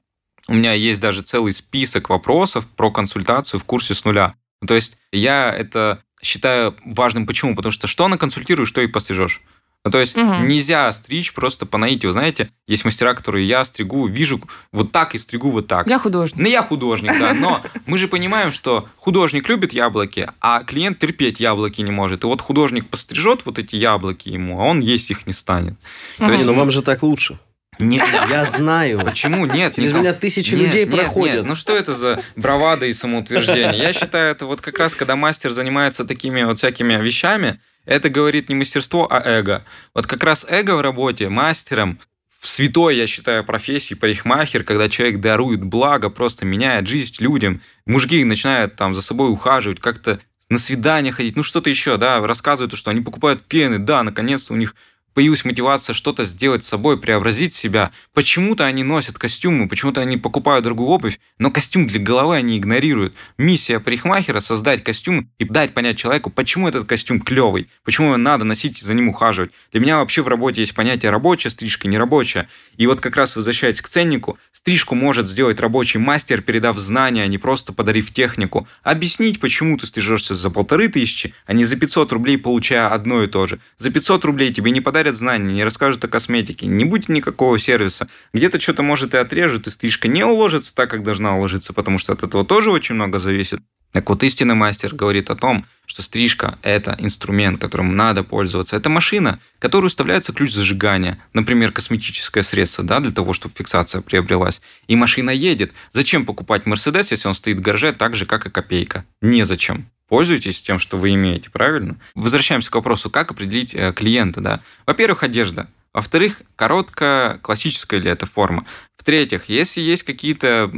у 0.50 0.54
меня 0.54 0.74
есть 0.74 1.00
даже 1.02 1.22
целый 1.22 1.54
список 1.54 2.10
вопросов 2.10 2.68
про 2.68 2.92
консультацию 2.92 3.62
в 3.62 3.64
курсе 3.64 3.96
с 3.96 4.04
нуля. 4.04 4.36
То 4.68 4.76
есть 4.76 4.98
я 5.12 5.52
это 5.52 6.03
считаю 6.24 6.76
важным. 6.86 7.28
Почему? 7.28 7.56
Потому 7.56 7.72
что 7.72 7.88
что 7.88 8.08
на 8.08 8.18
консультируешь, 8.18 8.70
что 8.70 8.82
и 8.82 8.88
пострижешь. 8.88 9.42
Ну, 9.86 9.92
то 9.92 10.00
есть 10.00 10.16
угу. 10.16 10.36
нельзя 10.36 10.92
стричь 10.94 11.34
просто 11.34 11.66
по 11.66 11.78
наитию. 11.78 12.14
Знаете, 12.14 12.50
есть 12.68 12.86
мастера, 12.86 13.14
которые 13.14 13.46
я 13.46 13.66
стригу, 13.66 14.08
вижу 14.08 14.40
вот 14.72 14.94
так 14.94 15.14
и 15.14 15.18
стригу 15.18 15.50
вот 15.50 15.68
так. 15.68 15.88
Я 15.90 16.00
художник. 16.00 16.42
Ну, 16.42 16.48
я 16.48 16.64
художник, 16.64 17.20
да. 17.20 17.34
Но 17.34 17.62
мы 17.86 17.98
же 17.98 18.08
понимаем, 18.08 18.54
что 18.54 18.88
художник 18.96 19.50
любит 19.50 19.74
яблоки, 19.74 20.30
а 20.40 20.64
клиент 20.64 21.00
терпеть 21.00 21.42
яблоки 21.42 21.82
не 21.82 21.92
может. 21.92 22.24
И 22.24 22.28
вот 22.28 22.40
художник 22.40 22.88
пострижет 22.88 23.46
вот 23.46 23.60
эти 23.60 23.76
яблоки 23.76 24.30
ему, 24.30 24.62
а 24.62 24.64
он 24.64 24.80
есть 24.80 25.12
их 25.12 25.28
не 25.28 25.34
станет. 25.34 25.76
То 26.18 26.32
есть, 26.32 26.46
но 26.46 26.54
вам 26.54 26.72
же 26.72 26.82
так 26.82 27.04
лучше. 27.04 27.38
Нет, 27.80 28.08
я 28.30 28.46
знаю. 28.46 29.04
Почему? 29.04 29.46
Нет. 29.46 29.76
Через 29.76 29.94
меня 29.94 30.14
тысячи 30.14 30.54
нет, 30.56 30.62
людей 30.62 30.86
нет, 30.86 30.96
проходят. 30.96 31.36
Нет. 31.38 31.46
Ну 31.46 31.56
что 31.56 31.76
это 31.76 31.94
за 31.94 32.22
бравада 32.36 32.86
и 32.86 32.94
самоутверждение? 32.94 33.78
Я 33.78 33.94
считаю, 33.94 34.32
это 34.32 34.46
вот 34.46 34.62
как 34.62 34.80
раз, 34.80 34.96
когда 34.96 35.16
мастер 35.16 35.52
занимается 35.52 36.06
такими 36.06 36.44
вот 36.44 36.58
всякими 36.58 37.02
вещами, 37.02 37.60
это 37.86 38.10
говорит 38.10 38.50
не 38.50 38.56
мастерство, 38.56 39.08
а 39.12 39.22
эго. 39.22 39.66
Вот 39.94 40.08
как 40.08 40.24
раз 40.24 40.46
эго 40.50 40.76
в 40.76 40.82
работе 40.82 41.30
мастером 41.30 42.00
в 42.40 42.48
святой, 42.48 42.98
я 42.98 43.08
считаю, 43.08 43.46
профессии 43.46 43.94
парикмахер, 43.94 44.64
когда 44.64 44.90
человек 44.90 45.22
дарует 45.22 45.64
благо, 45.64 46.10
просто 46.10 46.46
меняет 46.46 46.88
жизнь 46.88 47.16
людям. 47.20 47.62
Мужики 47.86 48.22
начинают 48.26 48.76
там 48.76 48.94
за 48.94 49.02
собой 49.02 49.32
ухаживать, 49.32 49.80
как-то 49.80 50.20
на 50.50 50.60
свидания 50.60 51.12
ходить, 51.12 51.36
ну 51.36 51.44
что-то 51.44 51.70
еще, 51.70 51.98
да, 51.98 52.20
рассказывают, 52.20 52.74
что 52.76 52.92
они 52.92 53.02
покупают 53.02 53.42
фены, 53.48 53.80
да, 53.80 54.04
наконец-то 54.04 54.54
у 54.54 54.58
них 54.58 54.76
появилась 55.14 55.46
мотивация 55.46 55.94
что-то 55.94 56.24
сделать 56.24 56.64
с 56.64 56.68
собой, 56.68 57.00
преобразить 57.00 57.54
себя. 57.54 57.92
Почему-то 58.14 58.66
они 58.66 58.84
носят 58.84 59.18
костюмы, 59.18 59.68
почему-то 59.68 60.02
они 60.02 60.18
покупают 60.18 60.64
другую 60.64 60.90
обувь, 60.90 61.20
но 61.38 61.52
костюм 61.52 61.88
для 61.88 62.00
головы 62.00 62.36
они 62.36 62.58
игнорируют. 62.58 63.14
Миссия 63.38 63.80
парикмахера– 63.80 64.40
создать 64.42 64.84
костюм 64.84 65.30
и 65.40 65.46
дать 65.46 65.74
понять 65.74 65.98
человеку, 65.98 66.30
почему 66.30 66.68
этот 66.68 66.88
костюм 66.88 67.20
клевый, 67.20 67.70
почему 67.84 68.08
его 68.08 68.18
надо 68.18 68.44
носить 68.44 68.82
и 68.82 68.86
за 68.86 68.94
ним 68.94 69.10
ухаживать. 69.10 69.52
Для 69.72 69.82
меня 69.82 69.98
вообще 70.00 70.22
в 70.22 70.28
работе 70.28 70.62
есть 70.62 70.74
понятие 70.74 71.12
рабочая 71.12 71.50
стрижка, 71.50 71.88
нерабочая. 71.88 72.50
И 72.78 72.88
вот 72.88 73.02
как 73.02 73.16
раз 73.16 73.36
возвращаясь 73.36 73.82
к 73.82 73.88
ценнику, 73.88 74.38
стрижку 74.52 74.96
может 74.96 75.28
сделать 75.28 75.60
рабочий 75.60 76.00
мастер, 76.00 76.42
передав 76.42 76.78
знания, 76.78 77.24
а 77.24 77.28
не 77.28 77.38
просто 77.38 77.74
подарив 77.74 78.12
технику. 78.12 78.68
Объяснить, 78.84 79.40
почему 79.40 79.78
ты 79.78 79.86
стрижешься 79.86 80.34
за 80.34 80.50
полторы 80.50 80.88
тысячи, 80.88 81.34
а 81.46 81.54
не 81.54 81.66
за 81.66 81.76
500 81.76 82.12
рублей, 82.12 82.38
получая 82.38 82.88
одно 82.88 83.24
и 83.24 83.28
то 83.28 83.46
же. 83.48 83.60
За 83.78 83.92
500 83.92 84.26
рублей 84.26 84.54
тебе 84.54 84.72
не 84.72 84.82
подарят 84.82 85.03
подарят 85.04 85.20
знания, 85.20 85.54
не 85.54 85.64
расскажут 85.66 86.06
о 86.06 86.08
косметике, 86.08 86.66
не 86.66 86.86
будет 86.86 87.10
никакого 87.10 87.60
сервиса. 87.60 88.08
Где-то 88.34 88.58
что-то, 88.58 88.84
может, 88.84 89.14
и 89.14 89.18
отрежут, 89.18 89.68
и 89.68 89.70
стрижка 89.70 90.08
не 90.08 90.24
уложится 90.24 90.74
так, 90.74 90.90
как 90.90 91.04
должна 91.04 91.36
уложиться, 91.36 91.74
потому 91.74 91.98
что 91.98 92.14
от 92.14 92.24
этого 92.24 92.46
тоже 92.46 92.72
очень 92.72 92.96
много 92.96 93.20
зависит. 93.20 93.60
Так 93.92 94.10
вот, 94.10 94.24
истинный 94.24 94.56
мастер 94.56 94.96
говорит 94.96 95.30
о 95.30 95.36
том, 95.36 95.66
что 95.86 96.02
стрижка– 96.02 96.58
это 96.62 96.96
инструмент, 97.00 97.60
которым 97.60 97.98
надо 97.98 98.24
пользоваться. 98.24 98.78
Это 98.78 98.90
машина, 98.90 99.40
которую 99.60 99.90
вставляется 99.90 100.32
ключ 100.32 100.54
зажигания, 100.54 101.22
например, 101.34 101.74
косметическое 101.74 102.44
средство, 102.44 102.86
да, 102.86 103.02
для 103.02 103.12
того, 103.12 103.34
чтобы 103.34 103.54
фиксация 103.58 104.02
приобрелась. 104.02 104.62
И 104.88 104.96
машина 104.96 105.32
едет. 105.32 105.74
Зачем 105.92 106.26
покупать 106.26 106.66
Мерседес, 106.66 107.12
если 107.12 107.28
он 107.28 107.34
стоит 107.34 107.58
в 107.58 107.62
гараже 107.62 107.92
так 107.92 108.16
же, 108.16 108.26
как 108.26 108.46
и 108.46 108.50
копейка? 108.50 109.04
Незачем 109.22 109.90
пользуйтесь 110.14 110.62
тем, 110.62 110.78
что 110.78 110.98
вы 110.98 111.16
имеете, 111.16 111.50
правильно? 111.50 111.98
Возвращаемся 112.14 112.70
к 112.70 112.76
вопросу, 112.76 113.10
как 113.10 113.32
определить 113.32 113.74
э, 113.74 113.92
клиента, 113.94 114.42
да. 114.42 114.60
Во-первых, 114.86 115.24
одежда. 115.24 115.66
Во-вторых, 115.92 116.44
короткая, 116.56 117.40
классическая 117.40 118.00
ли 118.00 118.12
это 118.12 118.28
форма. 118.28 118.64
В-третьих, 118.96 119.50
если 119.50 119.82
есть 119.82 120.04
какие-то, 120.04 120.70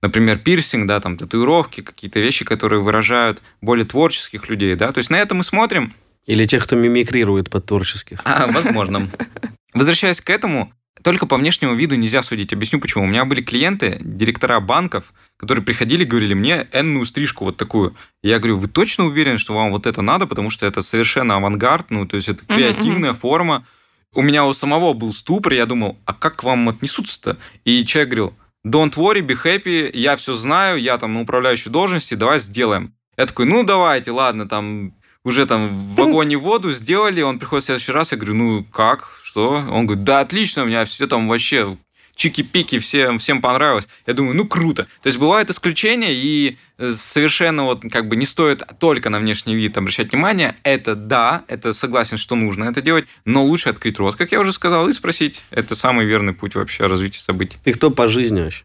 например, 0.00 0.38
пирсинг, 0.38 0.86
да, 0.86 0.98
там, 0.98 1.18
татуировки, 1.18 1.82
какие-то 1.82 2.20
вещи, 2.20 2.46
которые 2.46 2.80
выражают 2.80 3.42
более 3.60 3.84
творческих 3.84 4.48
людей, 4.48 4.76
да, 4.76 4.92
то 4.92 4.98
есть 4.98 5.10
на 5.10 5.16
это 5.16 5.34
мы 5.34 5.44
смотрим. 5.44 5.92
Или 6.24 6.46
тех, 6.46 6.64
кто 6.64 6.74
мимикрирует 6.74 7.50
под 7.50 7.66
творческих. 7.66 8.22
А, 8.24 8.46
возможно. 8.46 9.10
Возвращаясь 9.74 10.22
к 10.22 10.30
этому, 10.30 10.72
только 11.02 11.26
по 11.26 11.36
внешнему 11.36 11.74
виду 11.74 11.94
нельзя 11.96 12.22
судить. 12.22 12.52
Объясню 12.52 12.80
почему. 12.80 13.04
У 13.04 13.06
меня 13.06 13.24
были 13.24 13.40
клиенты, 13.40 13.98
директора 14.00 14.60
банков, 14.60 15.12
которые 15.36 15.64
приходили 15.64 16.02
и 16.02 16.06
говорили 16.06 16.34
мне 16.34 16.68
энную 16.72 17.04
стрижку 17.06 17.44
вот 17.44 17.56
такую. 17.56 17.96
И 18.22 18.28
я 18.28 18.38
говорю, 18.38 18.56
вы 18.56 18.68
точно 18.68 19.04
уверены, 19.06 19.38
что 19.38 19.54
вам 19.54 19.70
вот 19.70 19.86
это 19.86 20.02
надо, 20.02 20.26
потому 20.26 20.50
что 20.50 20.66
это 20.66 20.82
совершенно 20.82 21.36
авангард, 21.36 21.90
ну, 21.90 22.06
то 22.06 22.16
есть 22.16 22.28
это 22.28 22.44
креативная 22.44 23.12
mm-hmm. 23.12 23.18
форма. 23.18 23.66
У 24.14 24.22
меня 24.22 24.44
у 24.44 24.54
самого 24.54 24.94
был 24.94 25.12
ступор, 25.12 25.52
я 25.52 25.66
думал, 25.66 25.98
а 26.04 26.14
как 26.14 26.36
к 26.36 26.44
вам 26.44 26.68
отнесутся-то? 26.68 27.36
И 27.64 27.84
человек 27.84 28.10
говорил, 28.10 28.34
don't 28.66 28.94
worry, 28.94 29.20
be 29.20 29.36
happy, 29.42 29.90
я 29.94 30.16
все 30.16 30.34
знаю, 30.34 30.80
я 30.80 30.98
там 30.98 31.14
на 31.14 31.20
управляющей 31.20 31.70
должности, 31.70 32.14
давай 32.14 32.40
сделаем. 32.40 32.94
Я 33.16 33.26
такой, 33.26 33.46
ну 33.46 33.64
давайте, 33.64 34.12
ладно, 34.12 34.48
там 34.48 34.94
уже 35.24 35.46
там 35.46 35.68
в 35.68 35.94
вагоне 35.96 36.36
воду 36.36 36.70
сделали, 36.72 37.22
он 37.22 37.38
приходит 37.38 37.64
в 37.64 37.66
следующий 37.66 37.92
раз, 37.92 38.12
я 38.12 38.18
говорю, 38.18 38.34
ну 38.34 38.64
как, 38.64 39.18
что? 39.22 39.64
Он 39.70 39.86
говорит, 39.86 40.04
да 40.04 40.20
отлично, 40.20 40.62
у 40.62 40.66
меня 40.66 40.84
все 40.84 41.06
там 41.06 41.28
вообще 41.28 41.76
чики-пики, 42.18 42.78
всем, 42.80 43.18
всем 43.18 43.40
понравилось. 43.40 43.88
Я 44.06 44.12
думаю, 44.12 44.36
ну 44.36 44.46
круто. 44.46 44.84
То 45.02 45.06
есть 45.06 45.18
бывают 45.18 45.50
исключения, 45.50 46.12
и 46.12 46.58
э, 46.76 46.90
совершенно 46.90 47.64
вот 47.64 47.82
как 47.90 48.08
бы 48.08 48.16
не 48.16 48.26
стоит 48.26 48.62
только 48.80 49.08
на 49.08 49.20
внешний 49.20 49.54
вид 49.54 49.78
обращать 49.78 50.12
внимание. 50.12 50.56
Это 50.64 50.96
да, 50.96 51.44
это 51.46 51.72
согласен, 51.72 52.16
что 52.16 52.34
нужно 52.34 52.64
это 52.64 52.82
делать, 52.82 53.06
но 53.24 53.44
лучше 53.44 53.70
открыть 53.70 53.98
рот, 53.98 54.16
как 54.16 54.32
я 54.32 54.40
уже 54.40 54.52
сказал, 54.52 54.88
и 54.88 54.92
спросить. 54.92 55.42
Это 55.50 55.76
самый 55.76 56.04
верный 56.04 56.34
путь 56.34 56.56
вообще 56.56 56.86
развития 56.88 57.20
событий. 57.20 57.56
Ты 57.62 57.72
кто 57.72 57.90
по 57.90 58.08
жизни 58.08 58.42
вообще? 58.42 58.64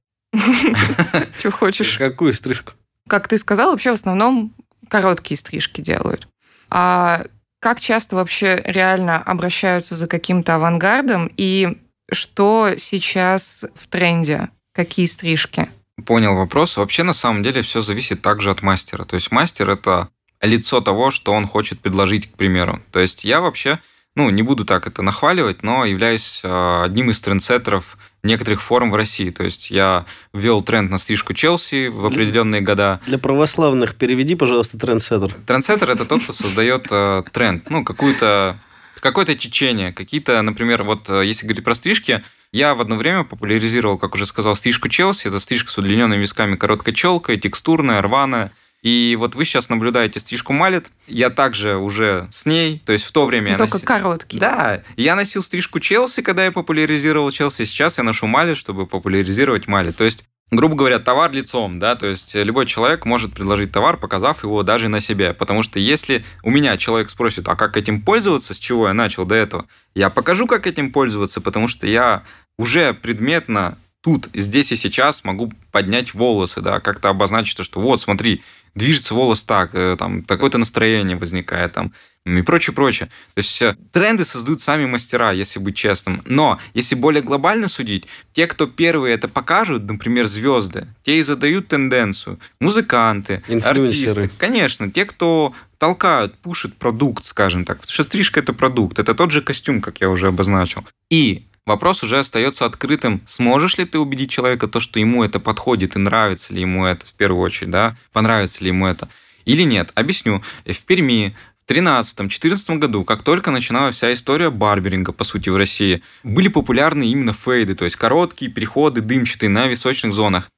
Что 1.37 1.51
хочешь? 1.51 1.97
Какую 1.99 2.33
стрижку? 2.33 2.73
Как 3.07 3.27
ты 3.27 3.37
сказал, 3.37 3.71
вообще 3.71 3.91
в 3.91 3.95
основном 3.95 4.53
короткие 4.89 5.37
стрижки 5.37 5.81
делают. 5.81 6.27
А 6.75 7.21
как 7.61 7.79
часто 7.79 8.15
вообще 8.15 8.63
реально 8.65 9.21
обращаются 9.21 9.95
за 9.95 10.07
каким-то 10.07 10.55
авангардом 10.55 11.29
и 11.37 11.77
что 12.11 12.73
сейчас 12.77 13.63
в 13.75 13.85
тренде? 13.85 14.49
Какие 14.73 15.05
стрижки? 15.05 15.69
Понял 16.07 16.35
вопрос. 16.35 16.77
Вообще, 16.77 17.03
на 17.03 17.13
самом 17.13 17.43
деле, 17.43 17.61
все 17.61 17.81
зависит 17.81 18.23
также 18.23 18.49
от 18.49 18.63
мастера. 18.63 19.03
То 19.03 19.13
есть 19.13 19.31
мастер– 19.31 19.69
это 19.71 20.09
лицо 20.41 20.81
того, 20.81 21.11
что 21.11 21.31
он 21.31 21.45
хочет 21.45 21.79
предложить, 21.79 22.31
к 22.31 22.35
примеру. 22.35 22.81
То 22.91 22.99
есть 22.99 23.23
я 23.23 23.39
вообще, 23.39 23.79
ну, 24.15 24.29
не 24.29 24.43
буду 24.43 24.65
так 24.65 24.85
это 24.87 25.01
нахваливать, 25.01 25.63
но 25.63 25.85
являюсь 25.85 26.41
а, 26.43 26.83
одним 26.83 27.09
из 27.09 27.19
трендсеттеров 27.21 27.97
некоторых 28.21 28.61
форм 28.61 28.91
в 28.91 28.95
России. 28.95 29.31
То 29.31 29.43
есть 29.43 29.71
я 29.71 30.05
ввел 30.33 30.61
тренд 30.61 30.91
на 30.91 30.97
стрижку 30.97 31.33
Челси 31.33 31.87
в 31.87 32.05
определенные 32.05 32.61
года. 32.61 33.01
Для 33.07 33.17
православных 33.17 33.95
переведи, 33.95 34.35
пожалуйста, 34.35 34.77
трендсеттер. 34.77 35.33
Трендсеттер– 35.45 35.89
это 35.91 36.05
тот, 36.05 36.23
кто 36.23 36.33
создает 36.33 36.87
э, 36.91 37.23
тренд, 37.31 37.69
ну, 37.69 37.83
какую-то 37.83 38.59
какое-то 38.99 39.35
течение, 39.35 39.91
какие-то, 39.91 40.41
например, 40.41 40.83
вот 40.83 41.09
э, 41.09 41.25
если 41.25 41.45
говорить 41.45 41.65
про 41.65 41.75
стрижки, 41.75 42.23
я 42.53 42.73
в 42.73 42.79
одно 42.79 42.95
время 42.95 43.25
популяризировал, 43.25 43.97
как 43.97 44.15
уже 44.15 44.25
сказал, 44.25 44.55
стрижку 44.55 44.87
Челси. 44.87 45.27
Это 45.27 45.41
стрижка 45.41 45.71
с 45.71 45.77
удлиненными 45.77 46.21
висками, 46.21 46.55
короткой 46.55 46.93
челкой, 46.93 47.37
текстурная, 47.37 48.01
рваная. 48.01 48.51
И 48.83 49.15
вот 49.17 49.33
вы 49.33 49.45
сейчас 49.45 49.69
наблюдаете 49.69 50.19
стрижку 50.19 50.53
малет. 50.53 50.91
Я 51.07 51.29
также 51.29 51.77
уже 51.77 52.29
с 52.31 52.45
ней, 52.45 52.83
то 52.85 52.91
есть 52.91 53.05
в 53.05 53.11
то 53.11 53.25
время... 53.25 53.53
Но 53.53 53.59
только 53.59 53.75
носил... 53.75 53.87
короткий. 53.87 54.39
Да, 54.39 54.83
я 54.97 55.15
носил 55.15 55.41
стрижку 55.41 55.79
Челси, 55.79 56.21
когда 56.21 56.43
я 56.43 56.51
популяризировал 56.51 57.31
Челси. 57.31 57.63
Сейчас 57.63 57.97
я 57.97 58.03
ношу 58.03 58.27
малет, 58.27 58.57
чтобы 58.57 58.85
популяризировать 58.85 59.67
малет. 59.67 59.95
То 59.95 60.03
есть 60.03 60.25
грубо 60.51 60.75
говоря, 60.75 60.99
товар 60.99 61.31
лицом, 61.31 61.79
да, 61.79 61.95
то 61.95 62.05
есть 62.05 62.35
любой 62.35 62.65
человек 62.65 63.05
может 63.05 63.33
предложить 63.33 63.71
товар, 63.71 63.97
показав 63.97 64.43
его 64.43 64.61
даже 64.61 64.87
на 64.87 65.01
себе, 65.01 65.33
потому 65.33 65.63
что 65.63 65.79
если 65.79 66.23
у 66.43 66.51
меня 66.51 66.77
человек 66.77 67.09
спросит, 67.09 67.47
а 67.47 67.55
как 67.55 67.75
этим 67.75 68.01
пользоваться, 68.01 68.53
с 68.53 68.59
чего 68.59 68.87
я 68.87 68.93
начал 68.93 69.25
до 69.25 69.33
этого, 69.33 69.65
я 69.95 70.09
покажу, 70.09 70.45
как 70.45 70.67
этим 70.67 70.91
пользоваться, 70.91 71.41
потому 71.41 71.67
что 71.67 71.87
я 71.87 72.23
уже 72.57 72.93
предметно 72.93 73.77
тут, 74.03 74.29
здесь 74.33 74.71
и 74.71 74.75
сейчас 74.75 75.23
могу 75.23 75.51
поднять 75.71 76.13
волосы, 76.13 76.61
да, 76.61 76.79
как-то 76.81 77.09
обозначить 77.09 77.57
то, 77.57 77.63
что 77.63 77.79
вот, 77.79 78.01
смотри, 78.01 78.43
движется 78.75 79.13
волос 79.13 79.45
так, 79.45 79.73
э, 79.73 79.95
там, 79.97 80.23
такое-то 80.23 80.57
настроение 80.57 81.15
возникает, 81.15 81.71
там, 81.71 81.93
и 82.25 82.41
прочее, 82.41 82.73
прочее. 82.73 83.07
То 83.33 83.39
есть 83.39 83.61
э, 83.61 83.77
тренды 83.91 84.25
создают 84.25 84.61
сами 84.61 84.85
мастера, 84.85 85.31
если 85.31 85.59
быть 85.59 85.75
честным. 85.75 86.21
Но 86.25 86.59
если 86.73 86.95
более 86.95 87.21
глобально 87.21 87.69
судить, 87.69 88.05
те, 88.33 88.45
кто 88.47 88.67
первые 88.67 89.15
это 89.15 89.29
покажут, 89.29 89.83
например, 89.83 90.27
звезды, 90.27 90.87
те 91.03 91.19
и 91.19 91.23
задают 91.23 91.69
тенденцию. 91.69 92.39
Музыканты, 92.59 93.41
артисты. 93.63 94.29
Конечно, 94.37 94.91
те, 94.91 95.05
кто 95.05 95.53
толкают, 95.77 96.37
пушат 96.39 96.75
продукт, 96.75 97.25
скажем 97.25 97.65
так. 97.65 97.79
Потому 97.79 97.93
что 97.93 98.03
стрижка– 98.03 98.39
это 98.41 98.53
продукт, 98.53 98.99
это 98.99 99.13
тот 99.15 99.31
же 99.31 99.41
костюм, 99.41 99.81
как 99.81 100.01
я 100.01 100.09
уже 100.09 100.27
обозначил. 100.27 100.85
И 101.09 101.45
Вопрос 101.65 102.03
уже 102.03 102.19
остается 102.19 102.65
открытым. 102.65 103.21
Сможешь 103.25 103.77
ли 103.77 103.85
ты 103.85 103.97
убедить 103.97 104.29
человека 104.29 104.67
то, 104.67 104.81
что 104.81 104.99
ему 104.99 105.23
это 105.23 105.39
подходит 105.39 105.95
и 105.95 105.99
нравится 105.99 106.53
ли 106.53 106.61
ему 106.61 106.85
это 106.85 107.05
в 107.05 107.13
первую 107.13 107.41
очередь, 107.41 107.69
да? 107.69 107.95
Понравится 108.11 108.63
ли 108.63 108.67
ему 108.67 108.85
это? 108.85 109.07
Или 109.45 109.63
нет? 109.63 109.91
Объясню. 109.95 110.43
В 110.65 110.83
Перми 110.83 111.35
в 111.65 111.71
2013-2014 111.71 112.77
году, 112.77 113.05
как 113.05 113.23
только 113.23 113.49
начиналась 113.49 113.95
вся 113.95 114.11
история 114.13 114.49
барберинга, 114.49 115.13
по 115.13 115.23
сути, 115.23 115.49
в 115.49 115.55
России, 115.55 116.03
были 116.23 116.49
популярны 116.49 117.07
именно 117.07 117.31
фейды, 117.31 117.75
то 117.75 117.85
есть 117.85 117.95
короткие 117.95 118.51
переходы 118.51 118.99
дымчатые 118.99 119.49
на 119.49 119.67
височных 119.67 120.13
зонах. 120.13 120.49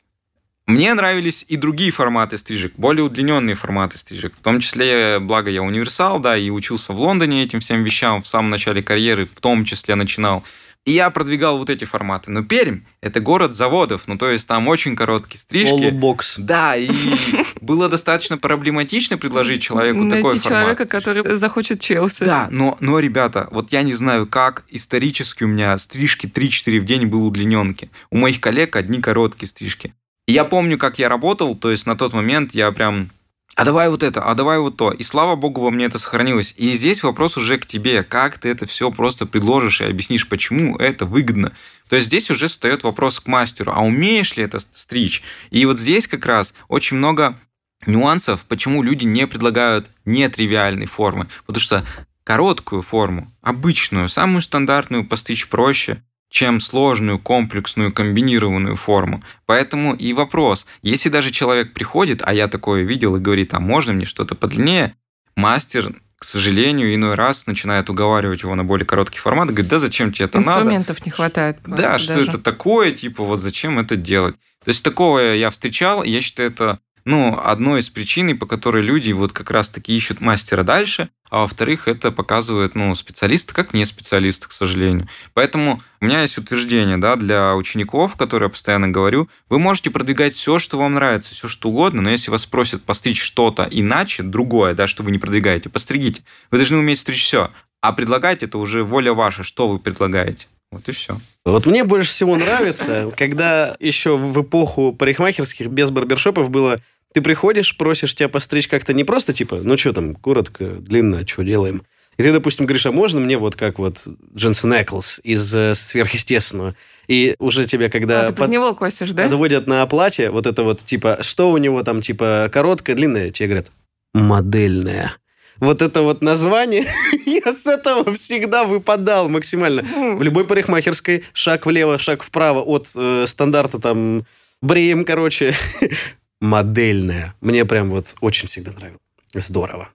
Мне 0.65 0.91
нравились 0.95 1.45
и 1.47 1.57
другие 1.57 1.91
форматы 1.91 2.39
стрижек, 2.39 2.73
более 2.75 3.03
удлиненные 3.03 3.55
форматы 3.55 3.99
стрижек. 3.99 4.33
В 4.35 4.41
том 4.41 4.59
числе, 4.59 5.19
благо 5.19 5.51
я 5.51 5.61
универсал, 5.61 6.17
да, 6.19 6.35
и 6.35 6.49
учился 6.49 6.91
в 6.91 6.99
Лондоне 6.99 7.43
этим 7.43 7.59
всем 7.59 7.83
вещам 7.83 8.23
в 8.23 8.27
самом 8.27 8.49
начале 8.49 8.81
карьеры, 8.81 9.27
в 9.27 9.39
том 9.39 9.63
числе 9.63 9.93
начинал. 9.93 10.43
И 10.85 10.91
я 10.91 11.09
продвигал 11.09 11.57
вот 11.57 11.71
эти 11.71 11.83
форматы. 11.83 12.29
Но 12.29 12.43
Пермь– 12.43 12.81
это 13.01 13.19
город 13.19 13.55
заводов, 13.55 14.07
ну 14.07 14.17
то 14.19 14.29
есть 14.29 14.47
там 14.47 14.67
очень 14.67 14.95
короткие 14.95 15.39
стрижки. 15.39 15.71
Полубокс. 15.71 16.35
Да, 16.37 16.75
и 16.75 16.89
было 17.61 17.89
достаточно 17.89 18.37
проблематично 18.37 19.17
предложить 19.17 19.63
человеку 19.63 20.03
Найти 20.03 20.17
такой 20.23 20.37
формат. 20.37 20.61
человека, 20.61 20.85
который 20.85 21.35
захочет 21.35 21.79
Челси. 21.79 22.25
Да, 22.25 22.47
но, 22.51 22.77
но, 22.81 22.99
ребята, 22.99 23.47
вот 23.49 23.71
я 23.71 23.81
не 23.81 23.93
знаю 23.93 24.27
как, 24.27 24.63
исторически 24.69 25.43
у 25.43 25.47
меня 25.47 25.75
стрижки 25.79 26.27
3-4 26.27 26.79
в 26.79 26.85
день 26.85 27.07
был 27.07 27.25
удлиненки. 27.25 27.89
У 28.11 28.17
моих 28.17 28.39
коллег 28.39 28.75
одни 28.75 29.01
короткие 29.01 29.49
стрижки. 29.49 29.93
И 30.27 30.33
я 30.33 30.45
помню, 30.45 30.77
как 30.77 30.99
я 30.99 31.09
работал, 31.09 31.55
то 31.55 31.71
есть 31.71 31.87
на 31.87 31.95
тот 31.95 32.13
момент 32.13 32.53
я 32.53 32.71
прям 32.71 33.09
а 33.55 33.63
давай 33.63 33.89
вот 33.89 34.03
это, 34.03 34.21
а 34.21 34.35
давай 34.35 34.59
вот 34.59 34.75
то. 34.75 34.91
И 34.91 35.01
слава 35.03 35.35
богу, 35.37 35.61
во 35.61 35.71
мне 35.71 35.85
это 35.85 35.97
сохранилось. 35.97 36.53
И 36.57 36.73
здесь 36.73 37.03
вопрос 37.03 37.37
уже 37.37 37.57
к 37.57 37.65
тебе, 37.65 38.03
как 38.03 38.37
ты 38.37 38.49
это 38.49 38.65
все 38.65 38.91
просто 38.91 39.25
предложишь 39.25 39.79
и 39.79 39.85
объяснишь, 39.85 40.27
почему 40.27 40.75
это 40.77 41.05
выгодно. 41.05 41.53
То 41.87 41.95
есть 41.95 42.07
здесь 42.07 42.29
уже 42.29 42.49
встает 42.49 42.83
вопрос 42.83 43.21
к 43.21 43.27
мастеру, 43.27 43.71
а 43.73 43.81
умеешь 43.81 44.35
ли 44.35 44.43
это 44.43 44.59
стричь? 44.59 45.23
И 45.51 45.65
вот 45.65 45.79
здесь 45.79 46.05
как 46.05 46.25
раз 46.25 46.53
очень 46.67 46.97
много 46.97 47.37
нюансов, 47.85 48.43
почему 48.45 48.83
люди 48.83 49.05
не 49.05 49.25
предлагают 49.25 49.89
нетривиальной 50.03 50.87
формы. 50.87 51.27
Потому 51.45 51.61
что 51.61 51.85
короткую 52.25 52.81
форму, 52.81 53.31
обычную, 53.41 54.09
самую 54.09 54.41
стандартную 54.41 55.07
постричь 55.07 55.47
проще, 55.47 56.03
чем 56.35 56.59
сложную, 56.59 57.17
комплексную, 57.17 57.93
комбинированную 57.93 58.75
форму. 58.75 59.23
Поэтому 59.45 59.95
и 59.95 60.11
вопрос, 60.11 60.67
если 60.81 61.07
даже 61.07 61.31
человек 61.31 61.73
приходит, 61.73 62.21
а 62.25 62.33
я 62.33 62.49
такое 62.49 62.83
видел 62.83 63.15
и 63.15 63.21
говорит, 63.21 63.53
а 63.53 63.61
можно 63.61 63.93
мне 63.93 64.05
что-то 64.05 64.35
подлиннее, 64.35 64.95
мастер 65.37 65.95
к 66.17 66.23
сожалению, 66.23 66.93
иной 66.93 67.15
раз 67.15 67.45
начинает 67.45 67.89
уговаривать 67.89 68.43
его 68.43 68.55
на 68.55 68.63
более 68.63 68.85
короткий 68.85 69.19
формат, 69.19 69.49
говорит, 69.49 69.67
да 69.67 69.79
зачем 69.79 70.11
тебе 70.11 70.25
это 70.25 70.39
Инструментов 70.39 70.65
надо? 70.65 70.75
Инструментов 70.77 71.05
не 71.05 71.11
хватает. 71.11 71.57
Да, 71.65 71.75
даже. 71.75 72.03
что 72.03 72.13
это 72.19 72.37
такое, 72.37 72.91
типа, 72.91 73.23
вот 73.23 73.39
зачем 73.39 73.79
это 73.79 73.95
делать? 73.95 74.35
То 74.63 74.69
есть 74.69 74.83
такого 74.83 75.19
я 75.19 75.49
встречал, 75.49 76.03
и 76.03 76.09
я 76.09 76.21
считаю, 76.21 76.51
это 76.51 76.79
ну, 77.05 77.39
одной 77.41 77.81
из 77.81 77.89
причин, 77.89 78.37
по 78.37 78.45
которой 78.45 78.81
люди 78.81 79.11
вот 79.11 79.31
как 79.31 79.51
раз-таки 79.51 79.95
ищут 79.95 80.19
мастера 80.19 80.63
дальше, 80.63 81.09
а 81.35 81.39
во-вторых, 81.39 81.89
это 81.89 82.13
показывает, 82.13 82.75
ну, 82.75 82.95
специалиста 82.95 83.53
как 83.53 83.73
не 83.73 83.83
специалиста, 83.83 84.47
к 84.47 84.53
сожалению. 84.53 85.09
Поэтому 85.33 85.81
у 85.99 86.05
меня 86.05 86.21
есть 86.21 86.37
утверждение, 86.37 86.95
да, 86.95 87.17
для 87.17 87.55
учеников, 87.55 88.15
которые 88.15 88.47
я 88.47 88.49
постоянно 88.49 88.87
говорю, 88.87 89.27
вы 89.49 89.59
можете 89.59 89.91
продвигать 89.91 90.33
все, 90.33 90.59
что 90.59 90.77
вам 90.77 90.93
нравится, 90.93 91.33
все, 91.33 91.49
что 91.49 91.67
угодно, 91.67 92.01
но 92.01 92.09
если 92.09 92.31
вас 92.31 92.45
просят 92.45 92.83
постричь 92.83 93.21
что-то 93.21 93.67
иначе, 93.69 94.23
другое, 94.23 94.75
да, 94.75 94.87
что 94.87 95.03
вы 95.03 95.11
не 95.11 95.19
продвигаете, 95.19 95.67
постригите. 95.67 96.21
Вы 96.51 96.59
должны 96.59 96.77
уметь 96.77 96.99
стричь 96.99 97.25
все. 97.25 97.51
А 97.81 97.91
предлагать 97.91 98.41
это 98.41 98.57
уже 98.57 98.85
воля 98.85 99.13
ваша, 99.13 99.43
что 99.43 99.67
вы 99.67 99.77
предлагаете. 99.77 100.47
Вот 100.71 100.87
и 100.87 100.93
все. 100.93 101.19
Вот 101.43 101.65
мне 101.65 101.83
больше 101.83 102.11
всего 102.11 102.37
нравится, 102.37 103.11
когда 103.17 103.75
еще 103.81 104.15
в 104.15 104.41
эпоху 104.41 104.93
парикмахерских 104.93 105.67
без 105.67 105.91
барбершопов 105.91 106.49
было 106.49 106.79
ты 107.15 107.21
приходишь, 107.21 107.77
просишь 107.77 108.13
тебя 108.13 108.27
постричь 108.27 108.67
как-то 108.67 108.91
не 108.91 109.05
просто 109.05 109.31
типа, 109.31 109.61
ну 109.63 109.77
что 109.77 109.93
там, 109.93 110.15
коротко, 110.15 110.65
длинно, 110.65 111.25
что 111.25 111.43
делаем. 111.43 111.83
И 112.17 112.23
ты, 112.23 112.33
допустим, 112.33 112.65
говоришь, 112.65 112.85
а 112.87 112.91
можно 112.91 113.21
мне 113.21 113.37
вот 113.37 113.55
как 113.55 113.79
вот 113.79 114.05
Дженсен 114.35 114.73
Эклс 114.73 115.21
из 115.23 115.55
э, 115.55 115.75
«Сверхъестественного»? 115.75 116.75
И 117.07 117.35
уже 117.39 117.67
тебе, 117.67 117.87
когда... 117.87 118.23
А, 118.23 118.23
ты 118.23 118.27
под, 118.33 118.37
под 118.39 118.49
него 118.49 118.75
косишь, 118.75 119.13
да? 119.13 119.23
Подводят 119.23 119.65
на 119.65 119.81
оплате, 119.81 120.29
вот 120.29 120.45
это 120.45 120.63
вот, 120.63 120.83
типа, 120.83 121.19
что 121.21 121.51
у 121.51 121.57
него 121.57 121.83
там, 121.83 122.01
типа, 122.01 122.49
короткое, 122.51 122.97
длинное? 122.97 123.31
Тебе 123.31 123.47
говорят, 123.47 123.71
модельное. 124.13 125.15
вот 125.59 125.81
это 125.81 126.01
вот 126.01 126.21
название, 126.21 126.85
я 127.25 127.53
с 127.53 127.65
этого 127.65 128.13
всегда 128.13 128.65
выпадал 128.65 129.29
максимально. 129.29 129.83
В 130.17 130.21
любой 130.21 130.43
парикмахерской 130.45 131.23
шаг 131.31 131.65
влево, 131.65 131.97
шаг 131.97 132.23
вправо 132.23 132.59
от 132.59 132.91
э, 132.93 133.23
стандарта 133.25 133.79
там 133.79 134.25
бреем, 134.61 135.05
короче, 135.05 135.53
модельная. 136.45 137.35
Мне 137.41 137.65
прям 137.65 137.89
вот 137.89 138.15
очень 138.21 138.47
всегда 138.47 138.71
нравилось. 138.71 139.01
Здорово. 139.33 139.89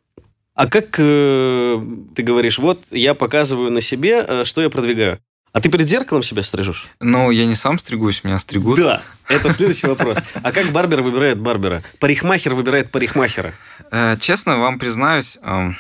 А 0.55 0.67
как 0.67 0.97
э, 0.99 1.81
ты 2.15 2.23
говоришь, 2.23 2.59
вот 2.59 2.87
я 2.91 3.15
показываю 3.15 3.71
на 3.71 3.81
себе, 3.81 4.25
э, 4.27 4.45
что 4.45 4.61
я 4.61 4.69
продвигаю. 4.69 5.19
А 5.53 5.61
ты 5.61 5.69
перед 5.69 5.89
зеркалом 5.89 6.23
себя 6.23 6.43
стрижешь? 6.43 6.87
Ну, 7.01 7.31
я 7.31 7.45
не 7.47 7.57
сам 7.57 7.79
стригусь, 7.79 8.23
меня 8.23 8.39
стригут. 8.39 8.79
Да, 8.79 9.03
это 9.29 9.51
следующий 9.51 9.87
вопрос. 9.89 10.19
А 10.35 10.53
как 10.53 10.67
барбер 10.67 11.03
выбирает 11.03 11.41
барбера? 11.41 11.83
Парикмахер 11.99 12.55
выбирает 12.55 12.93
парикмахера? 12.93 13.55
Э, 13.91 14.17
Честно 14.21 14.59
вам 14.59 14.79
признаюсь, 14.79 15.39
эм, 15.43 15.77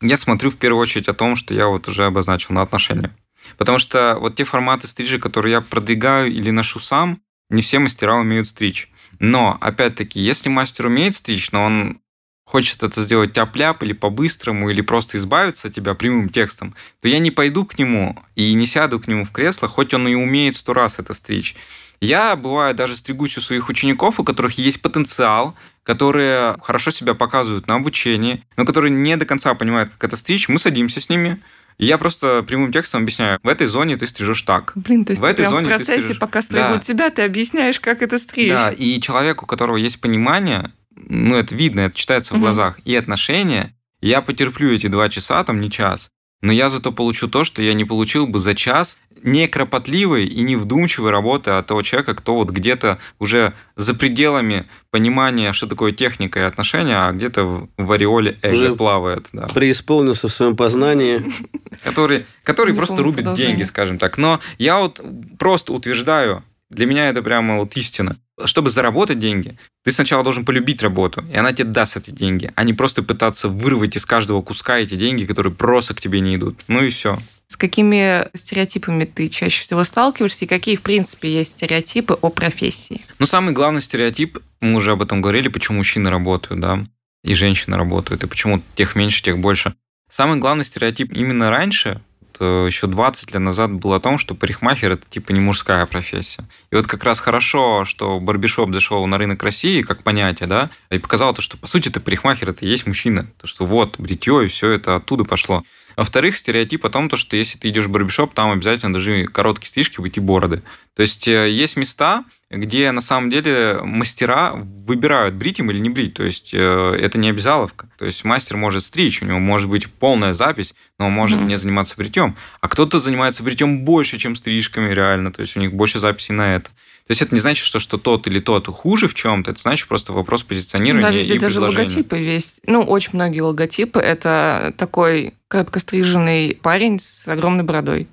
я 0.00 0.16
смотрю 0.16 0.50
в 0.50 0.56
первую 0.58 0.80
очередь 0.80 1.08
о 1.08 1.14
том, 1.14 1.36
что 1.36 1.52
я 1.52 1.66
вот 1.66 1.88
уже 1.88 2.06
обозначил 2.06 2.54
на 2.54 2.62
отношения. 2.62 3.14
Потому 3.58 3.78
что 3.78 4.16
вот 4.20 4.36
те 4.36 4.44
форматы 4.44 4.86
стрижи, 4.86 5.18
которые 5.18 5.52
я 5.52 5.60
продвигаю 5.60 6.30
или 6.30 6.50
ношу 6.50 6.78
сам, 6.78 7.20
не 7.50 7.62
все 7.62 7.78
мастера 7.78 8.14
умеют 8.14 8.48
стричь. 8.48 8.88
Но, 9.18 9.56
опять-таки, 9.60 10.20
если 10.20 10.48
мастер 10.48 10.86
умеет 10.86 11.14
стричь, 11.14 11.50
но 11.52 11.64
он 11.64 12.00
хочет 12.44 12.82
это 12.82 13.02
сделать 13.02 13.32
тяп-ляп 13.32 13.82
или 13.82 13.92
по-быстрому, 13.92 14.70
или 14.70 14.80
просто 14.80 15.16
избавиться 15.18 15.68
от 15.68 15.74
тебя 15.74 15.94
прямым 15.94 16.28
текстом, 16.28 16.74
то 17.00 17.08
я 17.08 17.18
не 17.18 17.30
пойду 17.30 17.64
к 17.64 17.78
нему 17.78 18.18
и 18.34 18.52
не 18.54 18.66
сяду 18.66 19.00
к 19.00 19.08
нему 19.08 19.24
в 19.24 19.32
кресло, 19.32 19.66
хоть 19.66 19.94
он 19.94 20.06
и 20.06 20.14
умеет 20.14 20.56
сто 20.56 20.72
раз 20.72 20.98
это 20.98 21.14
стричь. 21.14 21.56
Я, 22.00 22.36
бываю, 22.36 22.74
даже 22.74 22.96
стригусь 22.96 23.38
у 23.38 23.40
своих 23.40 23.68
учеников, 23.68 24.20
у 24.20 24.24
которых 24.24 24.58
есть 24.58 24.82
потенциал, 24.82 25.54
которые 25.84 26.56
хорошо 26.60 26.90
себя 26.90 27.14
показывают 27.14 27.66
на 27.66 27.76
обучении, 27.76 28.44
но 28.56 28.64
которые 28.66 28.90
не 28.90 29.16
до 29.16 29.24
конца 29.24 29.54
понимают, 29.54 29.90
как 29.90 30.04
это 30.04 30.16
стричь. 30.16 30.48
Мы 30.48 30.58
садимся 30.58 31.00
с 31.00 31.08
ними, 31.08 31.40
и 31.78 31.86
я 31.86 31.98
просто 31.98 32.42
прямым 32.46 32.72
текстом 32.72 33.02
объясняю, 33.02 33.38
в 33.42 33.48
этой 33.48 33.66
зоне 33.66 33.96
ты 33.96 34.06
стрижешь 34.06 34.42
так. 34.42 34.72
Блин, 34.74 35.04
то 35.04 35.12
есть 35.12 35.20
В 35.22 35.24
ты 35.24 35.30
этой 35.30 35.36
прям 35.42 35.50
в 35.52 35.54
зоне 35.54 35.64
ты 35.68 35.76
процессе, 35.76 36.00
стрижешь. 36.02 36.18
пока 36.20 36.42
стригут 36.42 36.68
Да. 36.76 36.78
тебя, 36.80 37.10
ты 37.10 37.22
объясняешь, 37.22 37.80
как 37.80 38.02
это 38.02 38.18
стричь. 38.18 38.48
Да, 38.50 38.70
и 38.70 39.00
человек, 39.00 39.42
у 39.42 39.46
которого 39.46 39.76
есть 39.76 40.00
понимание, 40.00 40.72
ну, 40.96 41.36
это 41.36 41.54
видно, 41.54 41.80
это 41.80 41.96
читается 41.96 42.32
в 42.34 42.36
Мгм. 42.36 42.42
глазах, 42.44 42.78
и 42.84 42.94
отношения, 42.96 43.74
я 44.00 44.20
потерплю 44.22 44.70
эти 44.72 44.86
два 44.86 45.08
часа, 45.08 45.42
там, 45.44 45.60
не 45.60 45.70
час, 45.70 46.10
но 46.44 46.52
я 46.52 46.68
зато 46.68 46.92
получу 46.92 47.26
то, 47.26 47.42
что 47.42 47.62
я 47.62 47.72
не 47.72 47.86
получил 47.86 48.26
бы 48.26 48.38
за 48.38 48.54
час 48.54 48.98
не 49.22 49.48
кропотливой 49.48 50.26
и 50.26 50.42
не 50.42 50.56
вдумчивой 50.56 51.10
работы 51.10 51.52
от 51.52 51.66
того 51.66 51.80
человека, 51.80 52.14
кто 52.14 52.34
вот 52.34 52.50
где-то 52.50 52.98
уже 53.18 53.54
за 53.76 53.94
пределами 53.94 54.66
понимания, 54.90 55.54
что 55.54 55.66
такое 55.66 55.92
техника 55.92 56.40
и 56.40 56.42
отношения, 56.42 56.96
а 56.96 57.12
где-то 57.12 57.44
в, 57.44 57.68
в 57.78 57.92
ореоле 57.92 58.38
эго 58.42 58.52
Уже 58.52 58.76
плавает, 58.76 59.28
да. 59.32 59.46
Преисполнился 59.46 60.28
в 60.28 60.32
своем 60.32 60.54
познании. 60.54 61.24
который, 61.82 62.26
который 62.42 62.74
просто 62.74 63.02
рубит 63.02 63.32
деньги, 63.32 63.62
скажем 63.62 63.98
так. 63.98 64.18
Но 64.18 64.40
я 64.58 64.80
вот 64.80 65.00
просто 65.38 65.72
утверждаю, 65.72 66.44
для 66.68 66.84
меня 66.84 67.08
это 67.08 67.22
прямо 67.22 67.56
вот 67.56 67.74
истина. 67.76 68.18
Чтобы 68.44 68.70
заработать 68.70 69.18
деньги, 69.18 69.56
ты 69.84 69.92
сначала 69.92 70.24
должен 70.24 70.44
полюбить 70.44 70.82
работу, 70.82 71.24
и 71.32 71.36
она 71.36 71.52
тебе 71.52 71.68
даст 71.68 71.96
эти 71.96 72.10
деньги, 72.10 72.50
а 72.56 72.64
не 72.64 72.72
просто 72.72 73.02
пытаться 73.02 73.48
вырвать 73.48 73.96
из 73.96 74.04
каждого 74.04 74.42
куска 74.42 74.78
эти 74.78 74.96
деньги, 74.96 75.24
которые 75.24 75.52
просто 75.52 75.94
к 75.94 76.00
тебе 76.00 76.20
не 76.20 76.34
идут. 76.34 76.62
Ну 76.66 76.82
и 76.82 76.90
все. 76.90 77.18
С 77.46 77.56
какими 77.56 78.28
стереотипами 78.34 79.04
ты 79.04 79.28
чаще 79.28 79.62
всего 79.62 79.84
сталкиваешься 79.84 80.46
и 80.46 80.48
какие, 80.48 80.76
в 80.76 80.82
принципе, 80.82 81.32
есть 81.32 81.50
стереотипы 81.50 82.14
о 82.14 82.30
профессии? 82.30 83.02
Но 83.18 83.26
самый 83.26 83.52
главный 83.52 83.82
стереотип, 83.82 84.38
мы 84.60 84.74
уже 84.74 84.92
об 84.92 85.02
этом 85.02 85.20
говорили, 85.20 85.48
почему 85.48 85.78
мужчины 85.78 86.10
работают, 86.10 86.60
да, 86.60 86.84
и 87.22 87.34
женщины 87.34 87.76
работают, 87.76 88.24
и 88.24 88.26
почему 88.26 88.62
тех 88.74 88.96
меньше, 88.96 89.22
тех 89.22 89.38
больше. 89.38 89.74
Самый 90.10 90.38
главный 90.38 90.64
стереотип 90.64 91.12
именно 91.12 91.50
раньше, 91.50 92.00
еще 92.40 92.86
20 92.86 93.32
лет 93.32 93.40
назад, 93.40 93.72
был 93.72 93.92
о 93.92 94.00
том, 94.00 94.18
что 94.18 94.34
парикмахер 94.34 94.92
это 94.92 95.04
типа 95.08 95.32
не 95.32 95.40
мужская 95.40 95.84
профессия. 95.86 96.44
И 96.70 96.76
вот 96.76 96.86
как 96.86 97.04
раз 97.04 97.20
хорошо, 97.20 97.84
что 97.84 98.20
барбишоп 98.20 98.72
зашел 98.72 99.06
на 99.06 99.18
рынок 99.18 99.42
России 99.42 99.82
как 99.82 100.02
понятие, 100.02 100.48
да, 100.48 100.70
и 100.90 100.98
показал 100.98 101.34
то, 101.34 101.42
что 101.42 101.56
по 101.56 101.66
сути 101.66 101.88
это 101.88 102.00
парикмахер 102.00 102.50
это 102.50 102.64
и 102.64 102.68
есть 102.68 102.86
мужчина. 102.86 103.28
То, 103.40 103.46
что 103.46 103.66
вот 103.66 103.96
бритье 103.98 104.44
и 104.44 104.48
все 104.48 104.70
это 104.70 104.96
оттуда 104.96 105.24
пошло. 105.24 105.62
Во-вторых, 105.96 106.36
стереотип 106.36 106.84
о 106.84 106.90
том, 106.90 107.08
то, 107.08 107.16
что 107.16 107.36
если 107.36 107.58
ты 107.58 107.68
идешь 107.68 107.86
в 107.86 107.90
барбершоп, 107.90 108.34
там 108.34 108.50
обязательно 108.50 108.92
должны 108.92 109.26
короткие 109.26 109.68
стрижки 109.68 110.00
быть 110.00 110.16
и 110.16 110.20
бороды. 110.20 110.62
То 110.94 111.02
есть 111.02 111.28
э, 111.28 111.50
есть 111.50 111.76
места, 111.76 112.24
где 112.56 112.90
на 112.92 113.00
самом 113.00 113.30
деле 113.30 113.80
мастера 113.82 114.52
выбирают 114.54 115.34
брить 115.34 115.58
им 115.58 115.70
или 115.70 115.78
не 115.78 115.90
брить. 115.90 116.14
То 116.14 116.24
есть 116.24 116.52
э, 116.52 116.96
это 117.00 117.18
не 117.18 117.30
обязаловка. 117.30 117.88
То 117.98 118.04
есть 118.04 118.24
мастер 118.24 118.56
может 118.56 118.84
стричь, 118.84 119.22
у 119.22 119.26
него 119.26 119.38
может 119.38 119.68
быть 119.68 119.90
полная 119.90 120.32
запись, 120.32 120.74
но 120.98 121.06
он 121.06 121.12
может 121.12 121.38
Мгм. 121.38 121.48
не 121.48 121.56
заниматься 121.56 121.94
бритьем. 121.96 122.36
А 122.60 122.68
кто-то 122.68 122.98
занимается 122.98 123.42
бритьем 123.42 123.84
больше, 123.84 124.18
чем 124.18 124.36
стрижками 124.36 124.92
реально. 124.92 125.32
То 125.32 125.40
есть 125.42 125.56
у 125.56 125.60
них 125.60 125.72
больше 125.72 125.98
записей 125.98 126.34
на 126.34 126.56
это. 126.56 126.70
То 127.06 127.10
есть 127.10 127.20
это 127.20 127.34
не 127.34 127.40
значит, 127.40 127.66
что, 127.66 127.80
что 127.80 127.98
тот 127.98 128.26
или 128.26 128.40
тот 128.40 128.66
хуже 128.66 129.08
в 129.08 129.14
чем-то. 129.14 129.50
Это 129.50 129.60
значит 129.60 129.86
просто 129.88 130.12
вопрос 130.14 130.42
позиционирования 130.42 131.10
да, 131.10 131.14
везде 131.14 131.34
и 131.34 131.38
даже 131.38 131.56
предложения. 131.56 131.82
логотипы 131.82 132.16
есть. 132.16 132.60
Ну, 132.66 132.80
очень 132.80 133.10
многие 133.12 133.40
логотипы. 133.40 134.00
Это 134.00 134.72
такой 134.78 135.34
короткостриженный 135.48 136.58
парень 136.62 136.98
с 136.98 137.28
огромной 137.28 137.62
бородой. 137.64 138.06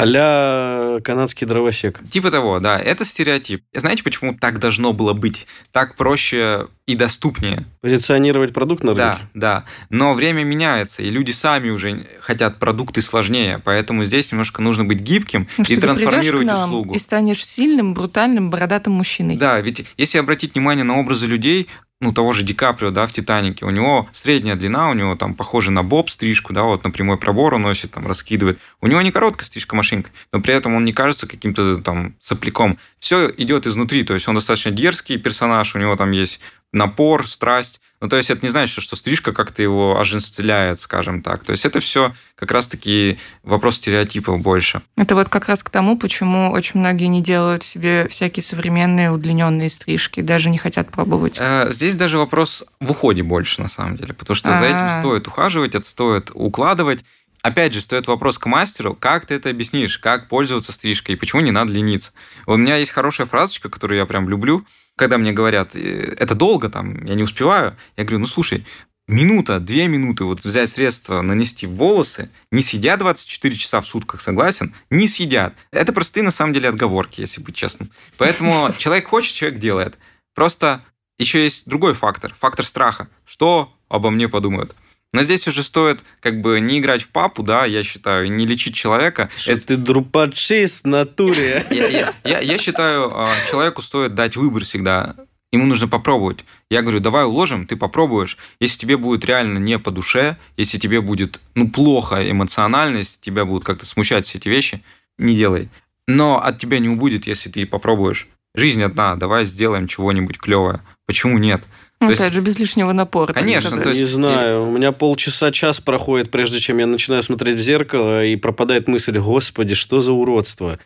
А 0.00 1.00
канадский 1.00 1.46
дровосек. 1.46 2.00
Типа 2.10 2.30
того, 2.30 2.60
да, 2.60 2.78
это 2.78 3.04
стереотип. 3.04 3.62
Знаете, 3.74 4.02
почему 4.02 4.34
так 4.38 4.58
должно 4.58 4.92
было 4.92 5.12
быть? 5.12 5.46
Так 5.72 5.96
проще 5.96 6.68
и 6.86 6.94
доступнее. 6.94 7.66
Позиционировать 7.82 8.54
продукт 8.54 8.82
на 8.82 8.94
Да, 8.94 9.10
рынке? 9.10 9.26
да. 9.34 9.64
Но 9.90 10.14
время 10.14 10.42
меняется, 10.44 11.02
и 11.02 11.10
люди 11.10 11.32
сами 11.32 11.68
уже 11.70 12.06
хотят 12.20 12.58
продукты 12.58 13.02
сложнее, 13.02 13.60
поэтому 13.64 14.04
здесь 14.04 14.32
немножко 14.32 14.62
нужно 14.62 14.84
быть 14.84 15.00
гибким 15.00 15.46
Ну, 15.58 15.64
что 15.64 15.72
и 15.74 15.76
ты 15.76 15.82
придешь 15.82 15.96
трансформировать 15.98 16.46
к 16.46 16.50
нам 16.50 16.70
услугу. 16.70 16.94
и 16.94 16.98
станешь 16.98 17.44
сильным, 17.44 17.92
брутальным, 17.94 18.48
бородатым 18.50 18.94
мужчиной. 18.94 19.36
Да, 19.36 19.60
ведь 19.60 19.84
если 19.98 20.18
обратить 20.18 20.54
внимание 20.54 20.84
на 20.84 20.98
образы 20.98 21.26
людей, 21.26 21.68
ну, 22.00 22.12
того 22.12 22.32
же 22.32 22.44
Ди 22.44 22.54
Каприо, 22.54 22.90
да, 22.90 23.06
в 23.06 23.12
«Титанике», 23.12 23.64
у 23.64 23.70
него 23.70 24.08
средняя 24.12 24.54
длина, 24.54 24.88
у 24.88 24.94
него 24.94 25.16
там 25.16 25.34
похоже 25.34 25.72
на 25.72 25.82
боб 25.82 26.10
стрижку, 26.10 26.52
да, 26.52 26.62
вот 26.62 26.84
на 26.84 26.90
прямой 26.90 27.18
пробор 27.18 27.54
он 27.54 27.62
носит, 27.62 27.90
там, 27.90 28.06
раскидывает. 28.06 28.58
У 28.80 28.86
него 28.86 29.02
не 29.02 29.10
короткая 29.10 29.46
стрижка 29.46 29.74
машинка, 29.74 30.10
но 30.32 30.40
при 30.40 30.54
этом 30.54 30.74
он 30.74 30.84
не 30.84 30.92
кажется 30.92 31.26
каким-то 31.26 31.78
там 31.78 32.14
сопляком. 32.20 32.78
Все 33.00 33.28
идет 33.36 33.66
изнутри, 33.66 34.04
то 34.04 34.14
есть 34.14 34.28
он 34.28 34.36
достаточно 34.36 34.70
дерзкий 34.70 35.18
персонаж, 35.18 35.74
у 35.74 35.78
него 35.78 35.96
там 35.96 36.12
есть 36.12 36.40
напор, 36.72 37.26
страсть. 37.28 37.80
Ну, 38.00 38.08
то 38.08 38.16
есть 38.16 38.30
это 38.30 38.44
не 38.44 38.50
значит, 38.50 38.82
что 38.82 38.94
стрижка 38.94 39.32
как-то 39.32 39.60
его 39.62 39.98
оженствляет, 39.98 40.78
скажем 40.78 41.22
так. 41.22 41.42
То 41.42 41.52
есть 41.52 41.64
это 41.64 41.80
все 41.80 42.14
как 42.36 42.52
раз-таки 42.52 43.18
вопрос 43.42 43.76
стереотипов 43.76 44.40
больше. 44.40 44.82
Это 44.96 45.14
вот 45.16 45.28
как 45.28 45.48
раз 45.48 45.62
к 45.64 45.70
тому, 45.70 45.98
почему 45.98 46.52
очень 46.52 46.78
многие 46.80 47.06
не 47.06 47.22
делают 47.22 47.64
себе 47.64 48.06
всякие 48.08 48.42
современные 48.42 49.10
удлиненные 49.10 49.68
стрижки, 49.70 50.20
даже 50.20 50.48
не 50.50 50.58
хотят 50.58 50.90
пробовать. 50.90 51.36
Э, 51.40 51.68
Здесь 51.70 51.96
даже 51.96 52.18
вопрос 52.18 52.64
в 52.80 52.90
уходе 52.90 53.22
больше, 53.22 53.62
на 53.62 53.68
самом 53.68 53.96
деле, 53.96 54.14
потому 54.14 54.36
что 54.36 54.56
за 54.56 54.66
этим 54.66 54.84
А. 54.84 55.00
стоит 55.00 55.26
ухаживать, 55.26 55.74
это 55.74 55.86
стоит 55.86 56.30
укладывать. 56.34 57.04
Опять 57.42 57.72
же, 57.72 57.80
стоит 57.80 58.06
вопрос 58.08 58.38
к 58.38 58.46
мастеру, 58.46 58.94
как 58.94 59.26
ты 59.26 59.34
это 59.34 59.48
объяснишь, 59.50 59.98
как 59.98 60.28
пользоваться 60.28 60.72
стрижкой, 60.72 61.14
и 61.14 61.18
почему 61.18 61.40
не 61.40 61.52
надо 61.52 61.72
лениться. 61.72 62.12
У 62.46 62.56
меня 62.56 62.76
есть 62.76 62.90
хорошая 62.90 63.26
фразочка, 63.26 63.68
которую 63.68 63.98
я 63.98 64.06
прям 64.06 64.28
люблю, 64.28 64.66
когда 64.98 65.16
мне 65.16 65.32
говорят, 65.32 65.74
«Э, 65.74 66.14
это 66.18 66.34
долго, 66.34 66.68
там, 66.68 67.04
я 67.06 67.14
не 67.14 67.22
успеваю. 67.22 67.76
Я 67.96 68.04
говорю, 68.04 68.18
ну 68.18 68.26
слушай, 68.26 68.66
минута, 69.06 69.60
две 69.60 69.88
минуты 69.88 70.24
вот 70.24 70.44
взять 70.44 70.70
средство, 70.70 71.22
нанести 71.22 71.66
в 71.66 71.74
волосы, 71.74 72.28
не 72.50 72.62
сидят 72.62 72.98
24 72.98 73.56
часа 73.56 73.80
в 73.80 73.86
сутках, 73.86 74.20
согласен? 74.20 74.74
Не 74.90 75.08
сидят. 75.08 75.54
Это 75.70 75.92
простые, 75.92 76.24
на 76.24 76.30
самом 76.30 76.52
деле, 76.52 76.68
отговорки, 76.68 77.20
если 77.20 77.40
быть 77.40 77.56
честным. 77.56 77.90
Поэтому 78.18 78.72
человек 78.78 79.08
хочет, 79.08 79.34
человек 79.34 79.60
делает. 79.60 79.98
Просто 80.34 80.82
еще 81.18 81.42
есть 81.42 81.66
другой 81.66 81.94
фактор, 81.94 82.34
фактор 82.38 82.66
страха. 82.66 83.08
Что 83.24 83.72
обо 83.88 84.10
мне 84.10 84.28
подумают? 84.28 84.74
Но 85.12 85.22
здесь 85.22 85.48
уже 85.48 85.62
стоит 85.62 86.04
как 86.20 86.40
бы 86.42 86.60
не 86.60 86.78
играть 86.80 87.02
в 87.02 87.08
папу, 87.10 87.42
да, 87.42 87.64
я 87.64 87.82
считаю, 87.82 88.30
не 88.30 88.46
лечить 88.46 88.74
человека. 88.74 89.30
Что 89.38 89.52
Это- 89.52 89.66
ты 89.68 89.76
друпачист 89.76 90.84
в 90.84 90.86
натуре. 90.86 91.66
я, 91.70 91.86
я- 91.88 92.14
я- 92.24 92.40
я 92.40 92.58
считаю, 92.58 93.10
а, 93.14 93.30
человеку 93.50 93.82
стоит 93.82 94.14
дать 94.14 94.36
выбор 94.36 94.64
всегда. 94.64 95.16
Ему 95.50 95.64
нужно 95.64 95.88
попробовать. 95.88 96.44
Я 96.70 96.82
говорю, 96.82 97.00
давай 97.00 97.24
уложим, 97.24 97.66
ты 97.66 97.74
попробуешь. 97.74 98.36
Если 98.60 98.78
тебе 98.78 98.98
будет 98.98 99.24
реально 99.24 99.56
не 99.58 99.78
по 99.78 99.90
душе, 99.90 100.36
если 100.58 100.76
тебе 100.76 101.00
будет 101.00 101.40
ну 101.54 101.70
плохо 101.70 102.30
эмоционально, 102.30 102.98
если 102.98 103.18
тебя 103.18 103.46
будут 103.46 103.64
как-то 103.64 103.86
смущать 103.86 104.26
все 104.26 104.36
эти 104.36 104.48
вещи, 104.48 104.82
не 105.16 105.34
делай. 105.34 105.70
Но 106.06 106.42
от 106.44 106.58
тебя 106.60 106.78
не 106.80 106.90
убудет, 106.90 107.26
если 107.26 107.48
ты 107.50 107.64
попробуешь. 107.64 108.28
Жизнь 108.54 108.82
одна, 108.82 109.16
давай 109.16 109.46
сделаем 109.46 109.86
чего-нибудь 109.88 110.38
клевое. 110.38 110.80
Почему 111.06 111.38
нет? 111.38 111.64
Ну, 112.00 112.06
то 112.06 112.12
опять 112.12 112.26
есть- 112.26 112.34
же, 112.34 112.40
без 112.42 112.58
лишнего 112.58 112.92
напора. 112.92 113.32
Конечно, 113.32 113.82
то 113.82 113.88
есть- 113.88 114.00
Не 114.00 114.06
знаю, 114.06 114.68
у 114.68 114.70
меня 114.70 114.92
полчаса, 114.92 115.50
час 115.50 115.80
проходит, 115.80 116.30
прежде 116.30 116.60
чем 116.60 116.78
я 116.78 116.86
начинаю 116.86 117.22
смотреть 117.22 117.56
в 117.56 117.62
зеркало, 117.62 118.24
и 118.24 118.36
пропадает 118.36 118.86
мысль, 118.86 119.18
господи, 119.18 119.74
что 119.74 120.00
за 120.00 120.12
уродство. 120.12 120.78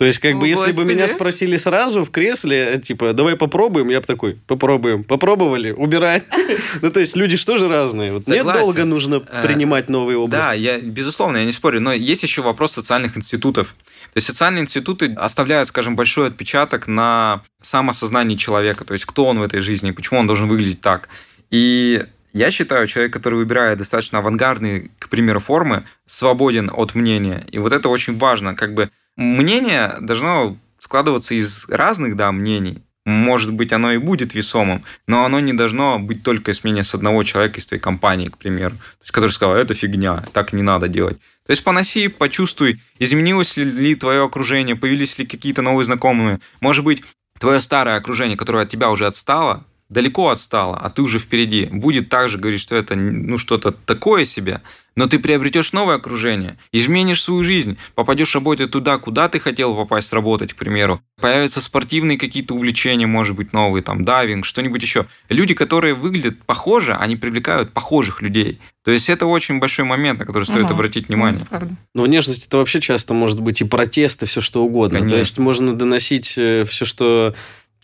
То 0.00 0.06
есть, 0.06 0.18
как 0.18 0.36
О, 0.36 0.38
бы, 0.38 0.48
если 0.48 0.70
бы 0.70 0.84
Господи. 0.84 0.88
меня 0.88 1.08
спросили 1.08 1.58
сразу 1.58 2.06
в 2.06 2.10
кресле, 2.10 2.80
типа, 2.82 3.12
давай 3.12 3.36
попробуем, 3.36 3.90
я 3.90 4.00
бы 4.00 4.06
такой, 4.06 4.38
попробуем. 4.46 5.04
Попробовали, 5.04 5.72
убирай. 5.72 6.22
Ну, 6.80 6.90
то 6.90 7.00
есть, 7.00 7.16
люди 7.16 7.36
же 7.36 7.44
тоже 7.44 7.68
разные. 7.68 8.12
Мне 8.26 8.42
долго 8.42 8.86
нужно 8.86 9.22
Э, 9.30 9.46
принимать 9.46 9.90
новый 9.90 10.16
образ. 10.16 10.46
Да, 10.46 10.52
я, 10.54 10.78
безусловно, 10.78 11.36
я 11.36 11.44
не 11.44 11.52
спорю, 11.52 11.82
но 11.82 11.92
есть 11.92 12.22
еще 12.22 12.40
вопрос 12.40 12.72
социальных 12.72 13.18
институтов. 13.18 13.74
То 14.14 14.16
есть 14.16 14.26
социальные 14.26 14.62
институты 14.62 15.12
оставляют, 15.18 15.68
скажем, 15.68 15.96
большой 15.96 16.28
отпечаток 16.28 16.88
на 16.88 17.42
самосознании 17.60 18.36
человека, 18.36 18.86
то 18.86 18.94
есть 18.94 19.04
кто 19.04 19.26
он 19.26 19.38
в 19.38 19.42
этой 19.42 19.60
жизни, 19.60 19.90
почему 19.90 20.20
он 20.20 20.26
должен 20.26 20.48
выглядеть 20.48 20.80
так. 20.80 21.10
И 21.50 22.02
я 22.32 22.50
считаю, 22.50 22.86
человек, 22.86 23.12
который 23.12 23.34
выбирает 23.34 23.78
достаточно 23.78 24.20
авангардные, 24.20 24.90
к 24.98 25.10
примеру, 25.10 25.40
формы, 25.40 25.84
свободен 26.06 26.70
от 26.72 26.94
мнения. 26.94 27.46
И 27.52 27.58
вот 27.58 27.74
это 27.74 27.90
очень 27.90 28.16
важно. 28.16 28.54
Как 28.54 28.72
бы 28.72 28.88
мнение 29.16 29.96
должно 30.00 30.56
складываться 30.78 31.34
из 31.34 31.68
разных, 31.68 32.16
да, 32.16 32.32
мнений. 32.32 32.82
Может 33.06 33.52
быть, 33.54 33.72
оно 33.72 33.92
и 33.92 33.96
будет 33.96 34.34
весомым, 34.34 34.84
но 35.06 35.24
оно 35.24 35.40
не 35.40 35.54
должно 35.54 35.98
быть 35.98 36.22
только 36.22 36.50
из 36.50 36.62
мнения 36.62 36.84
с 36.84 36.94
одного 36.94 37.24
человека 37.24 37.58
из 37.58 37.66
твоей 37.66 37.80
компании, 37.80 38.28
к 38.28 38.36
примеру, 38.36 38.74
то 38.76 39.02
есть, 39.02 39.10
который 39.10 39.30
сказал, 39.30 39.56
это 39.56 39.72
фигня, 39.72 40.22
так 40.32 40.52
не 40.52 40.62
надо 40.62 40.86
делать. 40.86 41.18
То 41.46 41.52
есть 41.52 41.64
поноси, 41.64 42.08
почувствуй, 42.08 42.80
изменилось 42.98 43.56
ли, 43.56 43.64
ли 43.64 43.94
твое 43.94 44.22
окружение, 44.22 44.76
появились 44.76 45.18
ли 45.18 45.26
какие-то 45.26 45.62
новые 45.62 45.86
знакомые. 45.86 46.40
Может 46.60 46.84
быть, 46.84 47.02
твое 47.38 47.60
старое 47.60 47.96
окружение, 47.96 48.36
которое 48.36 48.64
от 48.64 48.70
тебя 48.70 48.90
уже 48.90 49.06
отстало, 49.06 49.64
далеко 49.90 50.30
отстало, 50.30 50.78
а 50.78 50.88
ты 50.88 51.02
уже 51.02 51.18
впереди, 51.18 51.66
будет 51.66 52.08
также 52.08 52.38
говорить, 52.38 52.60
что 52.60 52.76
это 52.76 52.94
ну, 52.94 53.36
что-то 53.36 53.72
такое 53.72 54.24
себе, 54.24 54.62
но 54.96 55.06
ты 55.06 55.18
приобретешь 55.18 55.72
новое 55.72 55.96
окружение, 55.96 56.58
изменишь 56.72 57.22
свою 57.22 57.44
жизнь, 57.44 57.76
попадешь 57.94 58.34
работать 58.34 58.70
туда, 58.70 58.98
куда 58.98 59.28
ты 59.28 59.40
хотел 59.40 59.74
попасть 59.74 60.12
работать, 60.12 60.52
к 60.52 60.56
примеру. 60.56 61.02
Появятся 61.20 61.60
спортивные 61.60 62.18
какие-то 62.18 62.54
увлечения, 62.54 63.06
может 63.06 63.36
быть, 63.36 63.52
новые, 63.52 63.82
там, 63.82 64.04
дайвинг, 64.04 64.44
что-нибудь 64.44 64.82
еще. 64.82 65.06
Люди, 65.28 65.54
которые 65.54 65.94
выглядят 65.94 66.42
похоже, 66.44 66.94
они 66.94 67.16
привлекают 67.16 67.72
похожих 67.72 68.22
людей. 68.22 68.60
То 68.84 68.90
есть 68.90 69.10
это 69.10 69.26
очень 69.26 69.58
большой 69.58 69.84
момент, 69.84 70.20
на 70.20 70.26
который 70.26 70.44
стоит 70.44 70.64
Ага. 70.66 70.74
обратить 70.74 71.08
внимание. 71.08 71.40
Ну, 71.40 71.46
правда. 71.46 71.76
Но 71.94 72.02
внешность 72.02 72.46
это 72.46 72.58
вообще 72.58 72.80
часто 72.80 73.12
может 73.12 73.40
быть 73.40 73.60
и 73.60 73.64
протест, 73.64 74.22
и 74.22 74.26
все 74.26 74.40
что 74.40 74.64
угодно. 74.64 74.98
Конечно. 74.98 75.16
То 75.16 75.18
есть 75.18 75.38
можно 75.38 75.74
доносить 75.74 76.26
все, 76.26 76.84
что 76.84 77.34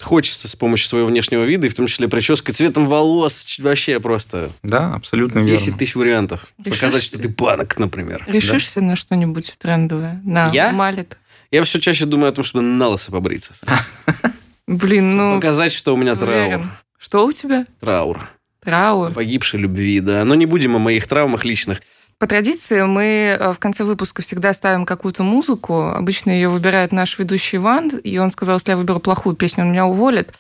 хочется 0.01 0.49
с 0.49 0.57
помощью 0.57 0.89
своего 0.89 1.07
внешнего 1.09 1.45
вида, 1.45 1.67
и 1.67 1.71
в 1.71 1.75
том 1.75 1.87
числе 1.87 2.09
прической, 2.09 2.53
цветом 2.55 2.87
волос, 2.87 3.57
вообще 3.59 3.99
просто 4.01 4.51
Да, 4.63 4.95
абсолютно 4.95 5.43
10 5.43 5.67
верно. 5.67 5.79
тысяч 5.79 5.95
вариантов. 5.97 6.47
Решишь 6.63 6.81
Показать, 6.81 7.03
что 7.03 7.19
ты? 7.19 7.29
панок, 7.29 7.79
например. 7.79 8.25
Решишься 8.27 8.81
на 8.81 8.97
что-нибудь 8.97 9.55
трендовое? 9.59 10.21
На 10.25 10.51
Я? 10.53 10.73
малет? 10.73 11.17
Я 11.51 11.63
все 11.63 11.81
чаще 11.81 12.05
думаю 12.07 12.31
о 12.31 12.33
том, 12.33 12.45
чтобы 12.45 12.65
на 12.65 12.89
лысо 12.89 13.11
побриться. 13.13 13.55
Блин, 14.67 15.17
ну, 15.17 15.37
Показать, 15.37 15.73
что 15.73 15.95
у 15.95 15.97
меня 15.97 16.15
траур. 16.17 16.67
Что 16.99 17.25
у 17.25 17.33
тебя? 17.33 17.67
Траур. 17.81 18.29
Траур. 18.65 19.13
Погибшей 19.13 19.61
любви, 19.61 20.01
да. 20.01 20.25
Но 20.25 20.35
не 20.35 20.45
будем 20.47 20.75
о 20.75 20.79
моих 20.81 21.07
травмах 21.07 21.45
личных. 21.45 21.83
По 22.19 22.27
традиции 22.27 22.81
мы 22.83 23.37
э, 23.39 23.53
в 23.53 23.59
конце 23.59 23.85
выпуска 23.85 24.23
всегда 24.23 24.55
ставим 24.55 24.87
какую-то 24.87 25.23
музыку. 25.23 25.89
Обычно 25.89 26.31
ее 26.31 26.49
выбирает 26.49 26.91
наш 26.91 27.19
ведущий 27.19 27.59
Иван, 27.59 27.89
и 27.89 28.17
он 28.17 28.31
сказал, 28.31 28.57
если 28.57 28.71
я 28.71 28.79
выберу 28.79 29.01
плохую 29.01 29.37
песню, 29.37 29.65
он 29.65 29.73
меня 29.73 29.85
уволит. 29.85 30.33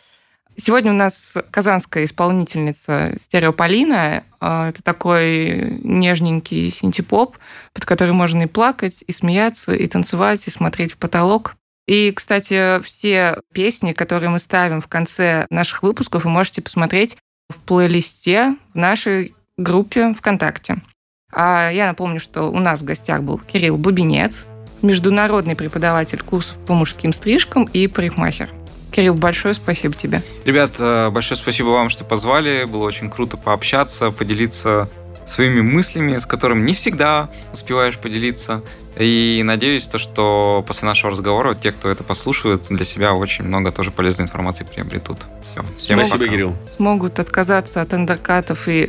Сегодня 0.56 0.90
у 0.90 0.94
нас 0.94 1.36
казанская 1.50 2.04
исполнительница 2.04 3.12
Стереополина. 3.18 4.24
Э, 4.40 4.68
Это 4.70 4.82
такой 4.82 5.78
нежненький 5.82 6.70
синтепоп, 6.70 7.36
под 7.74 7.84
который 7.84 8.14
можно 8.14 8.44
и 8.44 8.46
плакать, 8.46 9.04
и 9.06 9.12
смеяться, 9.12 9.74
и 9.74 9.86
танцевать, 9.86 10.46
и 10.46 10.50
смотреть 10.50 10.94
в 10.94 10.96
потолок. 10.96 11.56
И, 11.86 12.10
кстати, 12.12 12.80
все 12.80 13.42
песни, 13.52 13.92
которые 13.92 14.30
мы 14.30 14.38
ставим 14.38 14.80
в 14.80 14.88
конце 14.88 15.46
наших 15.50 15.82
выпусков, 15.82 16.24
вы 16.24 16.30
можете 16.30 16.62
посмотреть 16.62 17.18
в 17.50 17.60
плейлисте 17.60 18.56
в 18.72 18.78
нашей 18.78 19.34
группе 19.58 20.14
ВКонтакте. 20.14 20.80
А 21.38 21.70
я 21.70 21.86
напомню, 21.86 22.18
что 22.18 22.44
у 22.44 22.58
нас 22.58 22.80
в 22.80 22.84
гостях 22.84 23.22
был 23.22 23.38
Кирилл 23.38 23.76
Бубенец, 23.76 24.46
международный 24.80 25.54
преподаватель 25.54 26.22
курсов 26.22 26.56
по 26.66 26.72
мужским 26.72 27.12
стрижкам 27.12 27.64
и 27.64 27.86
парикмахер. 27.88 28.48
Кирилл, 28.90 29.14
большое 29.14 29.52
спасибо 29.52 29.92
тебе. 29.92 30.22
Ребят, 30.46 30.70
э, 30.78 31.10
большое 31.10 31.36
спасибо 31.36 31.68
вам, 31.68 31.90
что 31.90 32.04
позвали. 32.04 32.64
Было 32.64 32.84
очень 32.84 33.10
круто 33.10 33.36
пообщаться, 33.36 34.10
поделиться 34.10 34.88
своими 35.26 35.60
мыслями, 35.60 36.16
с 36.16 36.24
которыми 36.24 36.64
не 36.64 36.72
всегда 36.72 37.28
успеваешь 37.52 37.98
поделиться. 37.98 38.62
И 38.98 39.42
надеюсь, 39.44 39.86
то, 39.88 39.98
что 39.98 40.64
после 40.66 40.88
нашего 40.88 41.10
разговора 41.10 41.54
те, 41.54 41.70
кто 41.70 41.90
это 41.90 42.02
послушают, 42.02 42.68
для 42.70 42.84
себя 42.86 43.12
очень 43.12 43.44
много 43.44 43.72
тоже 43.72 43.90
полезной 43.90 44.24
информации 44.24 44.64
приобретут. 44.64 45.18
Все. 45.50 45.62
Всем 45.78 45.98
Спасибо, 45.98 46.18
пока. 46.18 46.30
Кирилл. 46.30 46.56
Смогут 46.66 47.18
отказаться 47.18 47.82
от 47.82 47.92
андеркатов 47.92 48.68
и 48.68 48.88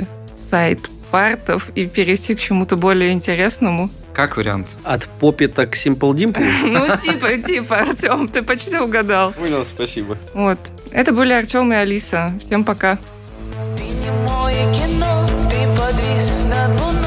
сайт-партов 1.12 1.70
и 1.76 1.88
перейти 1.88 2.36
к 2.36 2.40
чему-то 2.40 2.76
более 2.76 3.12
интересному. 3.12 3.90
Как 4.14 4.38
вариант? 4.38 4.68
От 4.84 5.08
попита 5.20 5.66
к 5.66 5.76
Simple 5.76 6.14
Dimple. 6.14 6.44
Ну, 6.64 6.98
типа, 6.98 7.38
типа, 7.38 7.78
Артем, 7.78 8.28
ты 8.28 8.42
почти 8.42 8.78
угадал. 8.78 9.32
Понял, 9.34 9.66
спасибо. 9.66 10.18
Вот. 10.34 10.58
Это 10.92 11.12
были 11.12 11.34
Артем 11.34 11.72
и 11.72 11.76
Алиса. 11.76 12.34
Всем 12.44 12.64
пока. 12.64 12.98
Ты 13.78 13.84
не 13.84 14.12
мое 14.28 14.74
кино, 14.74 15.28
ты 15.50 15.68
подвис 15.78 16.46
над 16.46 16.80
луной 16.80 17.07